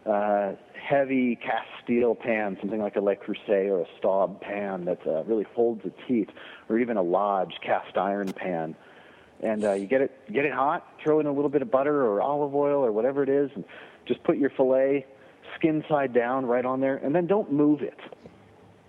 uh, 0.05 0.53
heavy 0.73 1.35
cast 1.35 1.67
steel 1.83 2.15
pan, 2.15 2.57
something 2.59 2.81
like 2.81 2.95
a 2.95 3.01
Le 3.01 3.15
Creuset 3.15 3.69
or 3.69 3.81
a 3.81 3.85
Staub 3.97 4.41
pan 4.41 4.85
that 4.85 5.05
uh, 5.05 5.23
really 5.23 5.45
holds 5.55 5.83
its 5.85 5.99
heat, 6.07 6.29
or 6.69 6.79
even 6.79 6.97
a 6.97 7.01
Lodge 7.01 7.55
cast 7.61 7.97
iron 7.97 8.31
pan. 8.33 8.75
And 9.41 9.63
uh, 9.63 9.73
you 9.73 9.87
get 9.87 10.01
it, 10.01 10.31
get 10.31 10.45
it 10.45 10.53
hot, 10.53 10.87
throw 11.03 11.19
in 11.19 11.25
a 11.25 11.31
little 11.31 11.49
bit 11.49 11.61
of 11.61 11.69
butter 11.69 12.05
or 12.05 12.21
olive 12.21 12.55
oil 12.55 12.85
or 12.85 12.91
whatever 12.91 13.23
it 13.23 13.29
is, 13.29 13.49
and 13.55 13.65
just 14.05 14.23
put 14.23 14.37
your 14.37 14.49
fillet 14.51 15.05
skin 15.55 15.83
side 15.89 16.13
down 16.13 16.45
right 16.45 16.65
on 16.65 16.79
there, 16.81 16.97
and 16.97 17.13
then 17.13 17.27
don't 17.27 17.51
move 17.51 17.81
it 17.81 17.99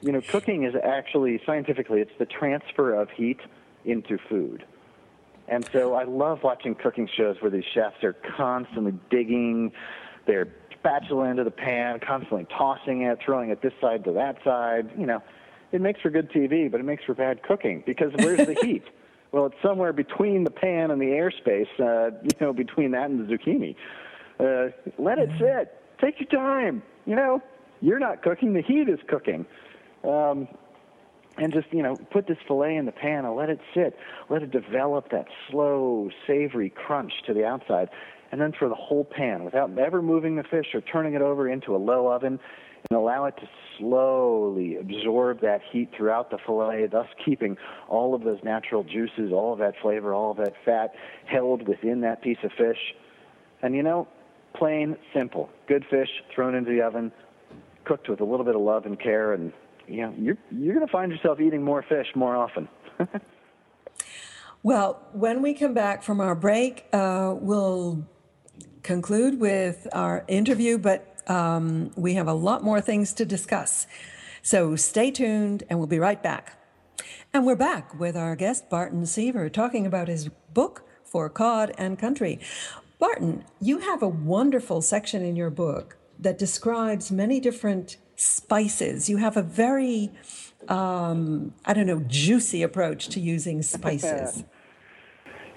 you 0.01 0.13
know, 0.13 0.21
cooking 0.21 0.65
is 0.65 0.75
actually 0.83 1.41
scientifically 1.47 2.01
it's 2.01 2.17
the 2.19 2.27
transfer 2.27 2.95
of 2.95 3.11
heat 3.11 3.41
into 3.85 4.19
food. 4.29 4.65
And 5.49 5.69
so 5.73 5.95
I 5.95 6.05
love 6.05 6.43
watching 6.43 6.75
cooking 6.75 7.09
shows 7.17 7.37
where 7.41 7.51
these 7.51 7.65
chefs 7.73 8.03
are 8.03 8.15
constantly 8.37 8.95
digging 9.11 9.73
their 10.27 10.47
spatula 10.87 11.31
into 11.31 11.45
the 11.45 11.51
pan, 11.51 12.01
constantly 12.01 12.47
tossing 12.57 13.03
it, 13.03 13.19
throwing 13.25 13.51
it 13.51 13.63
this 13.63 13.73
side 13.81 14.05
to 14.05 14.13
that 14.13 14.37
side. 14.45 14.91
You 14.97 15.07
know, 15.07 15.23
it 15.73 15.81
makes 15.81 16.01
for 16.01 16.11
good 16.11 16.31
TV, 16.31 16.71
but 16.71 16.81
it 16.81 16.85
makes 16.85 17.05
for 17.05 17.15
bad 17.15 17.43
cooking 17.43 17.83
because 17.87 18.13
where's 18.19 18.47
the 18.47 18.55
heat? 18.63 18.85
Well, 19.33 19.47
it's 19.47 19.57
somewhere 19.61 19.93
between 19.93 20.45
the 20.45 20.51
pan 20.51 20.93
and 20.93 21.01
the 21.01 21.07
airspace, 21.07 21.67
uh, 21.81 22.17
you 22.23 22.31
know, 22.41 22.55
between 22.55 22.93
that 22.93 23.11
and 23.11 23.29
the 23.29 23.37
zucchini. 23.37 23.75
Uh, 24.39 24.71
let 24.99 25.19
it 25.19 25.29
sit. 25.39 25.79
Take 26.01 26.21
your 26.21 26.29
time. 26.29 26.81
You 27.05 27.17
know, 27.17 27.43
you're 27.83 27.99
not 27.99 28.23
cooking, 28.23 28.55
the 28.55 28.63
heat 28.63 28.89
is 28.89 29.01
cooking. 29.09 29.45
Um, 30.05 30.49
and 31.39 31.53
just 31.53 31.67
you 31.71 31.83
know 31.83 31.97
put 32.11 32.27
this 32.27 32.39
fillet 32.47 32.77
in 32.77 32.87
the 32.87 32.93
pan 32.93 33.25
and 33.25 33.37
let 33.37 33.51
it 33.51 33.61
sit 33.75 33.99
let 34.31 34.43
it 34.43 34.51
develop 34.53 35.11
that 35.11 35.27
slow 35.51 36.09
savory 36.27 36.71
crunch 36.71 37.13
to 37.27 37.35
the 37.35 37.45
outside 37.45 37.91
and 38.37 38.43
then 38.43 38.53
throw 38.59 38.69
the 38.69 38.75
whole 38.75 39.03
pan 39.03 39.45
without 39.45 39.71
ever 39.79 40.03
moving 40.03 40.37
the 40.37 40.43
fish 40.43 40.67
or 40.75 40.83
turning 40.83 41.15
it 41.15 41.23
over 41.23 41.49
into 41.49 41.75
a 41.75 41.79
low 41.79 42.09
oven 42.09 42.39
and 42.91 42.99
allow 42.99 43.25
it 43.25 43.35
to 43.39 43.49
slowly 43.79 44.77
absorb 44.77 45.41
that 45.41 45.63
heat 45.73 45.89
throughout 45.97 46.31
the 46.31 46.37
fillet 46.45 46.87
thus 46.93 47.07
keeping 47.25 47.57
all 47.89 48.15
of 48.15 48.25
those 48.25 48.39
natural 48.45 48.85
juices 48.85 49.33
all 49.33 49.55
of 49.55 49.59
that 49.59 49.73
flavor 49.81 50.13
all 50.13 50.33
of 50.33 50.37
that 50.37 50.53
fat 50.67 50.93
held 51.25 51.67
within 51.67 52.03
that 52.03 52.21
piece 52.21 52.37
of 52.45 52.51
fish 52.59 52.77
and 53.63 53.75
you 53.75 53.83
know 53.83 54.07
plain 54.55 54.95
simple 55.15 55.49
good 55.67 55.87
fish 55.91 56.11
thrown 56.35 56.55
into 56.55 56.71
the 56.71 56.83
oven 56.83 57.11
cooked 57.87 58.07
with 58.07 58.21
a 58.21 58.25
little 58.25 58.45
bit 58.45 58.55
of 58.55 58.61
love 58.61 58.85
and 58.85 59.01
care 59.01 59.33
and 59.33 59.51
you 59.89 60.03
know, 60.03 60.13
you're 60.19 60.39
you're 60.51 60.75
going 60.75 60.87
to 60.87 60.93
find 60.93 61.11
yourself 61.11 61.41
eating 61.41 61.63
more 61.63 61.83
fish 61.89 62.09
more 62.15 62.37
often. 62.37 62.69
well, 64.63 65.01
when 65.13 65.41
we 65.41 65.55
come 65.55 65.73
back 65.73 66.03
from 66.03 66.21
our 66.21 66.35
break, 66.35 66.85
uh, 66.93 67.35
we'll 67.39 68.05
conclude 68.87 69.41
with 69.41 69.89
our 69.93 70.25
interview, 70.29 70.79
but 70.79 71.19
um, 71.29 71.91
we 71.97 72.15
have 72.15 72.29
a 72.29 72.33
lot 72.33 72.63
more 72.63 72.81
things 72.81 73.13
to 73.15 73.25
discuss. 73.25 73.87
So 74.43 74.77
stay 74.77 75.11
tuned, 75.11 75.65
and 75.69 75.81
we'll 75.81 75.89
be 75.89 75.99
right 75.99 76.23
back. 76.23 76.57
And 77.35 77.45
we're 77.45 77.57
back 77.57 77.99
with 77.99 78.17
our 78.17 78.37
guest, 78.37 78.71
Barton 78.71 79.05
Seaver, 79.05 79.51
talking 79.51 79.87
about 79.87 80.07
his 80.07 80.29
book, 80.55 80.85
For 81.03 81.29
Cod 81.29 81.73
and 81.77 81.99
Country. 81.99 82.39
Barton, 83.01 83.45
you 83.61 83.81
have 83.81 84.03
a 84.03 84.09
wonderful 84.09 84.81
section 84.81 85.23
in 85.23 85.35
your 85.35 85.51
book 85.51 85.99
that 86.21 86.39
describes 86.39 87.11
many 87.11 87.41
different 87.41 87.97
spices. 88.15 89.11
You 89.11 89.17
have 89.17 89.37
a 89.37 89.43
very, 89.43 90.13
um, 90.69 91.53
I 91.65 91.75
don't 91.75 91.87
know, 91.87 92.05
juicy 92.07 92.63
approach 92.63 93.09
to 93.09 93.21
using 93.21 93.63
spices. 93.63 94.45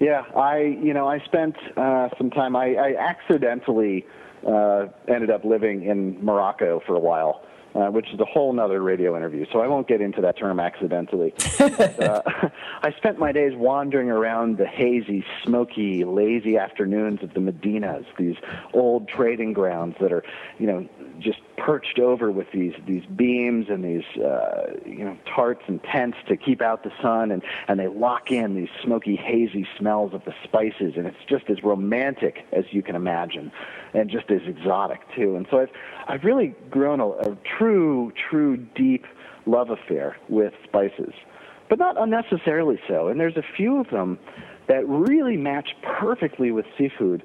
yeah, 0.00 0.24
I, 0.34 0.58
you 0.82 0.92
know, 0.92 1.06
I 1.06 1.20
spent 1.20 1.56
uh, 1.76 2.08
some 2.18 2.30
time, 2.30 2.56
I, 2.56 2.74
I 2.74 2.96
accidentally 2.96 4.06
uh, 4.46 4.86
ended 5.06 5.30
up 5.30 5.44
living 5.44 5.84
in 5.84 6.24
Morocco 6.24 6.80
for 6.86 6.96
a 6.96 7.00
while 7.00 7.44
uh, 7.74 7.88
which 7.88 8.12
is 8.12 8.20
a 8.20 8.24
whole 8.24 8.52
nother 8.52 8.82
radio 8.82 9.16
interview. 9.16 9.46
So 9.52 9.60
I 9.60 9.66
won't 9.66 9.86
get 9.86 10.00
into 10.00 10.20
that 10.22 10.36
term 10.36 10.58
accidentally. 10.58 11.34
but, 11.58 12.02
uh, 12.02 12.22
I 12.82 12.92
spent 12.96 13.18
my 13.18 13.32
days 13.32 13.52
wandering 13.54 14.10
around 14.10 14.58
the 14.58 14.66
hazy, 14.66 15.24
smoky, 15.44 16.04
lazy 16.04 16.56
afternoons 16.56 17.22
of 17.22 17.34
the 17.34 17.40
Medinas, 17.40 18.04
these 18.18 18.36
old 18.72 19.08
trading 19.08 19.52
grounds 19.52 19.96
that 20.00 20.12
are, 20.12 20.24
you 20.58 20.66
know, 20.66 20.88
just 21.18 21.40
perched 21.60 21.98
over 21.98 22.30
with 22.30 22.46
these 22.52 22.72
these 22.86 23.04
beams 23.04 23.66
and 23.68 23.84
these 23.84 24.22
uh, 24.22 24.72
you 24.86 25.04
know 25.04 25.16
tarts 25.34 25.62
and 25.66 25.82
tents 25.84 26.16
to 26.26 26.36
keep 26.36 26.62
out 26.62 26.82
the 26.82 26.92
sun, 27.02 27.30
and 27.30 27.42
and 27.68 27.78
they 27.78 27.86
lock 27.86 28.30
in 28.30 28.54
these 28.54 28.68
smoky, 28.82 29.14
hazy 29.14 29.66
smells 29.78 30.14
of 30.14 30.24
the 30.24 30.34
spices, 30.42 30.94
and 30.96 31.06
it's 31.06 31.24
just 31.28 31.50
as 31.50 31.62
romantic 31.62 32.44
as 32.52 32.64
you 32.70 32.82
can 32.82 32.96
imagine, 32.96 33.52
and 33.94 34.10
just 34.10 34.30
as 34.30 34.40
exotic 34.46 35.00
too. 35.14 35.36
And 35.36 35.46
so 35.50 35.60
I've 35.60 35.70
I've 36.08 36.24
really 36.24 36.54
grown 36.70 37.00
a, 37.00 37.08
a 37.08 37.36
true, 37.58 38.12
true, 38.30 38.56
deep 38.56 39.06
love 39.46 39.70
affair 39.70 40.16
with 40.28 40.54
spices, 40.64 41.12
but 41.68 41.78
not 41.78 42.00
unnecessarily 42.00 42.80
so. 42.88 43.08
And 43.08 43.20
there's 43.20 43.36
a 43.36 43.44
few 43.56 43.78
of 43.78 43.90
them 43.90 44.18
that 44.68 44.88
really 44.88 45.36
match 45.36 45.70
perfectly 45.82 46.52
with 46.52 46.64
seafood 46.78 47.22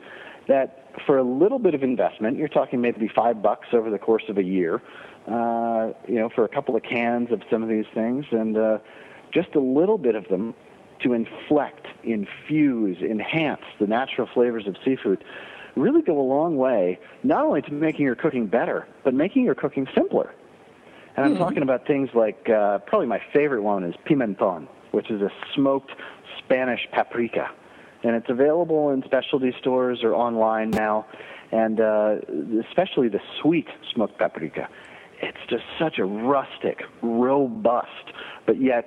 that 0.48 0.85
for 1.06 1.18
a 1.18 1.24
little 1.24 1.60
bit 1.60 1.74
of 1.74 1.84
investment, 1.84 2.38
you're 2.38 2.48
talking 2.48 2.82
maybe 2.82 3.10
five 3.14 3.42
bucks 3.42 3.68
over 3.74 3.90
the 3.90 4.00
course 4.00 4.24
of 4.30 4.38
a 4.38 4.44
year, 4.44 4.82
uh, 5.28 5.92
you 6.08 6.16
know, 6.16 6.30
for 6.34 6.46
a 6.46 6.50
couple 6.50 6.76
of 6.76 6.84
cans 6.84 7.32
of 7.32 7.42
some 7.50 7.64
of 7.64 7.70
these 7.70 7.86
things, 7.94 8.26
and 8.32 8.58
uh, 8.58 8.78
just 9.34 9.56
a 9.56 9.60
little 9.60 9.98
bit 9.98 10.16
of 10.16 10.28
them 10.28 10.54
to 11.04 11.14
inflect, 11.14 11.88
infuse, 12.04 12.98
enhance 13.02 13.62
the 13.80 13.88
natural 13.88 14.28
flavors 14.34 14.68
of 14.68 14.76
seafood 14.84 15.24
really 15.76 16.02
go 16.02 16.20
a 16.20 16.24
long 16.24 16.56
way, 16.56 17.00
not 17.24 17.46
only 17.46 17.62
to 17.62 17.72
making 17.72 18.06
your 18.06 18.16
cooking 18.16 18.48
better, 18.48 18.88
but 19.04 19.14
making 19.14 19.44
your 19.44 19.56
cooking 19.56 19.88
simpler. 19.94 20.34
And 21.16 21.26
I'm 21.26 21.32
mm-hmm. 21.34 21.44
talking 21.44 21.64
about 21.64 21.86
things 21.88 22.10
like 22.14 22.50
uh, 22.50 22.80
probably 22.80 23.08
my 23.08 23.22
favorite 23.34 23.62
one 23.62 23.84
is 23.84 23.96
pimenton, 24.06 24.68
which 24.92 25.10
is 25.10 25.22
a 25.22 25.30
smoked 25.54 25.92
Spanish 26.40 26.88
paprika. 26.92 27.50
And 28.06 28.16
it's 28.16 28.30
available 28.30 28.92
in 28.92 29.04
specialty 29.04 29.54
stores 29.60 30.00
or 30.04 30.14
online 30.14 30.70
now. 30.70 31.06
And 31.52 31.80
uh, 31.80 32.18
especially 32.70 33.10
the 33.10 33.22
sweet 33.42 33.68
smoked 33.94 34.18
paprika. 34.18 34.70
It's 35.22 35.38
just 35.50 35.64
such 35.80 35.98
a 35.98 36.06
rustic, 36.06 36.84
robust, 37.02 38.14
but 38.46 38.62
yet 38.62 38.86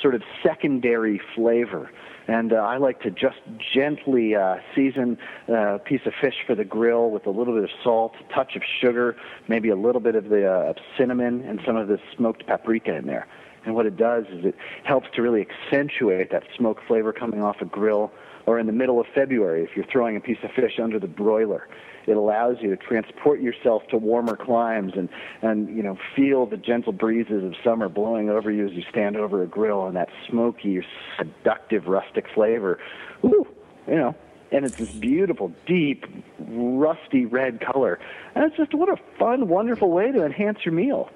sort 0.00 0.14
of 0.14 0.22
secondary 0.42 1.20
flavor 1.34 1.90
and 2.28 2.52
uh, 2.52 2.56
I 2.56 2.76
like 2.76 3.00
to 3.00 3.10
just 3.10 3.38
gently 3.74 4.36
uh, 4.36 4.56
season 4.76 5.16
uh, 5.48 5.76
a 5.76 5.78
piece 5.78 6.02
of 6.04 6.12
fish 6.20 6.34
for 6.46 6.54
the 6.54 6.64
grill 6.64 7.10
with 7.10 7.26
a 7.26 7.30
little 7.30 7.54
bit 7.54 7.64
of 7.64 7.70
salt, 7.82 8.12
a 8.20 8.34
touch 8.34 8.54
of 8.54 8.62
sugar, 8.82 9.16
maybe 9.48 9.70
a 9.70 9.76
little 9.76 10.00
bit 10.00 10.14
of 10.14 10.28
the 10.28 10.46
uh, 10.46 10.74
cinnamon, 10.98 11.40
and 11.40 11.58
some 11.66 11.76
of 11.76 11.88
the 11.88 11.98
smoked 12.14 12.46
paprika 12.46 12.94
in 12.94 13.06
there. 13.06 13.26
And 13.64 13.74
what 13.74 13.86
it 13.86 13.96
does 13.96 14.26
is 14.26 14.44
it 14.44 14.54
helps 14.84 15.08
to 15.14 15.22
really 15.22 15.46
accentuate 15.48 16.30
that 16.30 16.42
smoke 16.56 16.80
flavor 16.86 17.14
coming 17.14 17.42
off 17.42 17.56
a 17.62 17.64
grill. 17.64 18.12
Or 18.48 18.58
in 18.58 18.64
the 18.64 18.72
middle 18.72 18.98
of 18.98 19.06
February, 19.14 19.62
if 19.62 19.76
you're 19.76 19.84
throwing 19.92 20.16
a 20.16 20.20
piece 20.20 20.38
of 20.42 20.50
fish 20.52 20.80
under 20.82 20.98
the 20.98 21.06
broiler, 21.06 21.68
it 22.06 22.16
allows 22.16 22.56
you 22.62 22.70
to 22.74 22.78
transport 22.78 23.42
yourself 23.42 23.82
to 23.90 23.98
warmer 23.98 24.38
climes 24.38 24.94
and, 24.96 25.10
and 25.42 25.68
you 25.76 25.82
know, 25.82 25.98
feel 26.16 26.46
the 26.46 26.56
gentle 26.56 26.92
breezes 26.94 27.44
of 27.44 27.52
summer 27.62 27.90
blowing 27.90 28.30
over 28.30 28.50
you 28.50 28.66
as 28.66 28.72
you 28.72 28.82
stand 28.88 29.18
over 29.18 29.42
a 29.42 29.46
grill 29.46 29.86
and 29.86 29.96
that 29.96 30.08
smoky, 30.26 30.82
seductive, 31.18 31.88
rustic 31.88 32.24
flavor. 32.34 32.78
Ooh, 33.22 33.46
you 33.86 33.96
know, 33.96 34.14
and 34.50 34.64
it's 34.64 34.76
this 34.76 34.92
beautiful, 34.92 35.52
deep, 35.66 36.06
rusty 36.38 37.26
red 37.26 37.60
color. 37.60 37.98
And 38.34 38.44
it's 38.44 38.56
just 38.56 38.72
what 38.72 38.88
a 38.88 38.96
fun, 39.18 39.48
wonderful 39.48 39.90
way 39.90 40.10
to 40.10 40.24
enhance 40.24 40.60
your 40.64 40.72
meal. 40.72 41.10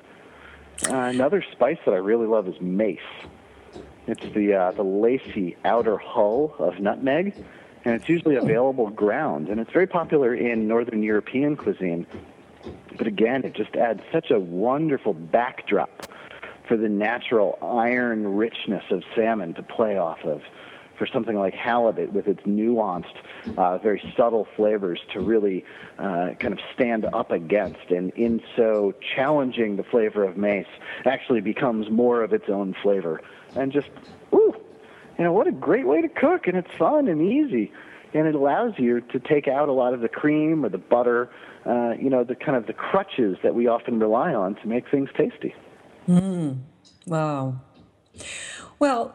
Uh, 0.87 0.97
another 0.97 1.43
spice 1.51 1.79
that 1.87 1.93
I 1.93 1.99
really 1.99 2.27
love 2.27 2.47
is 2.47 2.61
mace. 2.61 3.01
It's 4.07 4.35
the 4.35 4.55
uh, 4.55 4.71
the 4.73 4.83
lacy 4.83 5.57
outer 5.65 5.97
hull 5.97 6.55
of 6.59 6.81
nutmeg 6.81 7.35
and 7.85 7.95
it's 7.95 8.09
usually 8.09 8.37
available 8.37 8.91
ground, 8.91 9.49
and 9.49 9.61
it's 9.61 9.73
very 9.73 9.87
popular 9.87 10.35
in 10.35 10.69
Northern 10.69 11.03
European 11.03 11.57
cuisine. 11.57 12.07
But 12.97 13.07
again, 13.07 13.45
it 13.45 13.55
just 13.55 13.75
adds 13.75 14.03
such 14.13 14.31
a 14.31 14.39
wonderful 14.39 15.15
backdrop 15.15 16.07
for 16.69 16.77
the 16.77 16.89
natural 16.89 17.59
iron 17.61 18.37
richness 18.37 18.85
of 18.91 19.03
salmon 19.17 19.55
to 19.55 19.63
play 19.63 19.99
off 19.99 20.25
of. 20.25 20.43
for 20.99 21.07
something 21.07 21.37
like 21.37 21.55
halibut 21.55 22.13
with 22.13 22.29
its 22.29 22.43
nuanced, 22.43 23.17
uh, 23.57 23.77
very 23.79 24.01
subtle 24.17 24.47
flavors 24.55 25.01
to 25.13 25.19
really 25.21 25.65
uh, 25.99 26.31
kind 26.39 26.53
of 26.53 26.61
stand 26.75 27.05
up 27.13 27.33
against. 27.33 27.91
And 27.91 28.13
in 28.13 28.41
so 28.55 28.95
challenging 29.17 29.77
the 29.77 29.83
flavor 29.83 30.23
of 30.23 30.37
mace 30.37 30.67
actually 31.05 31.41
becomes 31.41 31.91
more 31.91 32.23
of 32.23 32.33
its 32.33 32.49
own 32.49 32.77
flavor. 32.83 33.21
And 33.57 33.73
just, 33.73 33.89
ooh, 34.33 34.55
you 35.19 35.25
know, 35.25 35.33
what 35.33 35.47
a 35.47 35.53
great 35.53 35.87
way 35.87 36.01
to 36.01 36.09
cook. 36.09 36.47
And 36.47 36.57
it's 36.57 36.71
fun 36.79 37.09
and 37.09 37.21
easy. 37.21 37.73
And 38.15 38.27
it 38.27 38.35
allows 38.35 38.75
you 38.79 39.01
to 39.01 39.19
take 39.19 39.49
out 39.49 39.69
a 39.69 39.73
lot 39.73 39.95
of 39.95 40.01
the 40.01 40.09
cream 40.09 40.65
or 40.65 40.69
the 40.69 40.79
butter, 40.79 41.31
uh, 41.65 41.93
you 41.99 42.11
know, 42.11 42.25
the 42.25 42.35
kind 42.35 42.57
of 42.57 42.67
the 42.67 42.73
crutches 42.73 43.37
that 43.43 43.55
we 43.55 43.67
often 43.67 43.99
rely 43.99 44.35
on 44.35 44.55
to 44.57 44.67
make 44.67 44.91
things 44.91 45.09
tasty. 45.17 45.55
Mm. 46.09 46.59
Wow. 47.07 47.61
Well, 48.79 49.15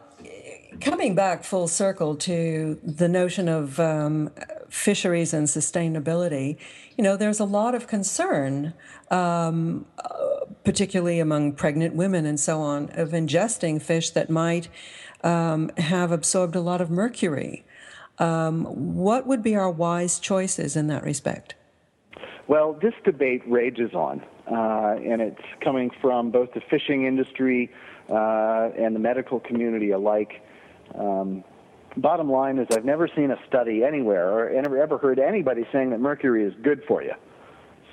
coming 0.80 1.14
back 1.14 1.44
full 1.44 1.68
circle 1.68 2.16
to 2.16 2.78
the 2.82 3.08
notion 3.08 3.48
of 3.48 3.78
um, 3.78 4.30
fisheries 4.68 5.32
and 5.32 5.46
sustainability, 5.46 6.56
you 6.96 7.04
know, 7.04 7.16
there's 7.16 7.40
a 7.40 7.44
lot 7.44 7.74
of 7.74 7.86
concern, 7.86 8.74
um, 9.10 9.86
particularly 10.68 11.18
among 11.18 11.50
pregnant 11.50 11.94
women 11.94 12.26
and 12.26 12.38
so 12.38 12.60
on, 12.60 12.90
of 12.90 13.12
ingesting 13.12 13.80
fish 13.80 14.10
that 14.10 14.28
might 14.28 14.68
um, 15.24 15.70
have 15.78 16.12
absorbed 16.12 16.54
a 16.54 16.60
lot 16.60 16.82
of 16.82 16.90
mercury. 16.90 17.64
Um, 18.18 18.66
what 18.94 19.26
would 19.26 19.42
be 19.42 19.56
our 19.56 19.70
wise 19.70 20.18
choices 20.18 20.76
in 20.76 20.88
that 20.88 21.04
respect? 21.04 21.54
Well, 22.48 22.74
this 22.74 22.92
debate 23.02 23.40
rages 23.46 23.94
on, 23.94 24.22
uh, 24.46 24.98
and 25.02 25.22
it's 25.22 25.40
coming 25.62 25.90
from 26.02 26.30
both 26.30 26.52
the 26.52 26.60
fishing 26.60 27.06
industry 27.06 27.70
uh, 28.10 28.68
and 28.76 28.94
the 28.94 29.00
medical 29.00 29.40
community 29.40 29.92
alike. 29.92 30.42
Um, 30.94 31.44
bottom 31.96 32.30
line 32.30 32.58
is, 32.58 32.66
I've 32.76 32.84
never 32.84 33.08
seen 33.08 33.30
a 33.30 33.38
study 33.46 33.84
anywhere 33.84 34.28
or 34.28 34.50
ever, 34.50 34.76
ever 34.76 34.98
heard 34.98 35.18
anybody 35.18 35.66
saying 35.72 35.88
that 35.92 36.00
mercury 36.00 36.44
is 36.44 36.52
good 36.60 36.82
for 36.86 37.02
you. 37.02 37.14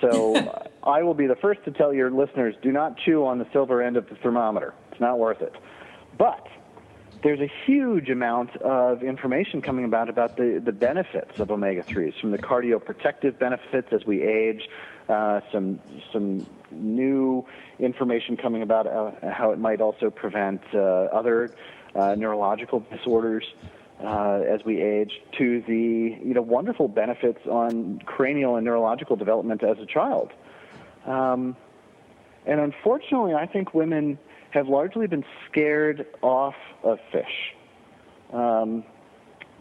So 0.01 0.35
I 0.83 1.03
will 1.03 1.13
be 1.13 1.27
the 1.27 1.35
first 1.35 1.63
to 1.65 1.71
tell 1.71 1.93
your 1.93 2.11
listeners 2.11 2.55
do 2.61 2.71
not 2.71 2.97
chew 2.97 3.25
on 3.25 3.39
the 3.39 3.47
silver 3.51 3.81
end 3.81 3.97
of 3.97 4.07
the 4.09 4.15
thermometer. 4.15 4.73
It's 4.91 5.01
not 5.01 5.19
worth 5.19 5.41
it. 5.41 5.53
But 6.17 6.47
there's 7.23 7.39
a 7.39 7.51
huge 7.65 8.09
amount 8.09 8.55
of 8.57 9.01
information 9.01 9.61
coming 9.61 9.85
about 9.85 10.09
about 10.09 10.37
the, 10.37 10.61
the 10.63 10.71
benefits 10.71 11.39
of 11.39 11.49
omega 11.49 11.81
3s, 11.81 12.19
from 12.21 12.31
the 12.31 12.37
cardioprotective 12.37 13.39
benefits 13.39 13.87
as 13.91 14.05
we 14.05 14.21
age, 14.21 14.69
uh, 15.09 15.41
some 15.51 15.79
some 16.13 16.45
new 16.71 17.45
information 17.79 18.37
coming 18.37 18.61
about 18.61 18.85
uh, 18.85 19.11
how 19.31 19.51
it 19.51 19.59
might 19.59 19.81
also 19.81 20.09
prevent 20.09 20.61
uh, 20.73 20.77
other 20.77 21.55
uh, 21.95 22.15
neurological 22.15 22.85
disorders 22.91 23.45
uh, 24.03 24.41
as 24.47 24.63
we 24.65 24.81
age, 24.81 25.11
to 25.37 25.61
the 25.67 26.17
you 26.23 26.33
know 26.33 26.41
wonderful 26.41 26.87
benefits 26.87 27.39
on 27.45 28.01
cranial 28.05 28.55
and 28.55 28.65
neurological 28.65 29.15
development 29.15 29.63
as 29.63 29.77
a 29.79 29.85
child. 29.85 30.31
Um, 31.05 31.55
and 32.45 32.59
unfortunately, 32.59 33.33
I 33.33 33.45
think 33.45 33.73
women 33.73 34.19
have 34.51 34.67
largely 34.67 35.07
been 35.07 35.25
scared 35.49 36.05
off 36.21 36.55
of 36.83 36.99
fish. 37.11 37.53
Um, 38.31 38.83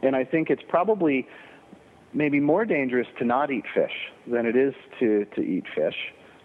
and 0.02 0.14
I 0.14 0.24
think 0.24 0.50
it's 0.50 0.62
probably 0.68 1.26
maybe 2.12 2.40
more 2.40 2.64
dangerous 2.64 3.08
to 3.18 3.24
not 3.24 3.50
eat 3.50 3.64
fish 3.74 3.92
than 4.26 4.46
it 4.46 4.56
is 4.56 4.74
to, 5.00 5.26
to 5.34 5.40
eat 5.40 5.64
fish 5.74 5.96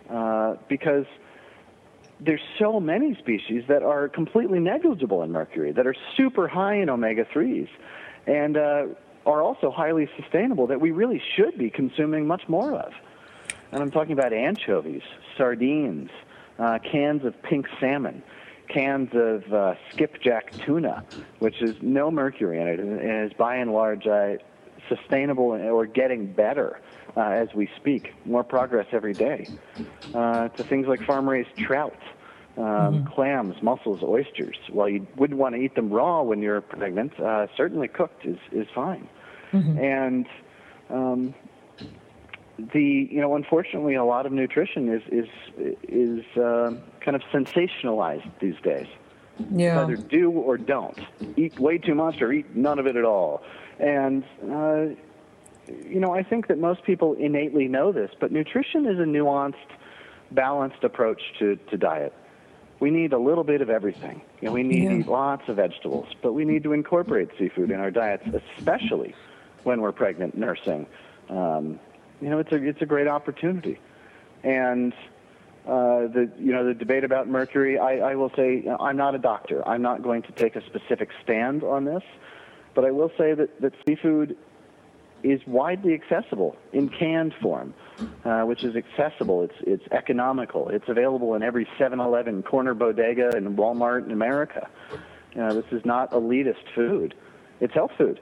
uh, 0.10 0.56
because 0.68 1.06
there's 2.20 2.42
so 2.58 2.80
many 2.80 3.16
species 3.16 3.64
that 3.68 3.84
are 3.84 4.10
completely 4.10 4.60
negligible 4.60 5.24
in 5.24 5.32
mercury, 5.32 5.72
that 5.72 5.88
are 5.88 5.96
super 6.18 6.48
high 6.48 6.76
in 6.76 6.90
omega 6.90 7.26
3s, 7.26 7.70
and 8.28 8.58
uh, 8.58 8.86
are 9.26 9.42
also 9.42 9.72
highly 9.72 10.10
sustainable 10.20 10.68
that 10.68 10.82
we 10.82 10.92
really 10.92 11.22
should 11.36 11.58
be 11.58 11.70
consuming 11.70 12.28
much 12.28 12.48
more 12.48 12.74
of. 12.74 12.92
And 13.72 13.82
I'm 13.82 13.92
talking 13.92 14.14
about 14.14 14.34
anchovies, 14.34 15.04
sardines, 15.38 16.10
uh, 16.58 16.80
cans 16.80 17.24
of 17.24 17.42
pink 17.42 17.68
salmon, 17.80 18.24
cans 18.68 19.10
of 19.14 19.54
uh, 19.54 19.76
skipjack 19.92 20.52
tuna, 20.66 21.06
which 21.40 21.62
is 21.62 21.76
no 21.82 22.12
mercury 22.12 22.60
in 22.60 22.68
it 22.68 22.80
and 22.80 23.32
is 23.32 23.34
by 23.38 23.56
and 23.56 23.72
large 23.72 24.06
uh, 24.08 24.34
sustainable 24.88 25.46
or 25.46 25.86
getting 25.86 26.26
better 26.26 26.80
uh, 27.18 27.22
as 27.22 27.50
we 27.54 27.70
speak. 27.78 28.14
More 28.26 28.44
progress 28.44 28.88
every 28.92 29.14
day. 29.14 29.48
Uh, 30.14 30.50
to 30.50 30.64
things 30.64 30.88
like 30.88 31.02
farm 31.04 31.30
raised 31.30 31.56
trout. 31.58 31.98
Um, 32.58 32.64
mm-hmm. 32.66 33.14
Clams, 33.14 33.56
mussels, 33.62 34.04
oysters. 34.04 34.58
While 34.70 34.90
you 34.90 35.08
wouldn't 35.16 35.40
want 35.40 35.56
to 35.56 35.62
eat 35.62 35.76
them 35.76 35.90
raw 35.90 36.22
when 36.24 36.42
you're 36.42 36.62
pregnant, 36.62 37.18
uh, 37.20 37.48
certainly 37.56 37.88
cooked 37.88 38.26
is, 38.26 38.38
is 38.52 38.68
fine. 38.76 39.08
Mm-hmm. 39.54 39.80
And 39.80 40.26
um, 40.90 41.34
the 42.74 43.08
you 43.10 43.22
know 43.22 43.36
unfortunately 43.36 43.96
a 43.96 44.04
lot 44.04 44.26
of 44.26 44.32
nutrition 44.32 44.94
is 44.94 45.02
is 45.12 45.28
is 45.88 46.26
uh, 46.38 46.74
kind 47.00 47.16
of 47.16 47.22
sensationalized 47.32 48.30
these 48.40 48.56
days. 48.64 48.88
Yeah. 49.52 49.84
Either 49.84 49.96
do 49.96 50.32
or 50.32 50.58
don't. 50.58 51.00
Eat 51.38 51.58
way 51.60 51.78
too 51.78 51.96
much 51.96 52.22
or 52.22 52.32
eat 52.34 52.56
none 52.56 52.78
of 52.78 52.88
it 52.88 52.98
at 52.98 53.06
all. 53.06 53.42
And 53.80 54.24
uh, 54.52 54.88
you 55.88 56.00
know 56.00 56.14
I 56.14 56.24
think 56.24 56.48
that 56.48 56.58
most 56.58 56.84
people 56.84 57.14
innately 57.14 57.68
know 57.68 57.92
this, 57.92 58.12
but 58.20 58.32
nutrition 58.32 58.86
is 58.86 59.00
a 59.00 59.04
nuanced, 59.04 59.56
balanced 60.32 60.84
approach 60.84 61.22
to 61.40 61.56
to 61.70 61.78
diet. 61.78 62.14
We 62.80 62.92
need 62.92 63.12
a 63.12 63.18
little 63.18 63.44
bit 63.44 63.62
of 63.62 63.70
everything. 63.70 64.22
You 64.40 64.48
know, 64.48 64.54
we 64.54 64.64
need 64.64 65.06
yeah. 65.06 65.12
lots 65.12 65.50
of 65.50 65.58
vegetables, 65.58 66.08
but 66.22 66.32
we 66.32 66.46
need 66.46 66.64
to 66.64 66.72
incorporate 66.72 67.30
seafood 67.38 67.72
in 67.72 67.80
our 67.80 67.92
diets, 67.92 68.24
especially 68.58 69.14
when 69.64 69.82
we're 69.82 69.92
pregnant, 69.92 70.38
nursing. 70.38 70.88
Um, 71.30 71.80
you 72.22 72.30
know, 72.30 72.40
it's 72.40 72.52
a 72.52 72.64
it's 72.64 72.82
a 72.82 72.86
great 72.86 73.08
opportunity. 73.08 73.80
And 74.44 74.94
uh, 75.66 76.08
the 76.08 76.32
you 76.38 76.54
know 76.54 76.66
the 76.66 76.74
debate 76.74 77.04
about 77.04 77.28
mercury, 77.28 77.78
I, 77.78 78.12
I 78.12 78.16
will 78.16 78.32
say 78.36 78.66
I'm 78.80 78.98
not 78.98 79.16
a 79.16 79.20
doctor. 79.20 79.68
I'm 79.68 79.82
not 79.82 80.02
going 80.02 80.22
to 80.24 80.32
take 80.32 80.56
a 80.56 80.66
specific 80.66 81.10
stand 81.24 81.64
on 81.64 81.86
this, 81.86 82.04
but 82.74 82.86
I 82.86 82.92
will 82.92 83.12
say 83.18 83.34
that 83.34 83.62
that 83.62 83.74
seafood 83.86 84.38
is 85.24 85.42
widely 85.46 85.94
accessible 85.94 86.56
in 86.74 86.90
canned 86.90 87.34
form, 87.42 87.74
uh, 88.24 88.42
which 88.42 88.64
is 88.64 88.76
accessible. 88.76 89.44
It's 89.44 89.56
it's 89.62 89.84
economical. 89.92 90.70
It's 90.70 90.88
available 90.88 91.36
in 91.36 91.44
every 91.44 91.68
7-Eleven, 91.80 92.44
corner 92.44 92.74
bodega, 92.74 93.36
and 93.36 93.58
Walmart 93.58 94.06
in 94.06 94.12
America. 94.12 94.70
Uh, 95.40 95.54
this 95.54 95.66
is 95.72 95.86
not 95.86 96.12
elitist 96.12 96.64
food. 96.76 97.14
It's 97.60 97.74
health 97.74 97.92
food. 97.98 98.20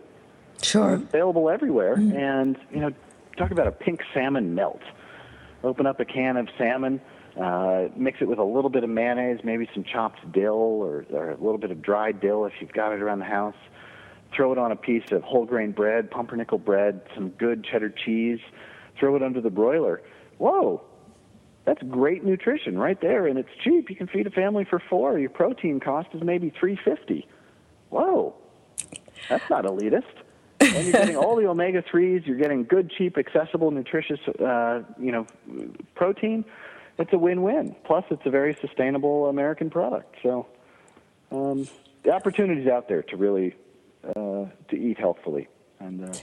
Sure. 0.61 0.95
It's 0.95 1.03
available 1.03 1.49
everywhere, 1.49 1.95
mm. 1.95 2.15
and 2.15 2.57
you 2.71 2.79
know 2.79 2.91
talk 3.37 3.51
about 3.51 3.67
a 3.67 3.71
pink 3.71 4.01
salmon 4.13 4.55
melt. 4.55 4.81
Open 5.63 5.85
up 5.85 5.99
a 5.99 6.05
can 6.05 6.37
of 6.37 6.47
salmon, 6.57 7.01
uh, 7.39 7.87
mix 7.95 8.21
it 8.21 8.27
with 8.27 8.39
a 8.39 8.43
little 8.43 8.69
bit 8.69 8.83
of 8.83 8.89
mayonnaise, 8.89 9.39
maybe 9.43 9.69
some 9.73 9.83
chopped 9.83 10.31
dill 10.31 10.53
or, 10.53 11.05
or 11.11 11.31
a 11.31 11.37
little 11.37 11.57
bit 11.57 11.71
of 11.71 11.81
dried 11.81 12.19
dill 12.19 12.45
if 12.45 12.53
you've 12.59 12.73
got 12.73 12.93
it 12.93 13.01
around 13.01 13.19
the 13.19 13.25
house. 13.25 13.55
Throw 14.35 14.51
it 14.51 14.57
on 14.57 14.71
a 14.71 14.75
piece 14.75 15.11
of 15.11 15.23
whole 15.23 15.45
grain 15.45 15.71
bread, 15.71 16.11
pumpernickel 16.11 16.57
bread, 16.59 17.01
some 17.15 17.29
good 17.29 17.63
cheddar 17.63 17.89
cheese. 17.89 18.39
Throw 18.99 19.15
it 19.15 19.23
under 19.23 19.41
the 19.41 19.49
broiler. 19.49 20.01
Whoa, 20.37 20.83
that's 21.65 21.81
great 21.83 22.23
nutrition 22.23 22.77
right 22.77 22.99
there, 22.99 23.27
and 23.27 23.39
it's 23.39 23.49
cheap. 23.63 23.89
You 23.89 23.95
can 23.95 24.07
feed 24.07 24.27
a 24.27 24.31
family 24.31 24.65
for 24.65 24.81
four. 24.89 25.17
Your 25.17 25.29
protein 25.29 25.79
cost 25.79 26.09
is 26.13 26.23
maybe 26.23 26.51
three 26.59 26.77
fifty. 26.83 27.27
Whoa, 27.89 28.35
that's 29.29 29.49
not 29.49 29.65
elitist 29.65 30.03
and 30.59 30.85
you're 30.85 30.93
getting 30.93 31.15
all 31.15 31.35
the 31.35 31.45
omega 31.49 31.83
threes. 31.89 32.23
You're 32.25 32.37
getting 32.37 32.63
good, 32.63 32.91
cheap, 32.91 33.17
accessible, 33.17 33.71
nutritious, 33.71 34.19
uh, 34.39 34.83
you 34.99 35.11
know, 35.11 35.27
protein. 35.95 36.45
It's 36.97 37.13
a 37.13 37.17
win-win. 37.17 37.75
Plus, 37.85 38.05
it's 38.09 38.25
a 38.25 38.29
very 38.29 38.57
sustainable 38.59 39.27
American 39.27 39.69
product. 39.69 40.15
So, 40.23 40.47
um, 41.31 41.67
the 42.03 42.11
opportunities 42.11 42.67
out 42.67 42.87
there 42.87 43.03
to 43.03 43.17
really 43.17 43.55
to 44.03 44.75
eat 44.75 44.99
healthfully, 44.99 45.47
and 45.79 46.03
uh, 46.03 46.13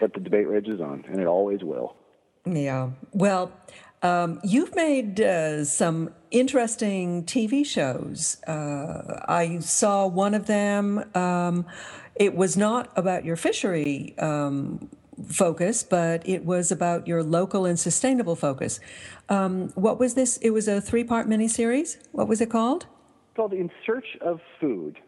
but 0.00 0.14
the 0.14 0.20
debate 0.20 0.48
rages 0.48 0.80
on, 0.80 1.04
and 1.08 1.20
it 1.20 1.26
always 1.26 1.62
will. 1.62 1.96
Yeah. 2.44 2.90
Well, 3.12 3.52
um, 4.02 4.40
you've 4.42 4.74
made 4.74 5.20
uh, 5.20 5.64
some 5.64 6.14
interesting 6.30 7.24
TV 7.24 7.66
shows. 7.66 8.42
Uh, 8.44 9.22
I 9.28 9.58
saw 9.58 10.06
one 10.06 10.34
of 10.34 10.46
them. 10.46 11.04
Um, 11.14 11.66
it 12.14 12.34
was 12.34 12.56
not 12.56 12.90
about 12.96 13.24
your 13.24 13.36
fishery 13.36 14.14
um, 14.18 14.88
focus, 15.28 15.82
but 15.82 16.26
it 16.26 16.44
was 16.44 16.72
about 16.72 17.06
your 17.06 17.22
local 17.22 17.66
and 17.66 17.78
sustainable 17.78 18.36
focus. 18.36 18.80
Um, 19.28 19.68
what 19.74 19.98
was 19.98 20.14
this? 20.14 20.38
It 20.38 20.50
was 20.50 20.66
a 20.66 20.80
three 20.80 21.04
part 21.04 21.28
miniseries. 21.28 21.98
What 22.12 22.26
was 22.26 22.40
it 22.40 22.50
called? 22.50 22.86
It's 23.28 23.36
called 23.36 23.52
In 23.52 23.70
Search 23.84 24.16
of 24.22 24.40
Food. 24.60 24.98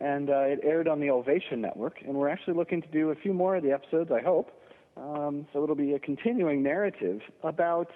And 0.00 0.30
uh, 0.30 0.40
it 0.40 0.60
aired 0.62 0.88
on 0.88 1.00
the 1.00 1.10
Ovation 1.10 1.60
Network. 1.60 2.00
And 2.02 2.14
we're 2.14 2.30
actually 2.30 2.54
looking 2.54 2.80
to 2.82 2.88
do 2.88 3.10
a 3.10 3.14
few 3.14 3.34
more 3.34 3.56
of 3.56 3.62
the 3.62 3.72
episodes, 3.72 4.10
I 4.10 4.22
hope. 4.22 4.50
Um, 4.96 5.46
so 5.52 5.62
it'll 5.62 5.76
be 5.76 5.94
a 5.94 5.98
continuing 5.98 6.62
narrative 6.62 7.20
about 7.42 7.90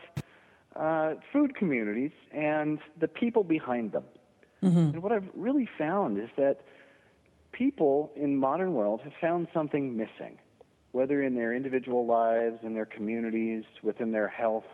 uh, 0.76 1.14
food 1.32 1.56
communities 1.56 2.12
and 2.32 2.78
the 3.00 3.08
people 3.08 3.44
behind 3.44 3.92
them. 3.92 4.04
Mm-hmm. 4.62 4.78
And 4.78 5.02
what 5.02 5.12
I've 5.12 5.28
really 5.34 5.68
found 5.78 6.18
is 6.18 6.28
that 6.36 6.60
people 7.52 8.10
in 8.16 8.36
modern 8.36 8.74
world 8.74 9.00
have 9.02 9.12
found 9.20 9.48
something 9.54 9.96
missing, 9.96 10.38
whether 10.92 11.22
in 11.22 11.34
their 11.34 11.54
individual 11.54 12.06
lives, 12.06 12.58
in 12.62 12.74
their 12.74 12.86
communities, 12.86 13.64
within 13.82 14.12
their 14.12 14.28
health, 14.28 14.64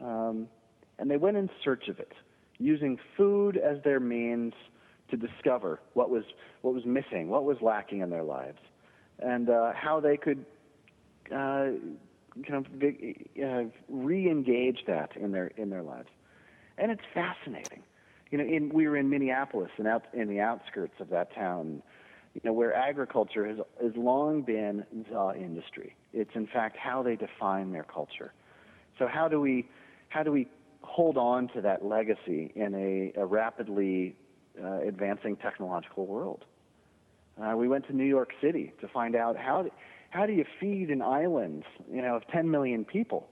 um, 0.00 0.48
and 0.98 1.10
they 1.10 1.16
went 1.16 1.36
in 1.36 1.48
search 1.62 1.88
of 1.88 1.98
it, 1.98 2.12
using 2.58 2.98
food 3.16 3.56
as 3.56 3.82
their 3.84 4.00
means 4.00 4.52
to 5.10 5.16
discover 5.16 5.80
what 5.94 6.10
was 6.10 6.24
what 6.62 6.74
was 6.74 6.84
missing, 6.84 7.28
what 7.28 7.44
was 7.44 7.56
lacking 7.60 8.00
in 8.00 8.10
their 8.10 8.22
lives, 8.22 8.58
and 9.18 9.48
uh, 9.48 9.72
how 9.74 10.00
they 10.00 10.16
could 10.16 10.44
uh, 11.26 11.70
kind 12.46 12.54
of 12.54 12.66
uh, 13.42 13.64
re-engage 13.88 14.84
that 14.86 15.16
in 15.16 15.32
their 15.32 15.48
in 15.56 15.70
their 15.70 15.82
lives. 15.82 16.08
And 16.78 16.90
it's 16.90 17.02
fascinating. 17.12 17.82
You 18.30 18.38
know, 18.38 18.44
in, 18.44 18.70
we 18.70 18.86
were 18.86 18.96
in 18.96 19.10
Minneapolis 19.10 19.70
and 19.76 19.88
out 19.88 20.04
in 20.14 20.28
the 20.28 20.40
outskirts 20.40 20.94
of 21.00 21.10
that 21.10 21.34
town, 21.34 21.82
you 22.34 22.40
know, 22.44 22.52
where 22.52 22.72
agriculture 22.74 23.46
has 23.46 23.58
has 23.82 23.92
long 23.96 24.42
been 24.42 24.84
the 25.10 25.34
industry. 25.36 25.96
It's 26.12 26.34
in 26.34 26.46
fact 26.46 26.76
how 26.76 27.02
they 27.02 27.16
define 27.16 27.72
their 27.72 27.84
culture. 27.84 28.32
So 28.98 29.08
how 29.08 29.28
do 29.28 29.40
we 29.40 29.68
how 30.08 30.22
do 30.22 30.32
we 30.32 30.48
hold 30.82 31.16
on 31.16 31.48
to 31.48 31.60
that 31.60 31.84
legacy 31.84 32.52
in 32.54 32.74
a, 32.74 33.20
a 33.20 33.24
rapidly 33.24 34.16
uh, 34.62 34.80
advancing 34.86 35.36
technological 35.36 36.06
world? 36.06 36.44
Uh, 37.40 37.56
we 37.56 37.68
went 37.68 37.86
to 37.86 37.92
New 37.94 38.04
York 38.04 38.32
City 38.40 38.72
to 38.80 38.88
find 38.88 39.14
out 39.14 39.36
how 39.36 39.62
do, 39.62 39.70
how 40.10 40.26
do 40.26 40.32
you 40.32 40.44
feed 40.58 40.90
an 40.90 41.02
island, 41.02 41.64
you 41.90 42.02
know, 42.02 42.16
of 42.16 42.26
10 42.28 42.50
million 42.50 42.84
people 42.84 43.28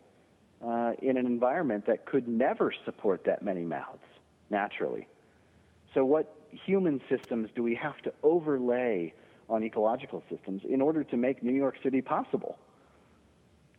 uh, 0.65 0.93
in 1.03 1.17
an 1.17 1.27
environment 1.27 1.87
that 1.87 2.07
could 2.07 2.27
never 2.27 2.73
support 2.85 3.25
that 3.25 3.43
many 3.43 3.63
mouths 3.63 4.03
naturally. 4.51 5.07
So, 5.95 6.05
what 6.05 6.35
human 6.51 7.01
systems 7.09 7.51
do 7.55 7.63
we 7.63 7.75
have 7.75 7.99
to 8.03 8.13
overlay 8.23 9.13
on 9.49 9.63
ecological 9.63 10.23
systems 10.31 10.63
in 10.69 10.81
order 10.81 11.05
to 11.05 11.17
make 11.17 11.43
New 11.43 11.53
York 11.55 11.77
City 11.83 12.01
possible? 12.01 12.59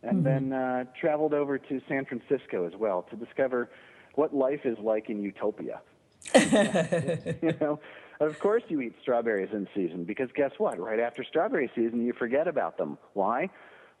And 0.02 0.24
mm-hmm. 0.24 0.50
then 0.50 0.52
uh, 0.52 0.84
traveled 0.98 1.34
over 1.34 1.58
to 1.58 1.80
San 1.88 2.06
Francisco 2.06 2.66
as 2.66 2.72
well 2.76 3.02
to 3.10 3.16
discover 3.16 3.68
what 4.14 4.34
life 4.34 4.60
is 4.64 4.78
like 4.78 5.10
in 5.10 5.22
utopia. 5.22 5.80
you 6.34 7.54
know, 7.60 7.80
of 8.20 8.38
course 8.38 8.62
you 8.68 8.80
eat 8.80 8.94
strawberries 9.02 9.50
in 9.52 9.66
season 9.74 10.04
because 10.04 10.28
guess 10.34 10.52
what? 10.58 10.78
Right 10.78 11.00
after 11.00 11.24
strawberry 11.24 11.70
season, 11.74 12.04
you 12.04 12.12
forget 12.12 12.46
about 12.46 12.76
them. 12.78 12.98
Why? 13.14 13.50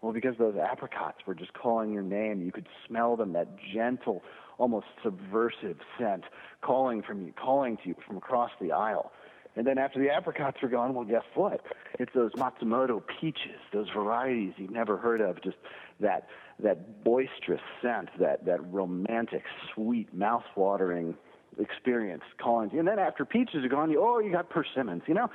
Well, 0.02 0.12
because 0.12 0.36
those 0.38 0.56
apricots 0.56 1.18
were 1.26 1.34
just 1.34 1.52
calling 1.52 1.92
your 1.92 2.02
name. 2.02 2.42
You 2.42 2.52
could 2.52 2.68
smell 2.86 3.16
them, 3.16 3.32
that 3.34 3.48
gentle, 3.74 4.22
almost 4.58 4.86
subversive 5.02 5.78
scent 5.98 6.24
calling 6.62 7.02
from 7.02 7.26
you, 7.26 7.32
calling 7.32 7.76
to 7.78 7.88
you 7.88 7.94
from 8.06 8.16
across 8.16 8.50
the 8.60 8.72
aisle. 8.72 9.12
And 9.56 9.66
then 9.66 9.78
after 9.78 9.98
the 9.98 10.10
apricots 10.10 10.58
were 10.62 10.68
gone, 10.68 10.94
well, 10.94 11.04
guess 11.04 11.24
what? 11.34 11.60
It's 11.98 12.12
those 12.14 12.32
Masumoto 12.32 13.02
peaches, 13.20 13.60
those 13.72 13.88
varieties 13.90 14.54
you've 14.56 14.70
never 14.70 14.96
heard 14.96 15.20
of, 15.20 15.42
just 15.42 15.56
that 15.98 16.28
that 16.62 17.02
boisterous 17.04 17.60
scent, 17.82 18.08
that 18.20 18.44
that 18.44 18.64
romantic, 18.72 19.42
sweet, 19.74 20.14
mouth-watering 20.14 21.16
experience 21.58 22.22
calling 22.38 22.70
you. 22.72 22.78
And 22.78 22.88
then 22.88 22.98
after 22.98 23.24
peaches 23.24 23.64
are 23.64 23.68
gone, 23.68 23.90
you 23.90 24.02
oh, 24.02 24.18
you 24.18 24.32
got 24.32 24.50
persimmons, 24.50 25.02
you 25.06 25.14
know. 25.14 25.30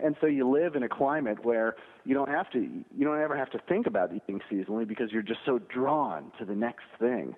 And 0.00 0.16
so 0.20 0.26
you 0.26 0.48
live 0.48 0.76
in 0.76 0.84
a 0.84 0.88
climate 0.88 1.44
where 1.44 1.74
you 2.04 2.14
don't 2.14 2.28
have 2.28 2.48
to, 2.52 2.60
you 2.60 3.04
don't 3.04 3.20
ever 3.20 3.36
have 3.36 3.50
to 3.50 3.58
think 3.68 3.86
about 3.86 4.14
eating 4.14 4.40
seasonally 4.50 4.86
because 4.86 5.10
you're 5.10 5.22
just 5.22 5.40
so 5.44 5.58
drawn 5.58 6.30
to 6.38 6.44
the 6.44 6.54
next 6.54 6.84
thing. 7.00 7.34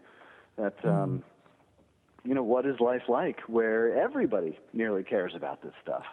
That, 0.56 0.80
mm. 0.82 0.90
um, 0.90 1.24
you 2.22 2.34
know, 2.34 2.42
what 2.42 2.66
is 2.66 2.78
life 2.78 3.04
like 3.08 3.40
where 3.46 3.98
everybody 3.98 4.58
nearly 4.74 5.02
cares 5.02 5.32
about 5.34 5.62
this 5.62 5.72
stuff? 5.82 6.04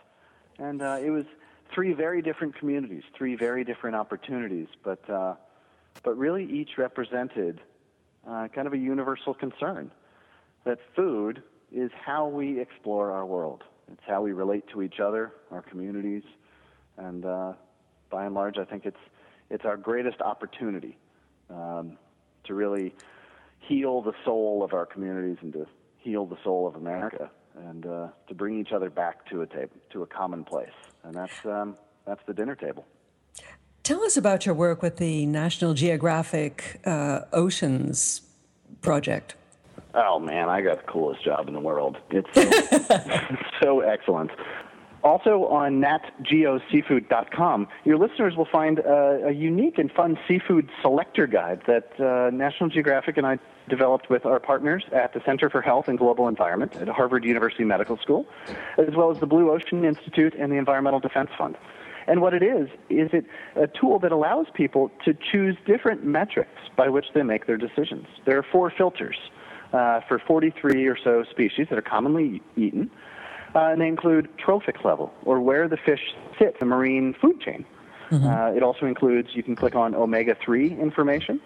And 0.57 0.81
uh, 0.81 0.99
it 1.01 1.09
was 1.09 1.25
three 1.73 1.93
very 1.93 2.21
different 2.21 2.57
communities, 2.57 3.03
three 3.17 3.35
very 3.35 3.65
different 3.65 3.95
opportunities, 3.97 4.67
but 4.83 5.07
uh, 5.09 5.35
but 6.03 6.17
really 6.17 6.45
each 6.45 6.77
represented 6.77 7.59
uh, 8.27 8.47
kind 8.47 8.67
of 8.67 8.73
a 8.73 8.77
universal 8.77 9.33
concern 9.33 9.91
that 10.63 10.79
food 10.95 11.43
is 11.71 11.91
how 12.05 12.27
we 12.27 12.59
explore 12.59 13.11
our 13.11 13.25
world. 13.25 13.63
It's 13.91 14.01
how 14.05 14.21
we 14.21 14.33
relate 14.33 14.65
to 14.73 14.81
each 14.81 14.99
other, 14.99 15.33
our 15.51 15.61
communities, 15.61 16.23
and 16.97 17.25
uh, 17.25 17.53
by 18.09 18.25
and 18.25 18.33
large, 18.33 18.57
I 18.57 18.65
think 18.65 18.85
it's 18.85 18.97
it's 19.49 19.65
our 19.65 19.77
greatest 19.77 20.21
opportunity 20.21 20.97
um, 21.49 21.97
to 22.43 22.53
really 22.53 22.93
heal 23.59 24.01
the 24.01 24.13
soul 24.25 24.61
of 24.63 24.73
our 24.73 24.85
communities 24.85 25.37
and 25.41 25.53
to 25.53 25.65
heal 25.97 26.25
the 26.25 26.37
soul 26.43 26.67
of 26.67 26.75
America 26.75 27.29
and 27.65 27.85
uh, 27.85 28.07
to 28.27 28.35
bring 28.35 28.59
each 28.59 28.71
other 28.71 28.89
back 28.89 29.25
to 29.29 29.41
a 29.41 29.47
table, 29.47 29.75
to 29.91 30.03
a 30.03 30.05
common 30.05 30.43
place, 30.43 30.69
and 31.03 31.15
that's 31.15 31.45
um, 31.45 31.77
that's 32.05 32.21
the 32.27 32.33
dinner 32.33 32.55
table. 32.55 32.85
Tell 33.83 34.03
us 34.03 34.17
about 34.17 34.45
your 34.45 34.53
work 34.53 34.81
with 34.81 34.97
the 34.97 35.25
National 35.25 35.73
Geographic 35.73 36.81
uh, 36.85 37.21
Oceans 37.31 38.21
Project. 38.81 39.35
Oh 39.99 40.19
man, 40.19 40.47
I 40.47 40.61
got 40.61 40.85
the 40.85 40.91
coolest 40.91 41.25
job 41.25 41.47
in 41.47 41.55
the 41.55 41.59
world. 41.59 41.97
It's 42.11 42.29
so, 42.33 43.35
so 43.61 43.79
excellent. 43.81 44.29
Also 45.03 45.45
on 45.45 45.81
natgeoseafood.com, 45.81 47.67
your 47.83 47.97
listeners 47.97 48.35
will 48.35 48.47
find 48.51 48.79
a, 48.79 49.27
a 49.27 49.31
unique 49.31 49.79
and 49.79 49.91
fun 49.91 50.19
seafood 50.27 50.69
selector 50.81 51.25
guide 51.25 51.63
that 51.65 51.99
uh, 51.99 52.29
National 52.31 52.69
Geographic 52.69 53.17
and 53.17 53.25
I 53.25 53.39
developed 53.69 54.09
with 54.09 54.25
our 54.25 54.39
partners 54.39 54.83
at 54.91 55.13
the 55.13 55.21
Center 55.25 55.49
for 55.49 55.61
Health 55.61 55.87
and 55.87 55.97
Global 55.97 56.27
Environment 56.27 56.75
at 56.75 56.87
Harvard 56.87 57.25
University 57.25 57.63
Medical 57.63 57.97
School, 57.97 58.27
as 58.77 58.95
well 58.95 59.09
as 59.09 59.19
the 59.19 59.25
Blue 59.25 59.49
Ocean 59.49 59.83
Institute 59.83 60.35
and 60.37 60.51
the 60.51 60.57
Environmental 60.57 60.99
Defense 60.99 61.29
Fund. 61.37 61.57
And 62.07 62.21
what 62.21 62.33
it 62.33 62.43
is, 62.43 62.69
is 62.89 63.09
it 63.13 63.25
a 63.55 63.67
tool 63.67 63.99
that 63.99 64.11
allows 64.11 64.47
people 64.53 64.91
to 65.05 65.13
choose 65.31 65.57
different 65.65 66.05
metrics 66.05 66.61
by 66.75 66.87
which 66.87 67.05
they 67.13 67.23
make 67.23 67.47
their 67.47 67.57
decisions. 67.57 68.07
There 68.25 68.37
are 68.37 68.45
four 68.51 68.71
filters 68.71 69.17
uh, 69.73 70.01
for 70.07 70.19
43 70.19 70.87
or 70.87 70.97
so 71.03 71.23
species 71.29 71.67
that 71.69 71.77
are 71.77 71.83
commonly 71.83 72.41
eaten, 72.55 72.89
uh, 73.55 73.59
and 73.71 73.81
they 73.81 73.87
include 73.87 74.29
trophic 74.37 74.83
level, 74.83 75.13
or 75.23 75.39
where 75.39 75.67
the 75.67 75.77
fish 75.77 76.15
sit 76.37 76.49
in 76.49 76.59
the 76.59 76.65
marine 76.65 77.15
food 77.19 77.39
chain. 77.41 77.65
Mm-hmm. 78.09 78.25
Uh, 78.25 78.51
it 78.51 78.63
also 78.63 78.85
includes, 78.85 79.29
you 79.33 79.43
can 79.43 79.55
click 79.55 79.75
on 79.75 79.93
omega 79.93 80.35
3 80.43 80.79
information, 80.79 81.41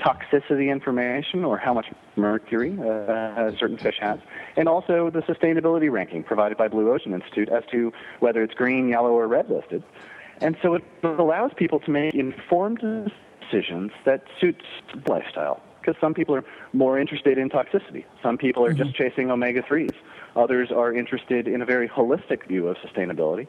toxicity 0.00 0.70
information, 0.70 1.44
or 1.44 1.58
how 1.58 1.74
much 1.74 1.86
mercury 2.16 2.78
uh, 2.80 3.48
a 3.48 3.54
certain 3.58 3.76
fish 3.76 3.96
has, 4.00 4.18
and 4.56 4.68
also 4.68 5.10
the 5.10 5.20
sustainability 5.22 5.90
ranking 5.90 6.22
provided 6.22 6.56
by 6.56 6.68
Blue 6.68 6.90
Ocean 6.90 7.12
Institute 7.12 7.48
as 7.48 7.64
to 7.70 7.92
whether 8.20 8.42
it's 8.42 8.54
green, 8.54 8.88
yellow, 8.88 9.10
or 9.10 9.26
red 9.26 9.50
listed. 9.50 9.82
And 10.40 10.56
so 10.62 10.74
it 10.74 10.84
allows 11.02 11.50
people 11.56 11.80
to 11.80 11.90
make 11.90 12.14
informed 12.14 12.78
decisions 13.40 13.90
that 14.04 14.22
suits 14.40 14.64
lifestyle 15.06 15.60
because 15.88 16.00
some 16.00 16.12
people 16.12 16.34
are 16.34 16.44
more 16.72 16.98
interested 16.98 17.38
in 17.38 17.48
toxicity. 17.48 18.04
Some 18.22 18.36
people 18.36 18.62
are 18.64 18.74
mm-hmm. 18.74 18.82
just 18.82 18.94
chasing 18.94 19.30
omega 19.30 19.62
3s. 19.62 19.94
Others 20.36 20.70
are 20.70 20.92
interested 20.92 21.48
in 21.48 21.62
a 21.62 21.64
very 21.64 21.88
holistic 21.88 22.46
view 22.46 22.68
of 22.68 22.76
sustainability. 22.76 23.46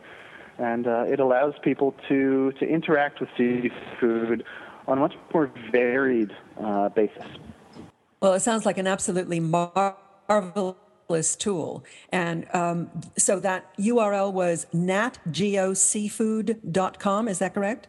And 0.58 0.88
uh, 0.88 1.04
it 1.08 1.20
allows 1.20 1.56
people 1.62 1.94
to, 2.08 2.54
to 2.54 2.66
interact 2.66 3.20
with 3.20 3.28
seafood 3.38 4.46
on 4.88 4.98
a 4.98 5.02
much 5.02 5.16
more 5.34 5.52
varied 5.72 6.32
uh, 6.62 6.88
basis. 6.90 7.26
Well, 8.22 8.34
it 8.34 8.40
sounds 8.40 8.66
like 8.66 8.78
an 8.78 8.88
absolutely 8.88 9.42
marvelous 9.42 11.36
tool. 11.36 11.84
And 12.12 12.48
um, 12.54 12.90
so 13.18 13.42
that 13.42 13.78
URL 13.78 14.32
was 14.32 14.66
natgeoseafood.com, 14.74 17.28
is 17.28 17.40
that 17.40 17.54
correct? 17.54 17.88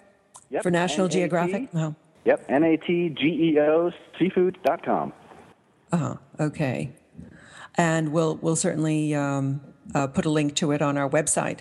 Yep. 0.51 0.65
For 0.65 0.73
National 0.73 1.07
N-A-T- 1.07 1.21
Geographic? 1.21 1.73
No. 1.73 1.95
Yep, 2.25 2.47
N 2.49 2.65
A 2.65 2.77
T 2.77 3.09
G 3.09 3.27
E 3.27 3.61
O 3.61 3.91
seafood.com. 4.19 5.13
Uh 5.93 5.97
huh. 5.97 6.15
Okay. 6.39 6.93
And 7.77 8.13
we'll, 8.13 8.37
we'll 8.37 8.57
certainly 8.57 9.15
um, 9.15 9.61
uh, 9.95 10.09
put 10.09 10.27
a 10.27 10.31
link 10.31 10.55
to 10.57 10.73
it 10.73 10.83
on 10.83 10.99
our 10.99 11.09
website. 11.09 11.61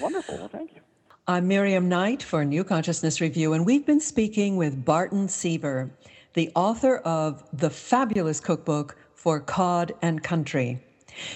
Wonderful. 0.00 0.36
Well, 0.36 0.48
thank 0.48 0.74
you. 0.74 0.80
I'm 1.26 1.48
Miriam 1.48 1.88
Knight 1.88 2.22
for 2.22 2.44
New 2.44 2.64
Consciousness 2.64 3.20
Review, 3.20 3.54
and 3.54 3.64
we've 3.64 3.86
been 3.86 4.00
speaking 4.00 4.56
with 4.56 4.84
Barton 4.84 5.26
Seaver, 5.26 5.90
the 6.34 6.52
author 6.54 6.98
of 6.98 7.42
the 7.52 7.70
fabulous 7.70 8.40
cookbook 8.40 8.96
for 9.14 9.40
Cod 9.40 9.94
and 10.02 10.22
Country. 10.22 10.84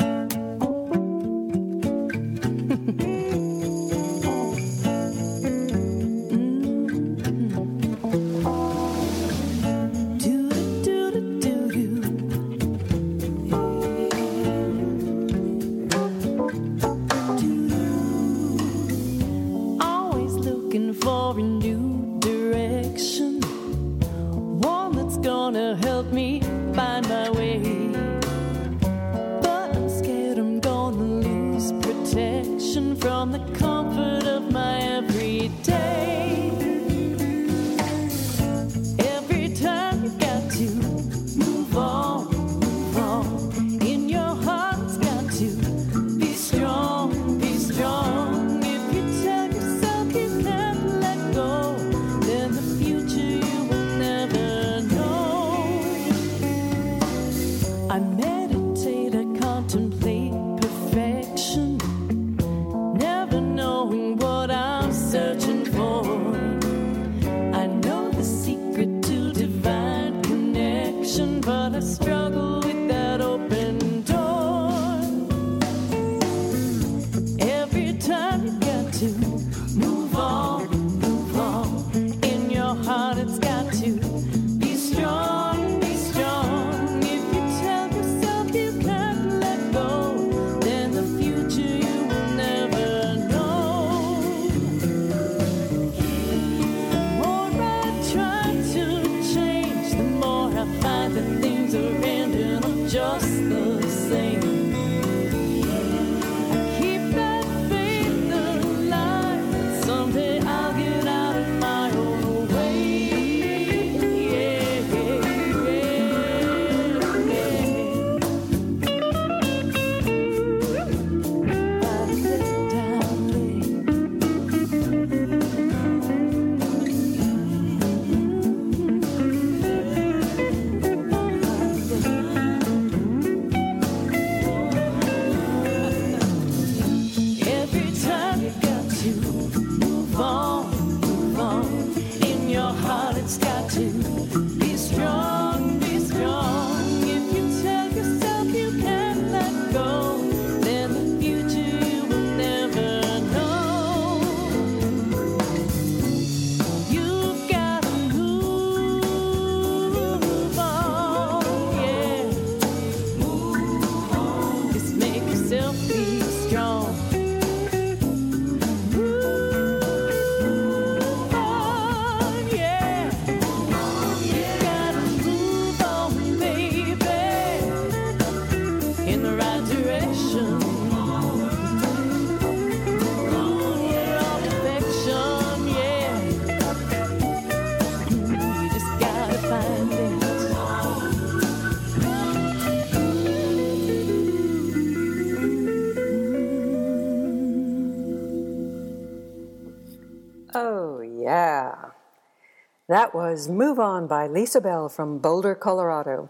That 202.95 203.11
was 203.13 203.49
Move 203.49 203.77
On 203.77 204.07
by 204.07 204.25
Lisa 204.25 204.61
Bell 204.61 204.87
from 204.87 205.19
Boulder, 205.19 205.53
Colorado. 205.53 206.29